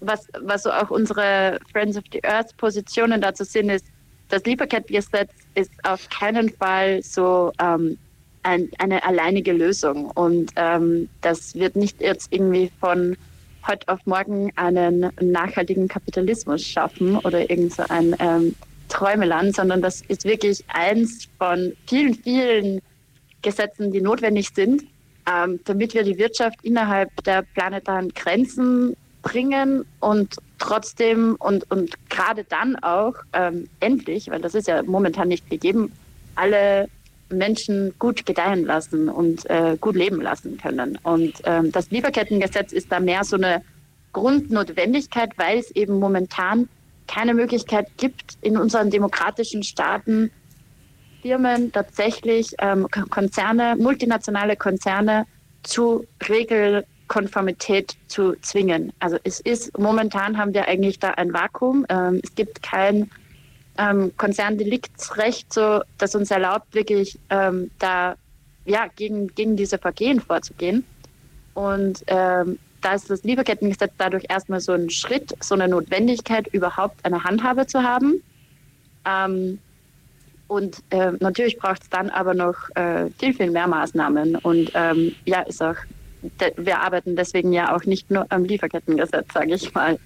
was, 0.00 0.28
was 0.40 0.62
so 0.62 0.70
auch 0.70 0.90
unsere 0.90 1.58
Friends 1.72 1.96
of 1.96 2.04
the 2.12 2.22
Earth 2.24 2.56
Positionen 2.56 3.20
dazu 3.20 3.44
sind, 3.44 3.70
ist, 3.70 3.86
das 4.30 4.44
Lieferkettengesetz 4.44 5.30
ist 5.54 5.72
auf 5.82 6.08
keinen 6.08 6.48
Fall 6.48 7.02
so 7.02 7.52
ähm, 7.60 7.98
ein, 8.42 8.70
eine 8.78 9.04
alleinige 9.04 9.52
Lösung. 9.52 10.06
Und 10.12 10.52
ähm, 10.56 11.08
das 11.20 11.54
wird 11.54 11.76
nicht 11.76 12.00
jetzt 12.00 12.32
irgendwie 12.32 12.70
von 12.80 13.16
heute 13.66 13.88
auf 13.88 14.00
morgen 14.06 14.50
einen 14.56 15.10
nachhaltigen 15.20 15.88
Kapitalismus 15.88 16.62
schaffen 16.62 17.16
oder 17.18 17.50
irgend 17.50 17.74
so 17.74 17.82
ein 17.88 18.16
ähm, 18.18 18.54
Träumeland, 18.88 19.54
sondern 19.54 19.82
das 19.82 20.00
ist 20.02 20.24
wirklich 20.24 20.64
eins 20.68 21.28
von 21.38 21.72
vielen, 21.86 22.14
vielen 22.14 22.80
Gesetzen, 23.42 23.92
die 23.92 24.00
notwendig 24.00 24.50
sind, 24.54 24.84
ähm, 25.30 25.60
damit 25.64 25.94
wir 25.94 26.02
die 26.02 26.18
Wirtschaft 26.18 26.58
innerhalb 26.62 27.10
der 27.24 27.42
planetaren 27.54 28.08
Grenzen 28.10 28.96
bringen 29.22 29.84
und 30.00 30.36
trotzdem 30.60 31.34
und, 31.40 31.68
und 31.70 31.94
gerade 32.08 32.44
dann 32.44 32.76
auch 32.76 33.14
ähm, 33.32 33.68
endlich, 33.80 34.30
weil 34.30 34.40
das 34.40 34.54
ist 34.54 34.68
ja 34.68 34.82
momentan 34.84 35.28
nicht 35.28 35.50
gegeben, 35.50 35.92
alle 36.36 36.88
Menschen 37.30 37.94
gut 37.98 38.26
gedeihen 38.26 38.64
lassen 38.64 39.08
und 39.08 39.48
äh, 39.50 39.76
gut 39.80 39.96
leben 39.96 40.20
lassen 40.20 40.58
können. 40.58 40.98
Und 41.02 41.34
ähm, 41.44 41.72
das 41.72 41.90
Lieferkettengesetz 41.90 42.72
ist 42.72 42.92
da 42.92 43.00
mehr 43.00 43.24
so 43.24 43.36
eine 43.36 43.62
Grundnotwendigkeit, 44.12 45.30
weil 45.36 45.58
es 45.58 45.70
eben 45.72 45.98
momentan 45.98 46.68
keine 47.06 47.34
Möglichkeit 47.34 47.88
gibt, 47.96 48.36
in 48.40 48.56
unseren 48.56 48.90
demokratischen 48.90 49.62
Staaten 49.62 50.30
Firmen 51.22 51.70
tatsächlich 51.72 52.54
ähm, 52.60 52.86
Konzerne, 53.10 53.76
multinationale 53.76 54.56
Konzerne 54.56 55.26
zu 55.62 56.06
Regel 56.28 56.84
Konformität 57.10 57.96
zu 58.06 58.36
zwingen. 58.40 58.92
Also 59.00 59.18
es 59.24 59.40
ist, 59.40 59.76
momentan 59.76 60.38
haben 60.38 60.54
wir 60.54 60.68
eigentlich 60.68 61.00
da 61.00 61.10
ein 61.10 61.32
Vakuum. 61.32 61.84
Ähm, 61.88 62.20
es 62.22 62.36
gibt 62.36 62.62
kein 62.62 63.10
ähm, 63.78 64.12
Konzerndeliktsrecht, 64.16 65.52
so, 65.52 65.80
das 65.98 66.14
uns 66.14 66.30
erlaubt, 66.30 66.72
wirklich 66.72 67.18
ähm, 67.30 67.72
da 67.80 68.14
ja, 68.64 68.86
gegen, 68.94 69.26
gegen 69.34 69.56
diese 69.56 69.76
Vergehen 69.76 70.20
vorzugehen. 70.20 70.84
Und 71.54 72.04
ähm, 72.06 72.60
da 72.80 72.94
ist 72.94 73.10
das 73.10 73.24
Lieferkettengesetz 73.24 73.92
dadurch 73.98 74.26
erstmal 74.28 74.60
so 74.60 74.70
ein 74.70 74.88
Schritt, 74.88 75.34
so 75.40 75.56
eine 75.56 75.66
Notwendigkeit, 75.66 76.46
überhaupt 76.54 77.04
eine 77.04 77.24
Handhabe 77.24 77.66
zu 77.66 77.82
haben. 77.82 78.22
Ähm, 79.04 79.58
und 80.46 80.78
äh, 80.90 81.10
natürlich 81.18 81.58
braucht 81.58 81.82
es 81.82 81.90
dann 81.90 82.08
aber 82.08 82.34
noch 82.34 82.54
äh, 82.76 83.10
viel, 83.18 83.34
viel 83.34 83.50
mehr 83.50 83.66
Maßnahmen. 83.66 84.36
Und 84.36 84.70
ähm, 84.74 85.16
ja, 85.24 85.40
ist 85.40 85.60
auch 85.60 85.76
wir 86.56 86.80
arbeiten 86.80 87.16
deswegen 87.16 87.52
ja 87.52 87.74
auch 87.74 87.84
nicht 87.84 88.10
nur 88.10 88.26
am 88.30 88.44
Lieferkettengesetz, 88.44 89.26
sage 89.32 89.54
ich 89.54 89.72
mal. 89.74 89.98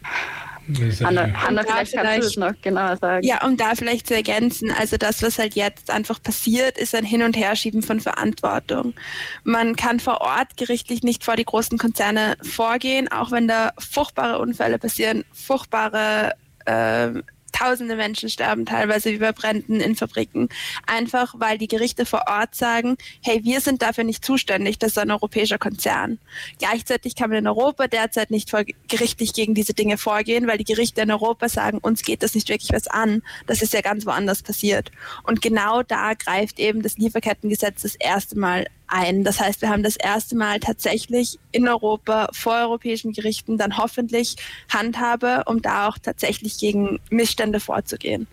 Hanna, 1.02 1.30
Hanna 1.34 1.62
vielleicht, 1.62 1.90
vielleicht 1.90 1.94
kannst 1.94 2.22
du 2.22 2.26
es 2.26 2.36
noch 2.36 2.62
genauer 2.62 2.96
sagen. 2.96 3.26
Ja, 3.26 3.44
um 3.44 3.56
da 3.56 3.74
vielleicht 3.74 4.06
zu 4.06 4.14
ergänzen, 4.14 4.70
also 4.70 4.96
das, 4.96 5.22
was 5.22 5.38
halt 5.38 5.54
jetzt 5.54 5.90
einfach 5.90 6.22
passiert, 6.22 6.78
ist 6.78 6.94
ein 6.94 7.04
Hin- 7.04 7.22
und 7.22 7.36
Herschieben 7.36 7.82
von 7.82 8.00
Verantwortung. 8.00 8.94
Man 9.42 9.76
kann 9.76 10.00
vor 10.00 10.22
Ort 10.22 10.56
gerichtlich 10.56 11.02
nicht 11.02 11.24
vor 11.24 11.36
die 11.36 11.44
großen 11.44 11.76
Konzerne 11.76 12.36
vorgehen, 12.42 13.10
auch 13.12 13.30
wenn 13.30 13.46
da 13.46 13.72
furchtbare 13.78 14.38
Unfälle 14.38 14.78
passieren, 14.78 15.24
furchtbare 15.32 16.32
äh, 16.64 17.10
Tausende 17.54 17.94
Menschen 17.94 18.28
sterben 18.28 18.66
teilweise 18.66 19.10
über 19.10 19.32
Bränden 19.32 19.80
in 19.80 19.94
Fabriken, 19.94 20.48
einfach 20.88 21.34
weil 21.38 21.56
die 21.56 21.68
Gerichte 21.68 22.04
vor 22.04 22.24
Ort 22.26 22.56
sagen, 22.56 22.96
hey, 23.22 23.44
wir 23.44 23.60
sind 23.60 23.80
dafür 23.80 24.02
nicht 24.02 24.24
zuständig, 24.24 24.80
das 24.80 24.90
ist 24.90 24.98
ein 24.98 25.12
europäischer 25.12 25.58
Konzern. 25.58 26.18
Gleichzeitig 26.58 27.14
kann 27.14 27.30
man 27.30 27.38
in 27.38 27.46
Europa 27.46 27.86
derzeit 27.86 28.32
nicht 28.32 28.50
gerichtlich 28.88 29.34
gegen 29.34 29.54
diese 29.54 29.72
Dinge 29.72 29.98
vorgehen, 29.98 30.48
weil 30.48 30.58
die 30.58 30.64
Gerichte 30.64 31.02
in 31.02 31.12
Europa 31.12 31.48
sagen, 31.48 31.78
uns 31.78 32.02
geht 32.02 32.24
das 32.24 32.34
nicht 32.34 32.48
wirklich 32.48 32.72
was 32.72 32.88
an. 32.88 33.22
Das 33.46 33.62
ist 33.62 33.72
ja 33.72 33.82
ganz 33.82 34.04
woanders 34.04 34.42
passiert. 34.42 34.90
Und 35.22 35.40
genau 35.40 35.84
da 35.84 36.14
greift 36.14 36.58
eben 36.58 36.82
das 36.82 36.98
Lieferkettengesetz 36.98 37.82
das 37.82 37.94
erste 37.94 38.36
Mal 38.36 38.66
ein. 38.86 39.24
Das 39.24 39.40
heißt, 39.40 39.62
wir 39.62 39.68
haben 39.70 39.82
das 39.82 39.96
erste 39.96 40.36
Mal 40.36 40.60
tatsächlich 40.60 41.38
in 41.52 41.68
Europa 41.68 42.28
vor 42.32 42.54
europäischen 42.54 43.12
Gerichten 43.12 43.58
dann 43.58 43.78
hoffentlich 43.78 44.36
Handhabe, 44.68 45.42
um 45.46 45.62
da 45.62 45.88
auch 45.88 45.98
tatsächlich 45.98 46.58
gegen 46.58 47.00
Missstände 47.10 47.60
vorzugehen. 47.60 48.26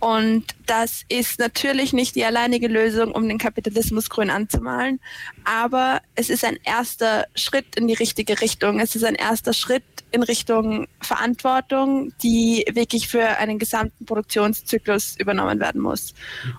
Und 0.00 0.44
das 0.66 1.02
ist 1.08 1.40
natürlich 1.40 1.92
nicht 1.92 2.14
die 2.14 2.24
alleinige 2.24 2.68
Lösung, 2.68 3.12
um 3.12 3.28
den 3.28 3.38
Kapitalismus 3.38 4.08
grün 4.10 4.30
anzumalen, 4.30 5.00
aber 5.44 6.00
es 6.14 6.30
ist 6.30 6.44
ein 6.44 6.58
erster 6.62 7.26
Schritt 7.34 7.74
in 7.76 7.88
die 7.88 7.94
richtige 7.94 8.40
Richtung. 8.40 8.78
Es 8.78 8.94
ist 8.94 9.04
ein 9.04 9.16
erster 9.16 9.52
Schritt 9.52 9.82
in 10.10 10.22
Richtung 10.22 10.86
Verantwortung, 11.00 12.12
die 12.22 12.64
wirklich 12.72 13.08
für 13.08 13.26
einen 13.38 13.58
gesamten 13.58 14.06
Produktionszyklus 14.06 15.16
übernommen 15.18 15.60
werden 15.60 15.80
muss. 15.80 16.14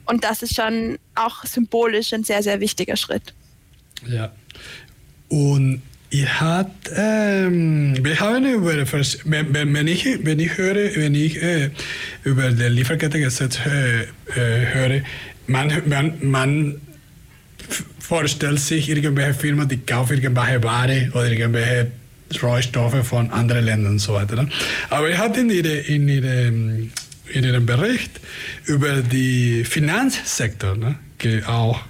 Und 0.05 0.23
das 0.23 0.43
ist 0.43 0.55
schon 0.55 0.99
auch 1.15 1.45
symbolisch 1.45 2.13
ein 2.13 2.23
sehr, 2.23 2.43
sehr 2.43 2.59
wichtiger 2.59 2.95
Schritt. 2.95 3.33
Ja. 4.05 4.31
Und 5.29 5.81
ihr 6.11 6.39
habt, 6.39 6.91
ähm, 6.95 7.95
wir 8.03 8.19
haben 8.19 8.45
über, 8.45 8.73
wenn, 9.25 9.73
wenn, 9.73 9.87
ich, 9.87 10.05
wenn 10.23 10.39
ich 10.39 10.57
höre, 10.57 10.95
wenn 10.95 11.15
ich 11.15 11.41
äh, 11.41 11.69
über 12.23 12.49
das 12.49 12.69
Lieferkettengesetz 12.69 13.59
äh, 13.65 14.01
äh, 14.01 14.05
höre, 14.73 15.01
man, 15.47 15.71
man, 15.87 16.13
man 16.21 16.81
vorstellt 17.99 18.59
sich 18.59 18.89
irgendwelche 18.89 19.33
Firmen, 19.33 19.67
die 19.67 19.77
kaufen 19.77 20.17
irgendwelche 20.17 20.63
Ware 20.63 21.09
oder 21.13 21.31
irgendwelche 21.31 21.91
Rohstoffe 22.41 23.07
von 23.07 23.29
anderen 23.31 23.65
Ländern 23.65 23.93
und 23.93 23.99
so 23.99 24.13
weiter. 24.13 24.35
Ne? 24.35 24.49
Aber 24.89 25.09
ihr 25.09 25.17
habt 25.17 25.37
in, 25.37 25.49
ihre, 25.49 25.73
in, 25.73 26.07
ihre, 26.07 26.47
in 26.47 27.43
Ihrem 27.43 27.65
Bericht 27.65 28.11
über 28.65 29.01
den 29.01 29.65
Finanzsektor 29.65 30.75
ne, 30.75 30.95
auch 31.47 31.81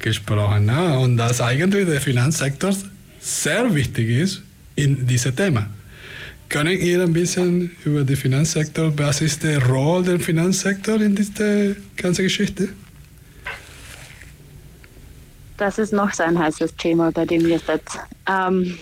gesprochen. 0.00 0.66
Ne? 0.66 0.98
Und 0.98 1.16
dass 1.16 1.40
eigentlich 1.40 1.86
der 1.86 2.00
Finanzsektor 2.00 2.74
sehr 3.20 3.74
wichtig 3.74 4.08
ist 4.10 4.42
in 4.76 5.06
diesem 5.06 5.34
Thema. 5.34 5.66
Können 6.48 6.78
ihr 6.78 7.02
ein 7.02 7.12
bisschen 7.12 7.70
über 7.84 8.04
den 8.04 8.16
Finanzsektor, 8.16 8.96
was 8.96 9.20
ist 9.20 9.42
der 9.42 9.66
Rolle 9.66 10.16
des 10.16 10.24
Finanzsektors 10.24 11.02
in 11.02 11.14
dieser 11.14 11.74
ganzen 11.96 12.22
Geschichte? 12.22 12.70
Das 15.58 15.78
ist 15.78 15.92
noch 15.92 16.12
so 16.14 16.22
ein 16.22 16.38
heißes 16.38 16.74
Thema, 16.76 17.10
bei 17.10 17.26
dem 17.26 17.44
wir 17.44 17.56
jetzt. 17.56 17.98
Ähm, 18.28 18.78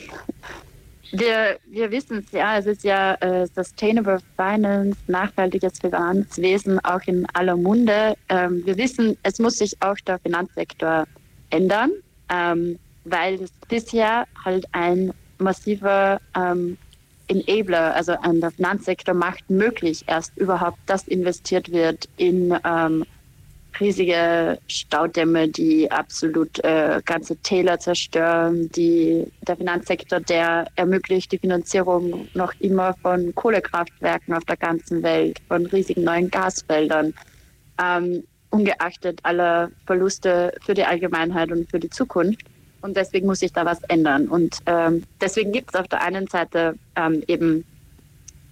wir, 1.12 1.58
wir 1.66 1.90
wissen 1.90 2.18
es 2.18 2.32
ja, 2.32 2.58
es 2.58 2.66
ist 2.66 2.84
ja 2.84 3.14
äh, 3.14 3.46
Sustainable 3.46 4.18
Finance, 4.36 4.98
nachhaltiges 5.06 5.78
Finanzwesen 5.80 6.78
auch 6.84 7.00
in 7.06 7.26
aller 7.32 7.56
Munde. 7.56 8.14
Ähm, 8.28 8.62
wir 8.66 8.76
wissen, 8.76 9.16
es 9.22 9.38
muss 9.38 9.58
sich 9.58 9.74
auch 9.80 9.96
der 10.06 10.18
Finanzsektor 10.18 11.06
ändern, 11.50 11.90
ähm, 12.28 12.78
weil 13.06 13.42
es 13.42 13.50
bisher 13.68 14.26
halt 14.44 14.66
ein 14.72 15.12
massiver 15.38 16.20
ähm, 16.36 16.76
Enabler, 17.28 17.94
also 17.94 18.14
ein, 18.20 18.40
der 18.40 18.50
Finanzsektor 18.52 19.14
macht 19.14 19.48
möglich 19.50 20.04
erst 20.06 20.36
überhaupt, 20.36 20.78
dass 20.86 21.08
investiert 21.08 21.72
wird 21.72 22.08
in 22.16 22.56
ähm, 22.64 23.04
riesige 23.80 24.58
Staudämme, 24.68 25.48
die 25.48 25.90
absolut 25.90 26.62
äh, 26.64 27.00
ganze 27.04 27.36
Täler 27.36 27.78
zerstören. 27.78 28.70
Die, 28.72 29.26
der 29.46 29.56
Finanzsektor, 29.56 30.20
der 30.20 30.68
ermöglicht 30.76 31.32
die 31.32 31.38
Finanzierung 31.38 32.28
noch 32.34 32.54
immer 32.60 32.94
von 33.02 33.34
Kohlekraftwerken 33.34 34.34
auf 34.34 34.44
der 34.44 34.56
ganzen 34.56 35.02
Welt, 35.02 35.40
von 35.48 35.66
riesigen 35.66 36.04
neuen 36.04 36.30
Gasfeldern. 36.30 37.12
Ähm, 37.82 38.22
ungeachtet 38.50 39.20
aller 39.24 39.70
Verluste 39.86 40.54
für 40.64 40.72
die 40.72 40.84
Allgemeinheit 40.84 41.50
und 41.52 41.68
für 41.70 41.80
die 41.80 41.90
Zukunft. 41.90 42.46
Und 42.82 42.96
deswegen 42.96 43.26
muss 43.26 43.40
sich 43.40 43.52
da 43.52 43.64
was 43.64 43.82
ändern. 43.84 44.28
Und 44.28 44.58
ähm, 44.66 45.04
deswegen 45.20 45.52
gibt 45.52 45.74
es 45.74 45.80
auf 45.80 45.88
der 45.88 46.02
einen 46.02 46.26
Seite 46.26 46.74
ähm, 46.96 47.22
eben 47.26 47.64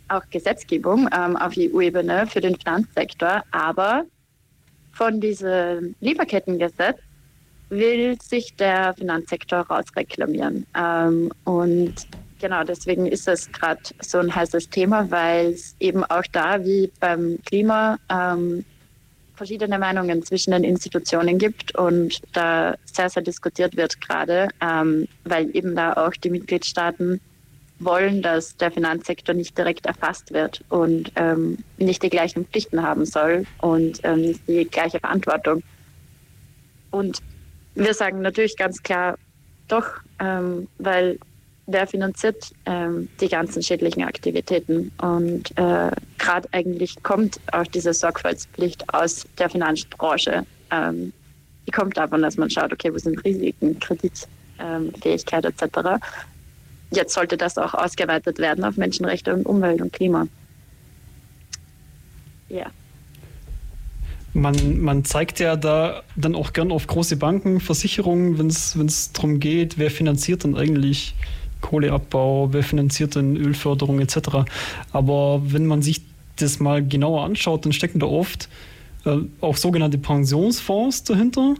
auch 0.08 0.22
Gesetzgebung 0.30 1.08
ähm, 1.16 1.36
auf 1.36 1.54
EU-Ebene 1.56 2.26
für 2.26 2.40
den 2.40 2.56
Finanzsektor, 2.56 3.42
aber 3.52 4.04
von 4.92 5.20
diesem 5.20 5.94
Lieferkettengesetz 6.00 6.98
will 7.68 8.16
sich 8.22 8.54
der 8.56 8.94
Finanzsektor 8.94 9.60
rausreklamieren. 9.60 10.66
Ähm, 10.76 11.32
und 11.44 11.94
genau 12.38 12.62
deswegen 12.62 13.06
ist 13.06 13.26
es 13.26 13.50
gerade 13.50 13.80
so 14.00 14.18
ein 14.18 14.34
heißes 14.34 14.70
Thema, 14.70 15.10
weil 15.10 15.46
es 15.48 15.74
eben 15.80 16.04
auch 16.04 16.24
da 16.32 16.64
wie 16.64 16.92
beim 17.00 17.38
Klima 17.46 17.98
ähm, 18.10 18.64
verschiedene 19.34 19.78
Meinungen 19.78 20.22
zwischen 20.22 20.52
den 20.52 20.64
Institutionen 20.64 21.38
gibt 21.38 21.74
und 21.76 22.20
da 22.32 22.76
sehr, 22.84 23.10
sehr 23.10 23.22
diskutiert 23.22 23.76
wird 23.76 24.00
gerade, 24.00 24.48
ähm, 24.60 25.08
weil 25.24 25.54
eben 25.56 25.74
da 25.74 25.94
auch 25.94 26.12
die 26.12 26.30
Mitgliedstaaten 26.30 27.20
wollen, 27.80 28.22
dass 28.22 28.56
der 28.56 28.70
Finanzsektor 28.70 29.34
nicht 29.34 29.56
direkt 29.58 29.86
erfasst 29.86 30.32
wird 30.32 30.62
und 30.68 31.10
ähm, 31.16 31.58
nicht 31.76 32.02
die 32.02 32.10
gleichen 32.10 32.46
Pflichten 32.46 32.82
haben 32.82 33.04
soll 33.04 33.44
und 33.60 34.00
ähm, 34.04 34.20
nicht 34.20 34.40
die 34.46 34.64
gleiche 34.64 35.00
Verantwortung. 35.00 35.62
Und 36.90 37.20
wir 37.74 37.94
sagen 37.94 38.20
natürlich 38.20 38.56
ganz 38.56 38.82
klar, 38.82 39.18
doch, 39.66 39.86
ähm, 40.20 40.68
weil 40.78 41.18
wer 41.66 41.86
finanziert 41.86 42.52
ähm, 42.66 43.08
die 43.20 43.28
ganzen 43.28 43.62
schädlichen 43.62 44.04
Aktivitäten. 44.04 44.92
Und 44.98 45.50
äh, 45.56 45.90
gerade 46.18 46.48
eigentlich 46.52 47.02
kommt 47.02 47.40
auch 47.52 47.66
diese 47.66 47.92
Sorgfaltspflicht 47.92 48.92
aus 48.92 49.26
der 49.38 49.48
Finanzbranche. 49.48 50.44
Ähm, 50.70 51.12
die 51.66 51.70
kommt 51.70 51.96
davon, 51.96 52.22
dass 52.22 52.36
man 52.36 52.50
schaut, 52.50 52.72
okay, 52.72 52.92
wo 52.92 52.98
sind 52.98 53.24
Risiken, 53.24 53.78
Kreditfähigkeit 53.80 55.44
ähm, 55.44 55.52
etc. 55.56 56.04
Jetzt 56.90 57.14
sollte 57.14 57.36
das 57.36 57.56
auch 57.56 57.74
ausgeweitet 57.74 58.38
werden 58.38 58.64
auf 58.64 58.76
Menschenrechte 58.76 59.32
und 59.32 59.46
Umwelt 59.46 59.80
und 59.80 59.92
Klima. 59.92 60.26
Ja. 62.48 62.66
Man, 64.34 64.80
man 64.80 65.04
zeigt 65.04 65.38
ja 65.38 65.56
da 65.56 66.02
dann 66.16 66.34
auch 66.34 66.52
gern 66.52 66.72
auf 66.72 66.86
große 66.88 67.16
Banken, 67.16 67.60
Versicherungen, 67.60 68.36
wenn 68.38 68.48
es 68.48 69.12
darum 69.12 69.38
geht, 69.40 69.78
wer 69.78 69.90
finanziert 69.90 70.44
dann 70.44 70.56
eigentlich 70.56 71.14
Kohleabbau, 71.64 72.52
wer 72.52 72.62
finanziert 72.62 73.16
denn 73.16 73.36
Ölförderung 73.36 73.98
etc. 73.98 74.44
Aber 74.92 75.40
wenn 75.46 75.66
man 75.66 75.80
sich 75.80 76.02
das 76.36 76.60
mal 76.60 76.86
genauer 76.86 77.24
anschaut, 77.24 77.64
dann 77.64 77.72
stecken 77.72 78.00
da 78.00 78.06
oft 78.06 78.48
äh, 79.06 79.16
auch 79.40 79.56
sogenannte 79.56 79.96
Pensionsfonds 79.96 81.04
dahinter. 81.04 81.54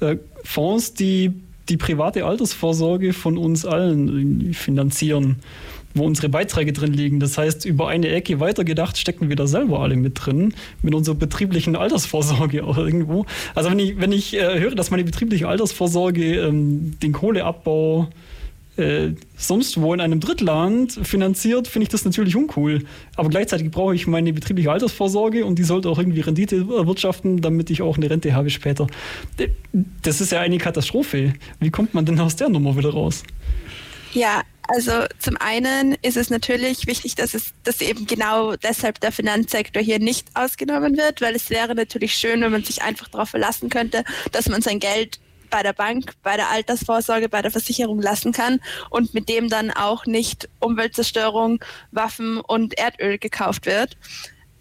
Äh, 0.00 0.16
Fonds, 0.42 0.94
die 0.94 1.32
die 1.68 1.76
private 1.76 2.26
Altersvorsorge 2.26 3.12
von 3.14 3.38
uns 3.38 3.64
allen 3.64 4.52
finanzieren, 4.52 5.36
wo 5.94 6.04
unsere 6.04 6.28
Beiträge 6.28 6.72
drin 6.74 6.92
liegen. 6.92 7.20
Das 7.20 7.38
heißt, 7.38 7.64
über 7.64 7.88
eine 7.88 8.08
Ecke 8.08 8.40
weitergedacht 8.40 8.98
stecken 8.98 9.30
wir 9.30 9.36
da 9.36 9.46
selber 9.46 9.80
alle 9.80 9.96
mit 9.96 10.26
drin, 10.26 10.52
mit 10.82 10.94
unserer 10.94 11.14
betrieblichen 11.14 11.76
Altersvorsorge 11.76 12.64
auch 12.64 12.76
irgendwo. 12.76 13.24
Also 13.54 13.70
wenn 13.70 13.78
ich, 13.78 13.98
wenn 13.98 14.12
ich 14.12 14.34
äh, 14.34 14.58
höre, 14.58 14.74
dass 14.74 14.90
meine 14.90 15.04
betriebliche 15.04 15.48
Altersvorsorge 15.48 16.40
ähm, 16.40 16.98
den 17.00 17.12
Kohleabbau 17.12 18.08
äh, 18.76 19.10
sonst 19.36 19.80
wo 19.80 19.94
in 19.94 20.00
einem 20.00 20.20
Drittland 20.20 20.98
finanziert, 21.02 21.68
finde 21.68 21.84
ich 21.84 21.88
das 21.90 22.04
natürlich 22.04 22.34
uncool. 22.34 22.84
Aber 23.16 23.28
gleichzeitig 23.28 23.70
brauche 23.70 23.94
ich 23.94 24.06
meine 24.06 24.32
betriebliche 24.32 24.70
Altersvorsorge 24.70 25.44
und 25.44 25.58
die 25.58 25.64
sollte 25.64 25.88
auch 25.88 25.98
irgendwie 25.98 26.20
Rendite 26.20 26.56
erwirtschaften, 26.56 27.40
damit 27.40 27.70
ich 27.70 27.82
auch 27.82 27.96
eine 27.96 28.10
Rente 28.10 28.34
habe 28.34 28.50
später. 28.50 28.86
Das 30.02 30.20
ist 30.20 30.32
ja 30.32 30.40
eine 30.40 30.58
Katastrophe. 30.58 31.34
Wie 31.60 31.70
kommt 31.70 31.94
man 31.94 32.04
denn 32.04 32.18
aus 32.18 32.36
der 32.36 32.48
Nummer 32.48 32.76
wieder 32.76 32.90
raus? 32.90 33.22
Ja, 34.12 34.42
also 34.68 34.92
zum 35.18 35.36
einen 35.38 35.96
ist 36.02 36.16
es 36.16 36.30
natürlich 36.30 36.86
wichtig, 36.86 37.14
dass 37.16 37.34
es 37.34 37.52
dass 37.64 37.80
eben 37.80 38.06
genau 38.06 38.56
deshalb 38.56 38.98
der 39.00 39.12
Finanzsektor 39.12 39.82
hier 39.82 39.98
nicht 39.98 40.28
ausgenommen 40.34 40.96
wird, 40.96 41.20
weil 41.20 41.34
es 41.34 41.50
wäre 41.50 41.74
natürlich 41.74 42.14
schön, 42.14 42.40
wenn 42.40 42.52
man 42.52 42.64
sich 42.64 42.82
einfach 42.82 43.08
darauf 43.08 43.28
verlassen 43.28 43.68
könnte, 43.68 44.04
dass 44.32 44.48
man 44.48 44.62
sein 44.62 44.78
Geld 44.78 45.20
bei 45.54 45.62
der 45.62 45.72
Bank, 45.72 46.14
bei 46.24 46.34
der 46.34 46.50
Altersvorsorge, 46.50 47.28
bei 47.28 47.40
der 47.40 47.52
Versicherung 47.52 48.02
lassen 48.02 48.32
kann 48.32 48.58
und 48.90 49.14
mit 49.14 49.28
dem 49.28 49.48
dann 49.48 49.70
auch 49.70 50.04
nicht 50.04 50.48
Umweltzerstörung, 50.58 51.64
Waffen 51.92 52.40
und 52.40 52.76
Erdöl 52.76 53.18
gekauft 53.18 53.64
wird. 53.64 53.96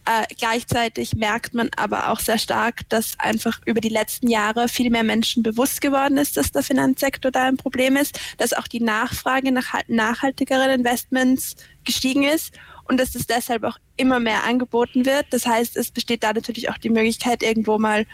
Äh, 0.06 0.32
gleichzeitig 0.38 1.16
merkt 1.16 1.56
man 1.56 1.72
aber 1.78 2.12
auch 2.12 2.20
sehr 2.20 2.38
stark, 2.38 2.88
dass 2.90 3.20
einfach 3.20 3.60
über 3.66 3.82
die 3.82 3.90
letzten 3.90 4.30
Jahre 4.30 4.68
viel 4.68 4.92
mehr 4.92 5.04
Menschen 5.04 5.42
bewusst 5.42 5.82
geworden 5.82 6.18
ist, 6.18 6.38
dass 6.38 6.52
der 6.52 6.62
Finanzsektor 6.62 7.32
da 7.32 7.46
ein 7.48 7.58
Problem 7.58 7.96
ist, 7.96 8.20
dass 8.38 8.54
auch 8.54 8.68
die 8.68 8.82
Nachfrage 8.82 9.52
nach 9.52 9.74
nachhaltigeren 9.88 10.70
Investments 10.70 11.56
gestiegen 11.86 12.24
ist 12.24 12.54
und 12.84 13.00
dass 13.00 13.16
es 13.16 13.26
deshalb 13.26 13.64
auch 13.64 13.80
immer 13.98 14.20
mehr 14.20 14.44
angeboten 14.44 15.08
wird. 15.08 15.26
Das 15.32 15.48
heißt, 15.48 15.76
es 15.76 15.90
besteht 15.90 16.22
da 16.22 16.34
natürlich 16.34 16.70
auch 16.70 16.78
die 16.78 16.90
Möglichkeit, 16.90 17.42
irgendwo 17.42 17.80
mal 17.80 18.06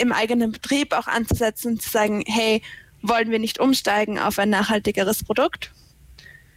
im 0.00 0.12
eigenen 0.12 0.52
Betrieb 0.52 0.92
auch 0.92 1.06
anzusetzen 1.06 1.72
und 1.72 1.82
zu 1.82 1.90
sagen, 1.90 2.24
hey, 2.26 2.62
wollen 3.02 3.30
wir 3.30 3.38
nicht 3.38 3.60
umsteigen 3.60 4.18
auf 4.18 4.38
ein 4.38 4.50
nachhaltigeres 4.50 5.24
Produkt? 5.24 5.72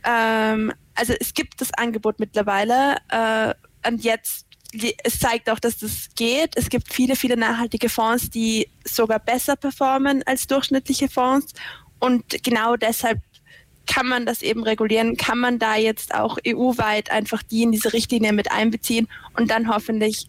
Ähm, 0.05 0.73
also 0.95 1.13
es 1.19 1.33
gibt 1.33 1.61
das 1.61 1.73
Angebot 1.73 2.19
mittlerweile 2.19 2.97
äh, 3.09 3.53
und 3.87 4.03
jetzt 4.03 4.47
es 5.03 5.19
zeigt 5.19 5.51
auch, 5.51 5.59
dass 5.59 5.77
das 5.77 6.09
geht. 6.15 6.57
Es 6.57 6.69
gibt 6.69 6.91
viele, 6.91 7.15
viele 7.15 7.37
nachhaltige 7.37 7.89
Fonds, 7.89 8.31
die 8.31 8.69
sogar 8.83 9.19
besser 9.19 9.55
performen 9.55 10.23
als 10.25 10.47
durchschnittliche 10.47 11.09
Fonds. 11.09 11.53
Und 11.99 12.43
genau 12.43 12.75
deshalb 12.75 13.19
kann 13.85 14.07
man 14.07 14.25
das 14.25 14.41
eben 14.41 14.63
regulieren, 14.63 15.17
kann 15.17 15.37
man 15.37 15.59
da 15.59 15.75
jetzt 15.75 16.15
auch 16.15 16.37
EU-weit 16.47 17.11
einfach 17.11 17.43
die 17.43 17.63
in 17.63 17.71
diese 17.71 17.93
Richtlinie 17.93 18.33
mit 18.33 18.51
einbeziehen 18.51 19.07
und 19.37 19.51
dann 19.51 19.67
hoffentlich 19.67 20.27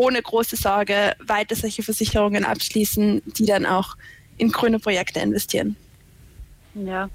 ohne 0.00 0.22
große 0.22 0.56
Sorge 0.56 1.14
weiter 1.22 1.54
solche 1.54 1.82
Versicherungen 1.82 2.46
abschließen, 2.46 3.20
die 3.36 3.44
dann 3.44 3.66
auch 3.66 3.96
in 4.38 4.50
grüne 4.50 4.78
Projekte 4.78 5.20
investieren. 5.20 5.76
Ja, 6.74 7.10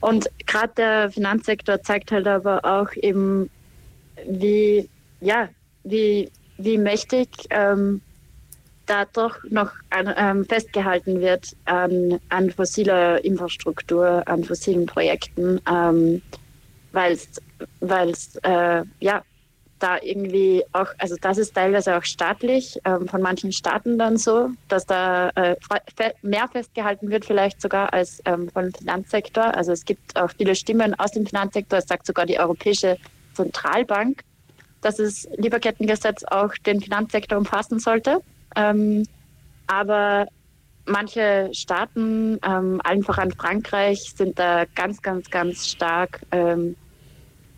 und 0.00 0.30
gerade 0.46 0.72
der 0.76 1.10
Finanzsektor 1.10 1.82
zeigt 1.82 2.12
halt 2.12 2.28
aber 2.28 2.64
auch 2.64 2.94
eben, 2.94 3.50
wie, 4.24 4.88
ja, 5.20 5.48
wie, 5.82 6.30
wie 6.58 6.78
mächtig 6.78 7.28
ähm, 7.50 8.00
da 8.86 9.04
doch 9.06 9.42
noch 9.50 9.72
an, 9.90 10.14
ähm, 10.16 10.44
festgehalten 10.44 11.20
wird 11.20 11.56
an, 11.64 12.20
an 12.28 12.50
fossiler 12.50 13.24
Infrastruktur, 13.24 14.22
an 14.26 14.44
fossilen 14.44 14.86
Projekten, 14.86 15.60
ähm, 15.68 16.22
weil 16.92 17.14
es 17.14 18.36
äh, 18.44 18.82
ja 19.00 19.24
da 19.78 19.98
irgendwie 20.02 20.64
auch, 20.72 20.88
also 20.98 21.16
das 21.20 21.38
ist 21.38 21.54
teilweise 21.54 21.96
auch 21.96 22.04
staatlich, 22.04 22.78
ähm, 22.84 23.08
von 23.08 23.22
manchen 23.22 23.52
Staaten 23.52 23.98
dann 23.98 24.16
so, 24.16 24.50
dass 24.68 24.86
da 24.86 25.30
äh, 25.30 25.56
mehr 26.22 26.48
festgehalten 26.48 27.10
wird, 27.10 27.24
vielleicht 27.24 27.60
sogar 27.60 27.92
als 27.92 28.20
ähm, 28.24 28.48
vom 28.50 28.72
Finanzsektor. 28.72 29.54
Also 29.54 29.72
es 29.72 29.84
gibt 29.84 30.16
auch 30.16 30.30
viele 30.36 30.54
Stimmen 30.54 30.98
aus 30.98 31.12
dem 31.12 31.26
Finanzsektor, 31.26 31.78
es 31.78 31.86
sagt 31.86 32.06
sogar 32.06 32.26
die 32.26 32.38
Europäische 32.38 32.96
Zentralbank, 33.34 34.22
dass 34.80 34.96
das 34.96 35.28
Lieferkettengesetz 35.36 36.24
auch 36.24 36.54
den 36.66 36.80
Finanzsektor 36.80 37.38
umfassen 37.38 37.78
sollte. 37.78 38.20
Ähm, 38.56 39.04
aber 39.66 40.26
manche 40.86 41.50
Staaten, 41.52 42.38
ähm, 42.44 42.80
allen 42.84 43.02
voran 43.02 43.32
Frankreich, 43.32 44.12
sind 44.16 44.38
da 44.38 44.64
ganz, 44.74 45.02
ganz, 45.02 45.30
ganz 45.30 45.68
stark 45.68 46.20
ähm, 46.32 46.76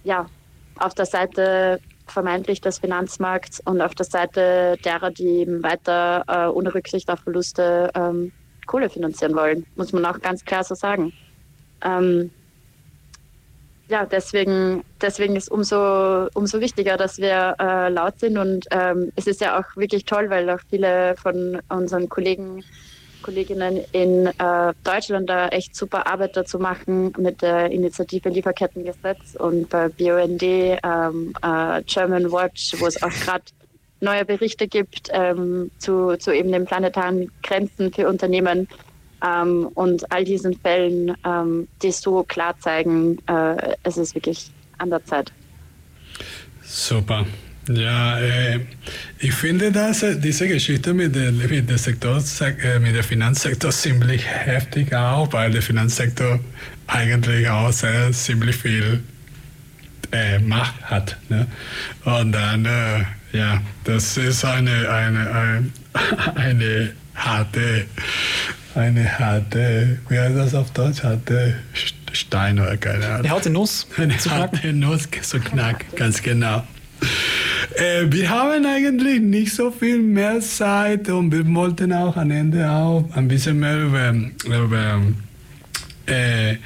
ja, 0.05 0.27
auf 0.79 0.95
der 0.95 1.07
Seite 1.07 1.81
vermeintlich 2.11 2.61
des 2.61 2.79
Finanzmarkts 2.79 3.61
und 3.65 3.81
auf 3.81 3.95
der 3.95 4.07
Seite 4.07 4.77
derer, 4.85 5.11
die 5.11 5.41
eben 5.41 5.63
weiter 5.63 6.25
äh, 6.29 6.47
ohne 6.49 6.75
Rücksicht 6.75 7.11
auf 7.11 7.21
Verluste 7.21 7.91
ähm, 7.95 8.33
Kohle 8.67 8.89
finanzieren 8.89 9.35
wollen, 9.35 9.67
muss 9.77 9.93
man 9.93 10.05
auch 10.05 10.21
ganz 10.21 10.45
klar 10.45 10.63
so 10.65 10.75
sagen. 10.75 11.13
Ähm, 11.83 12.31
ja, 13.91 14.07
deswegen, 14.07 14.85
deswegen 15.01 15.35
ist 15.35 15.51
umso, 15.51 16.29
umso 16.35 16.61
wichtiger, 16.61 16.97
dass 16.97 17.19
wir 17.19 17.57
äh, 17.59 17.89
laut 17.89 18.21
sind. 18.21 18.39
Und 18.39 18.67
ähm, 18.71 19.11
es 19.17 19.27
ist 19.27 19.41
ja 19.41 19.59
auch 19.59 19.77
wirklich 19.77 20.05
toll, 20.05 20.31
weil 20.31 20.49
auch 20.49 20.61
viele 20.71 21.17
von 21.17 21.61
unseren 21.69 22.09
Kollegen, 22.09 22.63
Kolleginnen 23.23 23.81
in 23.93 24.27
äh, 24.27 24.73
Deutschland 24.85 25.29
da 25.29 25.49
echt 25.49 25.75
super 25.77 26.07
Arbeit 26.07 26.37
dazu 26.37 26.59
machen 26.59 27.13
mit 27.19 27.43
der 27.43 27.71
Initiative 27.71 28.29
Lieferkettengesetz 28.29 29.37
und 29.39 29.69
bei 29.69 29.89
BUND, 29.89 30.43
ähm, 30.43 31.33
äh, 31.43 31.83
German 31.87 32.31
Watch, 32.33 32.75
wo 32.79 32.87
es 32.87 33.03
auch 33.03 33.11
gerade 33.11 33.45
neue 34.01 34.25
Berichte 34.25 34.67
gibt 34.67 35.09
ähm, 35.13 35.71
zu, 35.79 36.17
zu 36.17 36.35
eben 36.35 36.53
den 36.53 36.65
planetaren 36.65 37.31
Grenzen 37.43 37.93
für 37.93 38.09
Unternehmen 38.09 38.69
ähm, 39.25 39.69
und 39.75 40.11
all 40.11 40.25
diesen 40.25 40.55
Fällen, 40.55 41.17
ähm, 41.25 41.69
die 41.83 41.93
so 41.93 42.23
klar 42.25 42.59
zeigen, 42.59 43.19
äh, 43.27 43.77
es 43.83 43.97
ist 43.97 44.15
wirklich 44.15 44.51
an 44.79 44.91
der 44.91 45.05
Zeit. 45.05 45.33
Super. 46.63 47.27
Ja, 47.69 48.19
äh, 48.19 48.61
ich 49.19 49.35
finde 49.35 49.71
dass 49.71 50.03
äh, 50.03 50.17
diese 50.17 50.49
Geschichte 50.49 50.95
mit 50.95 51.15
dem 51.15 51.39
mit 51.39 51.69
der 51.69 51.79
Sektor, 51.79 52.23
äh, 52.41 52.79
mit 52.79 52.97
dem 52.97 53.05
Finanzsektor 53.05 53.71
ziemlich 53.71 54.27
heftig 54.27 54.95
auch, 54.95 55.33
weil 55.33 55.51
der 55.51 55.63
Finanzsektor 55.63 56.41
eigentlich 56.87 57.49
auch 57.49 57.73
sehr 57.73 58.11
ziemlich 58.13 58.57
viel 58.57 59.03
äh, 60.13 60.39
Macht 60.39 60.83
hat. 60.83 61.17
Ne? 61.29 61.47
Und 62.05 62.33
dann, 62.33 62.65
äh, 62.65 63.05
ja, 63.33 63.61
das 63.85 64.17
ist 64.17 64.45
eine, 64.45 64.89
eine, 64.91 65.31
eine, 65.31 65.71
eine 66.35 66.93
harte 67.15 67.87
eine 68.75 69.19
harte, 69.19 69.99
wie 70.09 70.19
heißt 70.19 70.37
das 70.37 70.55
auf 70.55 70.71
Deutsch? 70.73 71.03
Harte 71.03 71.57
Stein 72.13 72.59
oder 72.59 72.77
keine 72.77 73.05
Ahnung. 73.05 73.19
Eine 73.19 73.31
harte 73.31 73.51
Nuss. 73.51 73.87
Eine 73.97 74.17
harte 74.17 74.73
Nuss 74.73 75.09
zu 75.23 75.41
knacken, 75.41 75.87
ganz 75.97 76.23
genau. 76.23 76.63
Äh, 77.75 78.07
wir 78.11 78.29
haben 78.29 78.67
eigentlich 78.67 79.21
nicht 79.21 79.55
so 79.55 79.71
viel 79.71 79.99
mehr 79.99 80.41
Zeit 80.41 81.09
und 81.09 81.31
wir 81.33 81.47
wollten 81.55 81.93
auch 81.93 82.17
am 82.17 82.31
Ende 82.31 82.69
auch 82.71 83.05
ein 83.15 83.29
bisschen 83.29 83.61
mehr 83.61 83.81
über, 83.83 84.15
über 84.47 85.01
äh, 86.11 86.57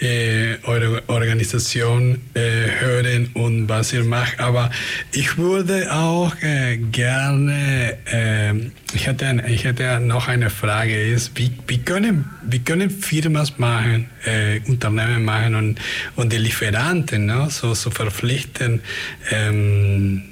äh, 0.00 0.58
eure 0.64 1.08
Organisation 1.08 2.18
äh, 2.34 2.40
hören 2.80 3.30
und 3.34 3.68
was 3.68 3.92
ihr 3.92 4.04
macht. 4.04 4.40
Aber 4.40 4.70
ich 5.12 5.38
würde 5.38 5.92
auch 5.92 6.34
äh, 6.42 6.76
gerne, 6.76 7.96
ähm, 8.06 8.72
ich, 8.92 9.06
hätte, 9.06 9.42
ich 9.48 9.64
hätte 9.64 10.00
noch 10.00 10.28
eine 10.28 10.50
Frage, 10.50 11.00
ist, 11.00 11.38
wie, 11.38 11.52
wie, 11.66 11.78
können, 11.78 12.26
wie 12.42 12.58
können 12.58 12.90
Firmen 12.90 13.46
machen, 13.56 14.10
äh, 14.24 14.60
Unternehmen 14.68 15.24
machen 15.24 15.54
und, 15.54 15.80
und 16.16 16.32
die 16.32 16.38
Lieferanten 16.38 17.26
ne, 17.26 17.48
so, 17.50 17.74
so 17.74 17.90
verpflichten, 17.90 18.82
ähm, 19.30 20.22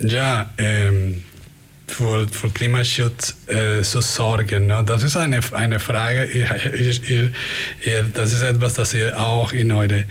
ja, 0.00 0.50
ähm, 0.58 1.22
für, 1.90 2.28
für 2.28 2.50
Klimaschutz 2.50 3.36
äh, 3.46 3.82
zu 3.82 4.00
sorgen. 4.00 4.66
Ne? 4.66 4.82
Das 4.86 5.02
ist 5.02 5.16
eine, 5.16 5.40
eine 5.52 5.78
Frage, 5.78 6.24
ihr, 6.24 6.48
ihr, 6.74 7.32
ihr, 7.84 8.02
das 8.14 8.32
ist 8.32 8.42
etwas, 8.42 8.74
das 8.74 8.94
ihr 8.94 9.18
auch 9.18 9.52
in, 9.52 9.72
eure, 9.72 10.04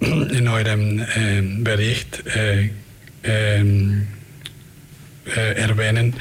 in 0.00 0.48
eurem 0.48 1.00
äh, 1.00 1.42
Bericht 1.62 2.24
äh, 2.36 2.70
ähm, 3.24 4.08
äh, 5.36 5.54
erwähnen, 5.54 6.14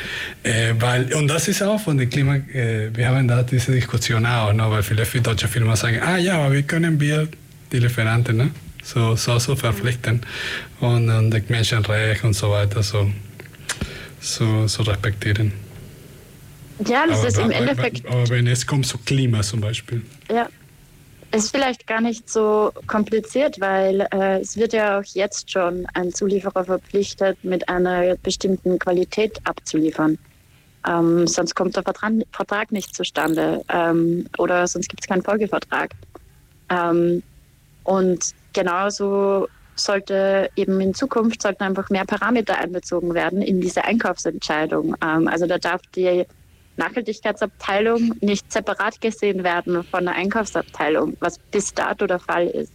äh, 0.43 0.73
weil, 0.79 1.13
und 1.13 1.27
das 1.27 1.47
ist 1.47 1.63
auch 1.63 1.79
von 1.79 1.97
der 1.97 2.07
Klima, 2.07 2.35
äh, 2.35 2.89
wir 2.95 3.07
haben 3.07 3.27
da 3.27 3.41
diese 3.43 3.71
Diskussion 3.71 4.25
auch, 4.25 4.53
ne? 4.53 4.63
weil 4.69 4.83
viele 4.83 5.05
deutsche 5.21 5.47
Firmen 5.47 5.75
sagen, 5.75 5.99
ah 6.01 6.17
ja, 6.17 6.37
aber 6.37 6.53
wie 6.53 6.63
können 6.63 6.99
wir 6.99 7.27
die 7.71 7.79
Lieferanten 7.79 8.37
ne? 8.37 8.51
So, 8.83 9.15
so, 9.15 9.39
so 9.39 9.55
verpflichten 9.55 10.21
und, 10.79 11.09
und 11.09 11.31
die 11.31 11.43
Menschenrechte 11.49 12.27
und 12.27 12.33
so 12.33 12.51
weiter. 12.51 12.83
So 12.83 13.09
so, 14.21 14.67
so 14.67 14.83
respektieren. 14.83 15.51
Ja, 16.87 17.05
das 17.07 17.19
aber, 17.19 17.27
ist 17.27 17.37
im 17.39 17.51
Endeffekt. 17.51 18.05
Aber 18.07 18.29
wenn 18.29 18.47
es 18.47 18.65
kommt 18.65 18.85
zu 18.85 18.97
Klima 18.99 19.41
zum 19.41 19.61
Beispiel. 19.61 20.03
Ja, 20.29 20.47
es 21.31 21.45
ist 21.45 21.51
vielleicht 21.51 21.87
gar 21.87 22.01
nicht 22.01 22.29
so 22.29 22.71
kompliziert, 22.87 23.59
weil 23.59 24.07
äh, 24.11 24.39
es 24.39 24.57
wird 24.57 24.73
ja 24.73 24.99
auch 24.99 25.03
jetzt 25.13 25.51
schon 25.51 25.85
ein 25.93 26.13
Zulieferer 26.13 26.65
verpflichtet, 26.65 27.43
mit 27.43 27.67
einer 27.69 28.15
bestimmten 28.17 28.79
Qualität 28.79 29.39
abzuliefern. 29.43 30.17
Ähm, 30.87 31.27
sonst 31.27 31.55
kommt 31.55 31.75
der 31.75 31.83
Vertrag, 31.83 32.13
Vertrag 32.31 32.71
nicht 32.71 32.95
zustande 32.95 33.63
ähm, 33.69 34.25
oder 34.39 34.65
sonst 34.65 34.89
gibt 34.89 35.03
es 35.03 35.07
keinen 35.07 35.21
Folgevertrag. 35.21 35.91
Ähm, 36.69 37.21
und 37.83 38.33
genauso 38.53 39.47
sollte 39.75 40.49
eben 40.55 40.79
in 40.81 40.93
Zukunft 40.93 41.41
sollten 41.41 41.63
einfach 41.63 41.89
mehr 41.89 42.05
Parameter 42.05 42.57
einbezogen 42.57 43.13
werden 43.13 43.41
in 43.41 43.61
diese 43.61 43.83
Einkaufsentscheidung. 43.83 44.95
Ähm, 45.03 45.27
also 45.27 45.47
da 45.47 45.57
darf 45.57 45.81
die 45.95 46.25
Nachhaltigkeitsabteilung 46.77 48.15
nicht 48.21 48.51
separat 48.51 49.01
gesehen 49.01 49.43
werden 49.43 49.83
von 49.83 50.05
der 50.05 50.15
Einkaufsabteilung, 50.15 51.17
was 51.19 51.37
bis 51.37 51.73
dato 51.73 52.07
der 52.07 52.19
Fall 52.19 52.47
ist. 52.47 52.73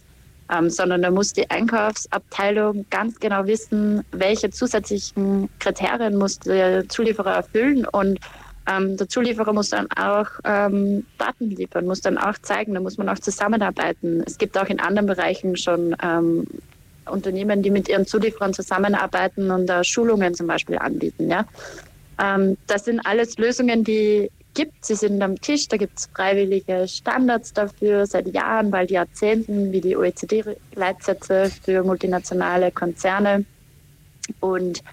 Ähm, 0.49 0.69
sondern 0.69 1.01
da 1.01 1.11
muss 1.11 1.33
die 1.33 1.49
Einkaufsabteilung 1.49 2.85
ganz 2.89 3.19
genau 3.19 3.45
wissen, 3.47 4.05
welche 4.11 4.49
zusätzlichen 4.49 5.49
Kriterien 5.59 6.15
muss 6.15 6.39
der 6.39 6.87
Zulieferer 6.87 7.35
erfüllen 7.35 7.85
und 7.85 8.19
ähm, 8.67 8.97
der 8.97 9.07
Zulieferer 9.07 9.53
muss 9.53 9.69
dann 9.69 9.87
auch 9.91 10.27
ähm, 10.43 11.05
Daten 11.17 11.49
liefern, 11.49 11.85
muss 11.85 12.01
dann 12.01 12.17
auch 12.17 12.37
zeigen, 12.41 12.73
da 12.73 12.79
muss 12.79 12.97
man 12.97 13.07
auch 13.09 13.19
zusammenarbeiten. 13.19 14.23
Es 14.25 14.37
gibt 14.37 14.57
auch 14.57 14.67
in 14.67 14.79
anderen 14.79 15.07
Bereichen 15.07 15.55
schon 15.55 15.95
ähm, 16.03 16.45
Unternehmen, 17.09 17.63
die 17.63 17.69
mit 17.69 17.87
ihren 17.87 18.05
Zulieferern 18.05 18.53
zusammenarbeiten 18.53 19.51
und 19.51 19.67
da 19.67 19.83
Schulungen 19.83 20.33
zum 20.33 20.47
Beispiel 20.47 20.77
anbieten. 20.77 21.29
Ja? 21.29 21.45
Ähm, 22.21 22.57
das 22.67 22.85
sind 22.85 22.99
alles 23.05 23.37
Lösungen, 23.37 23.83
die 23.83 24.29
gibt. 24.53 24.85
Sie 24.85 24.95
sind 24.95 25.21
am 25.21 25.39
Tisch, 25.39 25.67
da 25.67 25.77
gibt 25.77 25.99
es 25.99 26.09
freiwillige 26.13 26.87
Standards 26.87 27.53
dafür 27.53 28.05
seit 28.07 28.33
Jahren, 28.33 28.71
bald 28.71 28.91
Jahrzehnten, 28.91 29.71
wie 29.71 29.81
die 29.81 29.95
OECD-Leitsätze 29.95 31.51
für 31.63 31.83
multinationale 31.83 32.71
Konzerne. 32.71 33.45
Und 34.39 34.83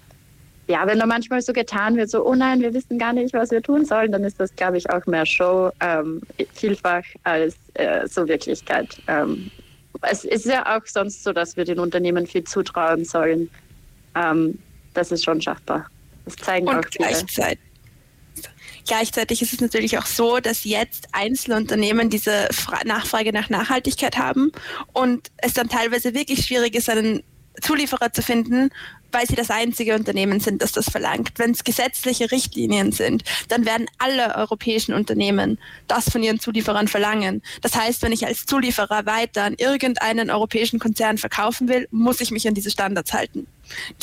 ja, 0.67 0.87
wenn 0.87 0.99
da 0.99 1.05
manchmal 1.05 1.41
so 1.41 1.53
getan 1.53 1.95
wird, 1.95 2.09
so, 2.09 2.25
oh 2.25 2.33
nein, 2.33 2.61
wir 2.61 2.73
wissen 2.73 2.97
gar 2.97 3.13
nicht, 3.13 3.33
was 3.33 3.51
wir 3.51 3.61
tun 3.61 3.85
sollen, 3.85 4.11
dann 4.11 4.23
ist 4.23 4.39
das, 4.39 4.55
glaube 4.55 4.77
ich, 4.77 4.89
auch 4.89 5.05
mehr 5.05 5.25
Show, 5.25 5.69
ähm, 5.79 6.21
vielfach 6.53 7.03
als 7.23 7.55
äh, 7.75 8.07
so 8.07 8.27
Wirklichkeit. 8.27 8.97
Ähm, 9.07 9.51
es 10.01 10.23
ist 10.25 10.45
ja 10.45 10.75
auch 10.75 10.85
sonst 10.85 11.23
so, 11.23 11.33
dass 11.33 11.55
wir 11.55 11.65
den 11.65 11.79
Unternehmen 11.79 12.25
viel 12.25 12.43
zutrauen 12.43 13.05
sollen. 13.05 13.49
Ähm, 14.15 14.59
das 14.93 15.11
ist 15.11 15.23
schon 15.23 15.41
schaffbar. 15.41 15.85
Das 16.25 16.35
zeigen 16.37 16.67
Und 16.67 16.77
auch 16.77 16.85
viele. 16.91 17.09
gleichzeitig, 17.09 17.59
gleichzeitig 18.87 19.41
ist 19.41 19.53
es 19.53 19.61
natürlich 19.61 19.97
auch 19.97 20.05
so, 20.05 20.39
dass 20.39 20.63
jetzt 20.63 21.07
Einzelunternehmen 21.11 22.09
diese 22.09 22.47
Fra 22.51 22.79
Nachfrage 22.85 23.31
nach 23.31 23.49
Nachhaltigkeit 23.49 24.17
haben 24.17 24.51
und 24.93 25.29
es 25.37 25.53
dann 25.53 25.69
teilweise 25.69 26.13
wirklich 26.13 26.45
schwierig 26.45 26.75
ist, 26.75 26.89
einen 26.89 27.23
Zulieferer 27.61 28.11
zu 28.11 28.21
finden, 28.21 28.69
weil 29.15 29.25
sie 29.25 29.35
das 29.35 29.49
einzige 29.49 29.95
Unternehmen 29.95 30.41
sind, 30.41 30.61
das 30.61 30.73
das 30.73 30.89
verlangt. 30.89 31.31
Wenn 31.37 31.51
es 31.51 31.63
gesetzliche 31.63 32.31
Richtlinien 32.31 32.91
sind, 32.91 33.23
dann 33.47 33.65
werden 33.65 33.87
alle 33.97 34.35
europäischen 34.35 34.93
Unternehmen 34.93 35.57
das 35.87 36.09
von 36.09 36.21
ihren 36.21 36.39
Zulieferern 36.41 36.89
verlangen. 36.89 37.41
Das 37.61 37.75
heißt, 37.75 38.01
wenn 38.01 38.11
ich 38.11 38.25
als 38.25 38.45
Zulieferer 38.45 39.05
weiter 39.05 39.43
an 39.45 39.55
irgendeinen 39.57 40.29
europäischen 40.29 40.79
Konzern 40.79 41.17
verkaufen 41.17 41.69
will, 41.69 41.87
muss 41.91 42.19
ich 42.19 42.31
mich 42.31 42.45
an 42.45 42.55
diese 42.55 42.69
Standards 42.69 43.13
halten. 43.13 43.47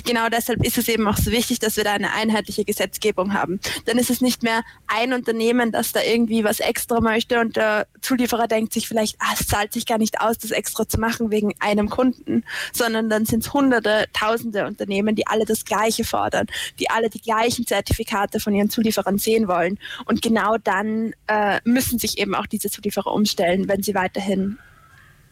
Genau 0.04 0.28
deshalb 0.28 0.64
ist 0.64 0.78
es 0.78 0.88
eben 0.88 1.06
auch 1.06 1.16
so 1.16 1.30
wichtig, 1.30 1.58
dass 1.58 1.76
wir 1.76 1.84
da 1.84 1.92
eine 1.92 2.12
einheitliche 2.12 2.64
Gesetzgebung 2.64 3.32
haben. 3.34 3.60
Dann 3.84 3.98
ist 3.98 4.10
es 4.10 4.20
nicht 4.20 4.42
mehr 4.42 4.62
ein 4.86 5.12
Unternehmen, 5.12 5.72
das 5.72 5.92
da 5.92 6.02
irgendwie 6.02 6.44
was 6.44 6.60
extra 6.60 7.00
möchte 7.00 7.40
und 7.40 7.56
der 7.56 7.86
Zulieferer 8.00 8.48
denkt 8.48 8.72
sich 8.72 8.88
vielleicht, 8.88 9.16
ah, 9.20 9.34
es 9.38 9.46
zahlt 9.46 9.72
sich 9.72 9.86
gar 9.86 9.98
nicht 9.98 10.20
aus, 10.20 10.38
das 10.38 10.50
extra 10.50 10.88
zu 10.88 10.98
machen 10.98 11.30
wegen 11.30 11.54
einem 11.60 11.88
Kunden, 11.88 12.44
sondern 12.72 13.08
dann 13.08 13.24
sind 13.24 13.44
es 13.44 13.52
hunderte, 13.52 14.06
tausende 14.12 14.66
Unternehmen, 14.66 15.01
die 15.14 15.26
alle 15.26 15.44
das 15.44 15.64
Gleiche 15.64 16.04
fordern, 16.04 16.46
die 16.78 16.90
alle 16.90 17.10
die 17.10 17.20
gleichen 17.20 17.66
Zertifikate 17.66 18.40
von 18.40 18.54
ihren 18.54 18.70
Zulieferern 18.70 19.18
sehen 19.18 19.48
wollen. 19.48 19.78
Und 20.06 20.22
genau 20.22 20.56
dann 20.58 21.14
äh, 21.26 21.60
müssen 21.64 21.98
sich 21.98 22.18
eben 22.18 22.34
auch 22.34 22.46
diese 22.46 22.70
Zulieferer 22.70 23.12
umstellen, 23.12 23.68
wenn 23.68 23.82
sie 23.82 23.94
weiterhin 23.94 24.58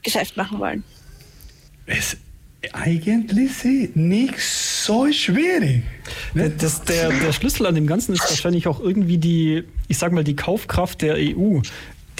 Geschäft 0.02 0.36
machen 0.36 0.58
wollen. 0.58 0.84
Es 1.86 2.16
eigentlich 2.72 3.94
nicht 3.94 4.38
so 4.38 5.10
schwierig. 5.12 5.82
Ne? 6.34 6.50
Das, 6.50 6.82
der, 6.82 7.10
der 7.10 7.32
Schlüssel 7.32 7.66
an 7.66 7.74
dem 7.74 7.86
Ganzen 7.86 8.12
ist 8.12 8.28
wahrscheinlich 8.28 8.66
auch 8.68 8.80
irgendwie 8.80 9.18
die, 9.18 9.64
ich 9.88 9.98
sag 9.98 10.12
mal, 10.12 10.24
die 10.24 10.36
Kaufkraft 10.36 11.02
der 11.02 11.14
EU. 11.14 11.60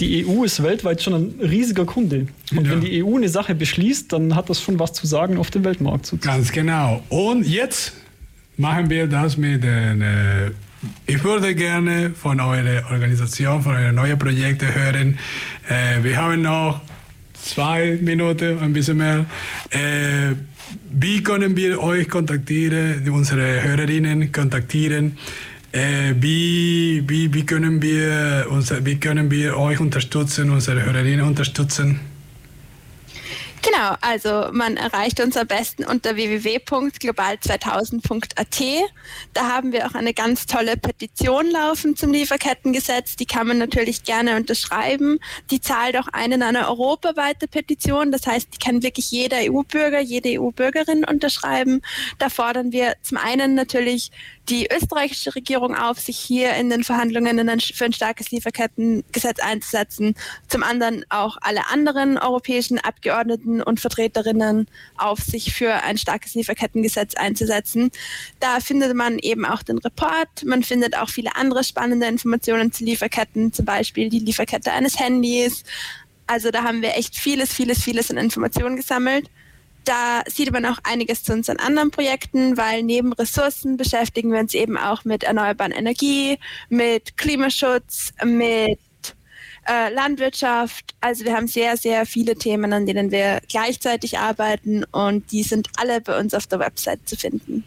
Die 0.01 0.25
EU 0.25 0.43
ist 0.43 0.63
weltweit 0.63 1.01
schon 1.01 1.13
ein 1.13 1.35
riesiger 1.39 1.85
Kunde. 1.85 2.25
Und 2.55 2.65
ja. 2.65 2.71
wenn 2.71 2.81
die 2.81 3.03
EU 3.03 3.15
eine 3.15 3.29
Sache 3.29 3.53
beschließt, 3.53 4.11
dann 4.11 4.35
hat 4.35 4.49
das 4.49 4.59
schon 4.59 4.79
was 4.79 4.93
zu 4.93 5.05
sagen 5.05 5.37
auf 5.37 5.51
dem 5.51 5.63
Weltmarkt. 5.63 6.07
Sozusagen. 6.07 6.37
Ganz 6.37 6.51
genau. 6.51 7.03
Und 7.09 7.47
jetzt 7.47 7.93
machen 8.57 8.89
wir 8.89 9.05
das 9.05 9.37
mit 9.37 9.63
den. 9.63 10.01
Äh, 10.01 10.51
ich 11.05 11.23
würde 11.23 11.53
gerne 11.53 12.09
von 12.19 12.39
eurer 12.39 12.89
Organisation, 12.89 13.61
von 13.61 13.75
euren 13.75 13.93
neuen 13.93 14.17
Projekten 14.17 14.73
hören. 14.73 15.19
Äh, 15.69 16.03
wir 16.03 16.17
haben 16.17 16.41
noch 16.41 16.81
zwei 17.33 17.99
Minuten, 18.01 18.57
ein 18.59 18.73
bisschen 18.73 18.97
mehr. 18.97 19.25
Äh, 19.69 20.33
wie 20.89 21.21
können 21.21 21.55
wir 21.55 21.81
euch 21.83 22.09
kontaktieren, 22.09 23.07
unsere 23.09 23.61
Hörerinnen 23.61 24.31
kontaktieren? 24.31 25.17
Äh, 25.71 26.15
wie, 26.19 27.03
wie, 27.07 27.33
wie, 27.33 27.45
können 27.45 27.81
wir, 27.81 28.47
unser, 28.49 28.85
wie 28.85 28.99
können 28.99 29.31
wir 29.31 29.57
euch 29.57 29.79
unterstützen, 29.79 30.49
unsere 30.49 30.83
Hörerinnen 30.83 31.25
unterstützen? 31.25 32.01
Genau, 33.63 33.93
also 34.01 34.47
man 34.51 34.75
erreicht 34.75 35.19
uns 35.19 35.37
am 35.37 35.45
besten 35.45 35.85
unter 35.85 36.15
www.global2000.at. 36.15 38.63
Da 39.33 39.49
haben 39.49 39.71
wir 39.71 39.85
auch 39.85 39.93
eine 39.93 40.15
ganz 40.15 40.47
tolle 40.47 40.77
Petition 40.77 41.51
laufen 41.51 41.95
zum 41.95 42.11
Lieferkettengesetz. 42.11 43.17
Die 43.17 43.27
kann 43.27 43.45
man 43.45 43.59
natürlich 43.59 44.03
gerne 44.03 44.35
unterschreiben. 44.35 45.19
Die 45.51 45.61
zahlt 45.61 45.95
auch 45.95 46.07
ein 46.11 46.31
in 46.31 46.41
eine 46.41 46.69
europaweite 46.69 47.47
Petition. 47.47 48.11
Das 48.11 48.25
heißt, 48.25 48.49
die 48.51 48.57
kann 48.57 48.81
wirklich 48.81 49.11
jeder 49.11 49.37
EU-Bürger, 49.41 49.99
jede 49.99 50.41
EU-Bürgerin 50.41 51.05
unterschreiben. 51.05 51.83
Da 52.17 52.29
fordern 52.29 52.71
wir 52.71 52.95
zum 53.03 53.19
einen 53.19 53.53
natürlich 53.53 54.09
die 54.51 54.67
österreichische 54.69 55.33
Regierung 55.33 55.75
auf, 55.75 55.97
sich 55.97 56.19
hier 56.19 56.53
in 56.55 56.69
den 56.69 56.83
Verhandlungen 56.83 57.39
für 57.73 57.85
ein 57.85 57.93
starkes 57.93 58.31
Lieferkettengesetz 58.31 59.39
einzusetzen. 59.39 60.13
Zum 60.49 60.61
anderen 60.61 61.05
auch 61.07 61.37
alle 61.39 61.67
anderen 61.69 62.17
europäischen 62.17 62.77
Abgeordneten 62.77 63.63
und 63.63 63.79
Vertreterinnen 63.79 64.67
auf, 64.97 65.19
sich 65.19 65.53
für 65.53 65.73
ein 65.83 65.97
starkes 65.97 66.35
Lieferkettengesetz 66.35 67.15
einzusetzen. 67.15 67.91
Da 68.41 68.59
findet 68.59 68.93
man 68.93 69.19
eben 69.19 69.45
auch 69.45 69.63
den 69.63 69.77
Report. 69.77 70.27
Man 70.43 70.63
findet 70.63 70.97
auch 70.97 71.09
viele 71.09 71.35
andere 71.37 71.63
spannende 71.63 72.07
Informationen 72.07 72.73
zu 72.73 72.83
Lieferketten, 72.83 73.53
zum 73.53 73.63
Beispiel 73.63 74.09
die 74.09 74.19
Lieferkette 74.19 74.73
eines 74.73 74.99
Handys. 74.99 75.63
Also 76.27 76.51
da 76.51 76.63
haben 76.63 76.81
wir 76.81 76.97
echt 76.97 77.15
vieles, 77.15 77.53
vieles, 77.53 77.81
vieles 77.81 78.11
an 78.11 78.17
Informationen 78.17 78.75
gesammelt. 78.75 79.29
Da 79.85 80.21
sieht 80.27 80.51
man 80.51 80.65
auch 80.65 80.77
einiges 80.83 81.23
zu 81.23 81.33
unseren 81.33 81.57
anderen 81.57 81.91
Projekten, 81.91 82.55
weil 82.55 82.83
neben 82.83 83.13
Ressourcen 83.13 83.77
beschäftigen 83.77 84.31
wir 84.31 84.39
uns 84.39 84.53
eben 84.53 84.77
auch 84.77 85.05
mit 85.05 85.23
erneuerbaren 85.23 85.71
Energie, 85.71 86.37
mit 86.69 87.17
Klimaschutz, 87.17 88.13
mit 88.23 88.79
äh, 89.67 89.93
Landwirtschaft. 89.93 90.93
Also 91.01 91.25
wir 91.25 91.35
haben 91.35 91.47
sehr, 91.47 91.77
sehr 91.77 92.05
viele 92.05 92.35
Themen, 92.35 92.73
an 92.73 92.85
denen 92.85 93.11
wir 93.11 93.41
gleichzeitig 93.49 94.19
arbeiten 94.19 94.83
und 94.91 95.31
die 95.31 95.43
sind 95.43 95.69
alle 95.77 96.01
bei 96.01 96.19
uns 96.19 96.33
auf 96.33 96.47
der 96.47 96.59
Website 96.59 96.99
zu 97.05 97.15
finden. 97.15 97.63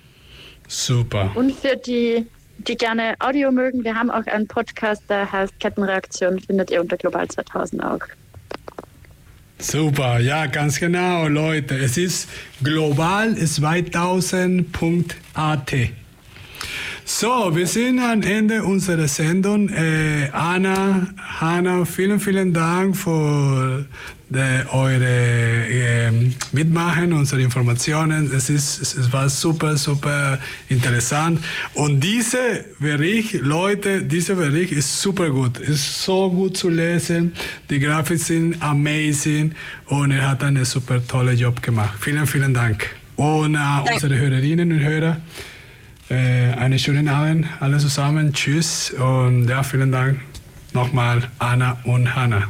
Super. 0.69 1.31
Und 1.35 1.53
für 1.53 1.77
die, 1.77 2.27
die 2.59 2.77
gerne 2.77 3.15
Audio 3.19 3.51
mögen, 3.53 3.85
wir 3.85 3.95
haben 3.95 4.11
auch 4.11 4.27
einen 4.27 4.47
Podcast, 4.47 5.03
der 5.09 5.31
heißt 5.31 5.59
Kettenreaktion, 5.61 6.41
findet 6.41 6.71
ihr 6.71 6.81
unter 6.81 6.97
Global 6.97 7.29
2000 7.29 7.85
auch. 7.85 8.01
Super, 9.59 10.21
ja, 10.21 10.47
ganz 10.47 10.79
genau, 10.79 11.27
Leute. 11.29 11.77
Es 11.77 11.97
ist 11.97 12.29
global 12.63 13.31
2000.at. 13.31 15.73
So, 17.07 17.55
wir 17.55 17.67
sind 17.67 18.01
am 18.01 18.23
Ende 18.23 18.65
unserer 18.65 19.09
Sendung. 19.09 19.69
Äh, 19.69 20.31
Anna, 20.33 21.09
Hanna, 21.19 21.85
vielen, 21.85 22.19
vielen 22.19 22.53
Dank 22.53 22.97
für 22.97 23.87
de, 24.29 24.67
eure 24.73 25.05
äh, 25.05 26.11
Mitmachen, 26.53 27.13
unsere 27.13 27.43
Informationen. 27.43 28.31
Es, 28.35 28.51
ist, 28.51 28.81
es 28.81 29.13
war 29.13 29.29
super, 29.29 29.77
super 29.77 30.39
interessant. 30.69 31.41
Und 31.75 32.01
dieser 32.01 32.65
Bericht, 32.79 33.35
Leute, 33.35 34.03
dieser 34.03 34.35
Bericht 34.35 34.73
ist 34.73 35.01
super 35.01 35.31
gut. 35.31 35.59
Ist 35.59 36.03
so 36.03 36.31
gut 36.31 36.57
zu 36.57 36.69
lesen. 36.69 37.33
Die 37.71 37.79
Grafik 37.79 38.19
sind 38.19 38.63
amazing 38.63 39.53
und 39.87 40.11
er 40.11 40.31
hat 40.31 40.43
einen 40.43 40.65
super 40.65 41.07
tollen 41.07 41.37
Job 41.37 41.63
gemacht. 41.63 41.95
Vielen, 42.01 42.27
vielen 42.27 42.55
Dank. 42.55 42.87
Und 43.17 43.55
äh, 43.55 43.93
unsere 43.93 44.17
Hörerinnen 44.17 44.73
und 44.73 44.81
Hörer. 44.81 45.17
Äh, 46.11 46.53
einen 46.55 46.79
schönen 46.79 47.09
Abend, 47.09 47.47
alle 47.61 47.79
zusammen. 47.79 48.33
Tschüss 48.33 48.91
und 48.91 49.49
ja, 49.49 49.63
vielen 49.63 49.91
Dank 49.91 50.21
nochmal, 50.75 51.23
Anna 51.39 51.79
und 51.85 52.15
Hanna. 52.15 52.49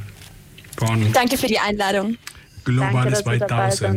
Von 0.76 1.12
Danke 1.12 1.36
für 1.36 1.46
die 1.46 1.58
Einladung. 1.58 2.16
Global 2.64 3.14
2000. 3.14 3.92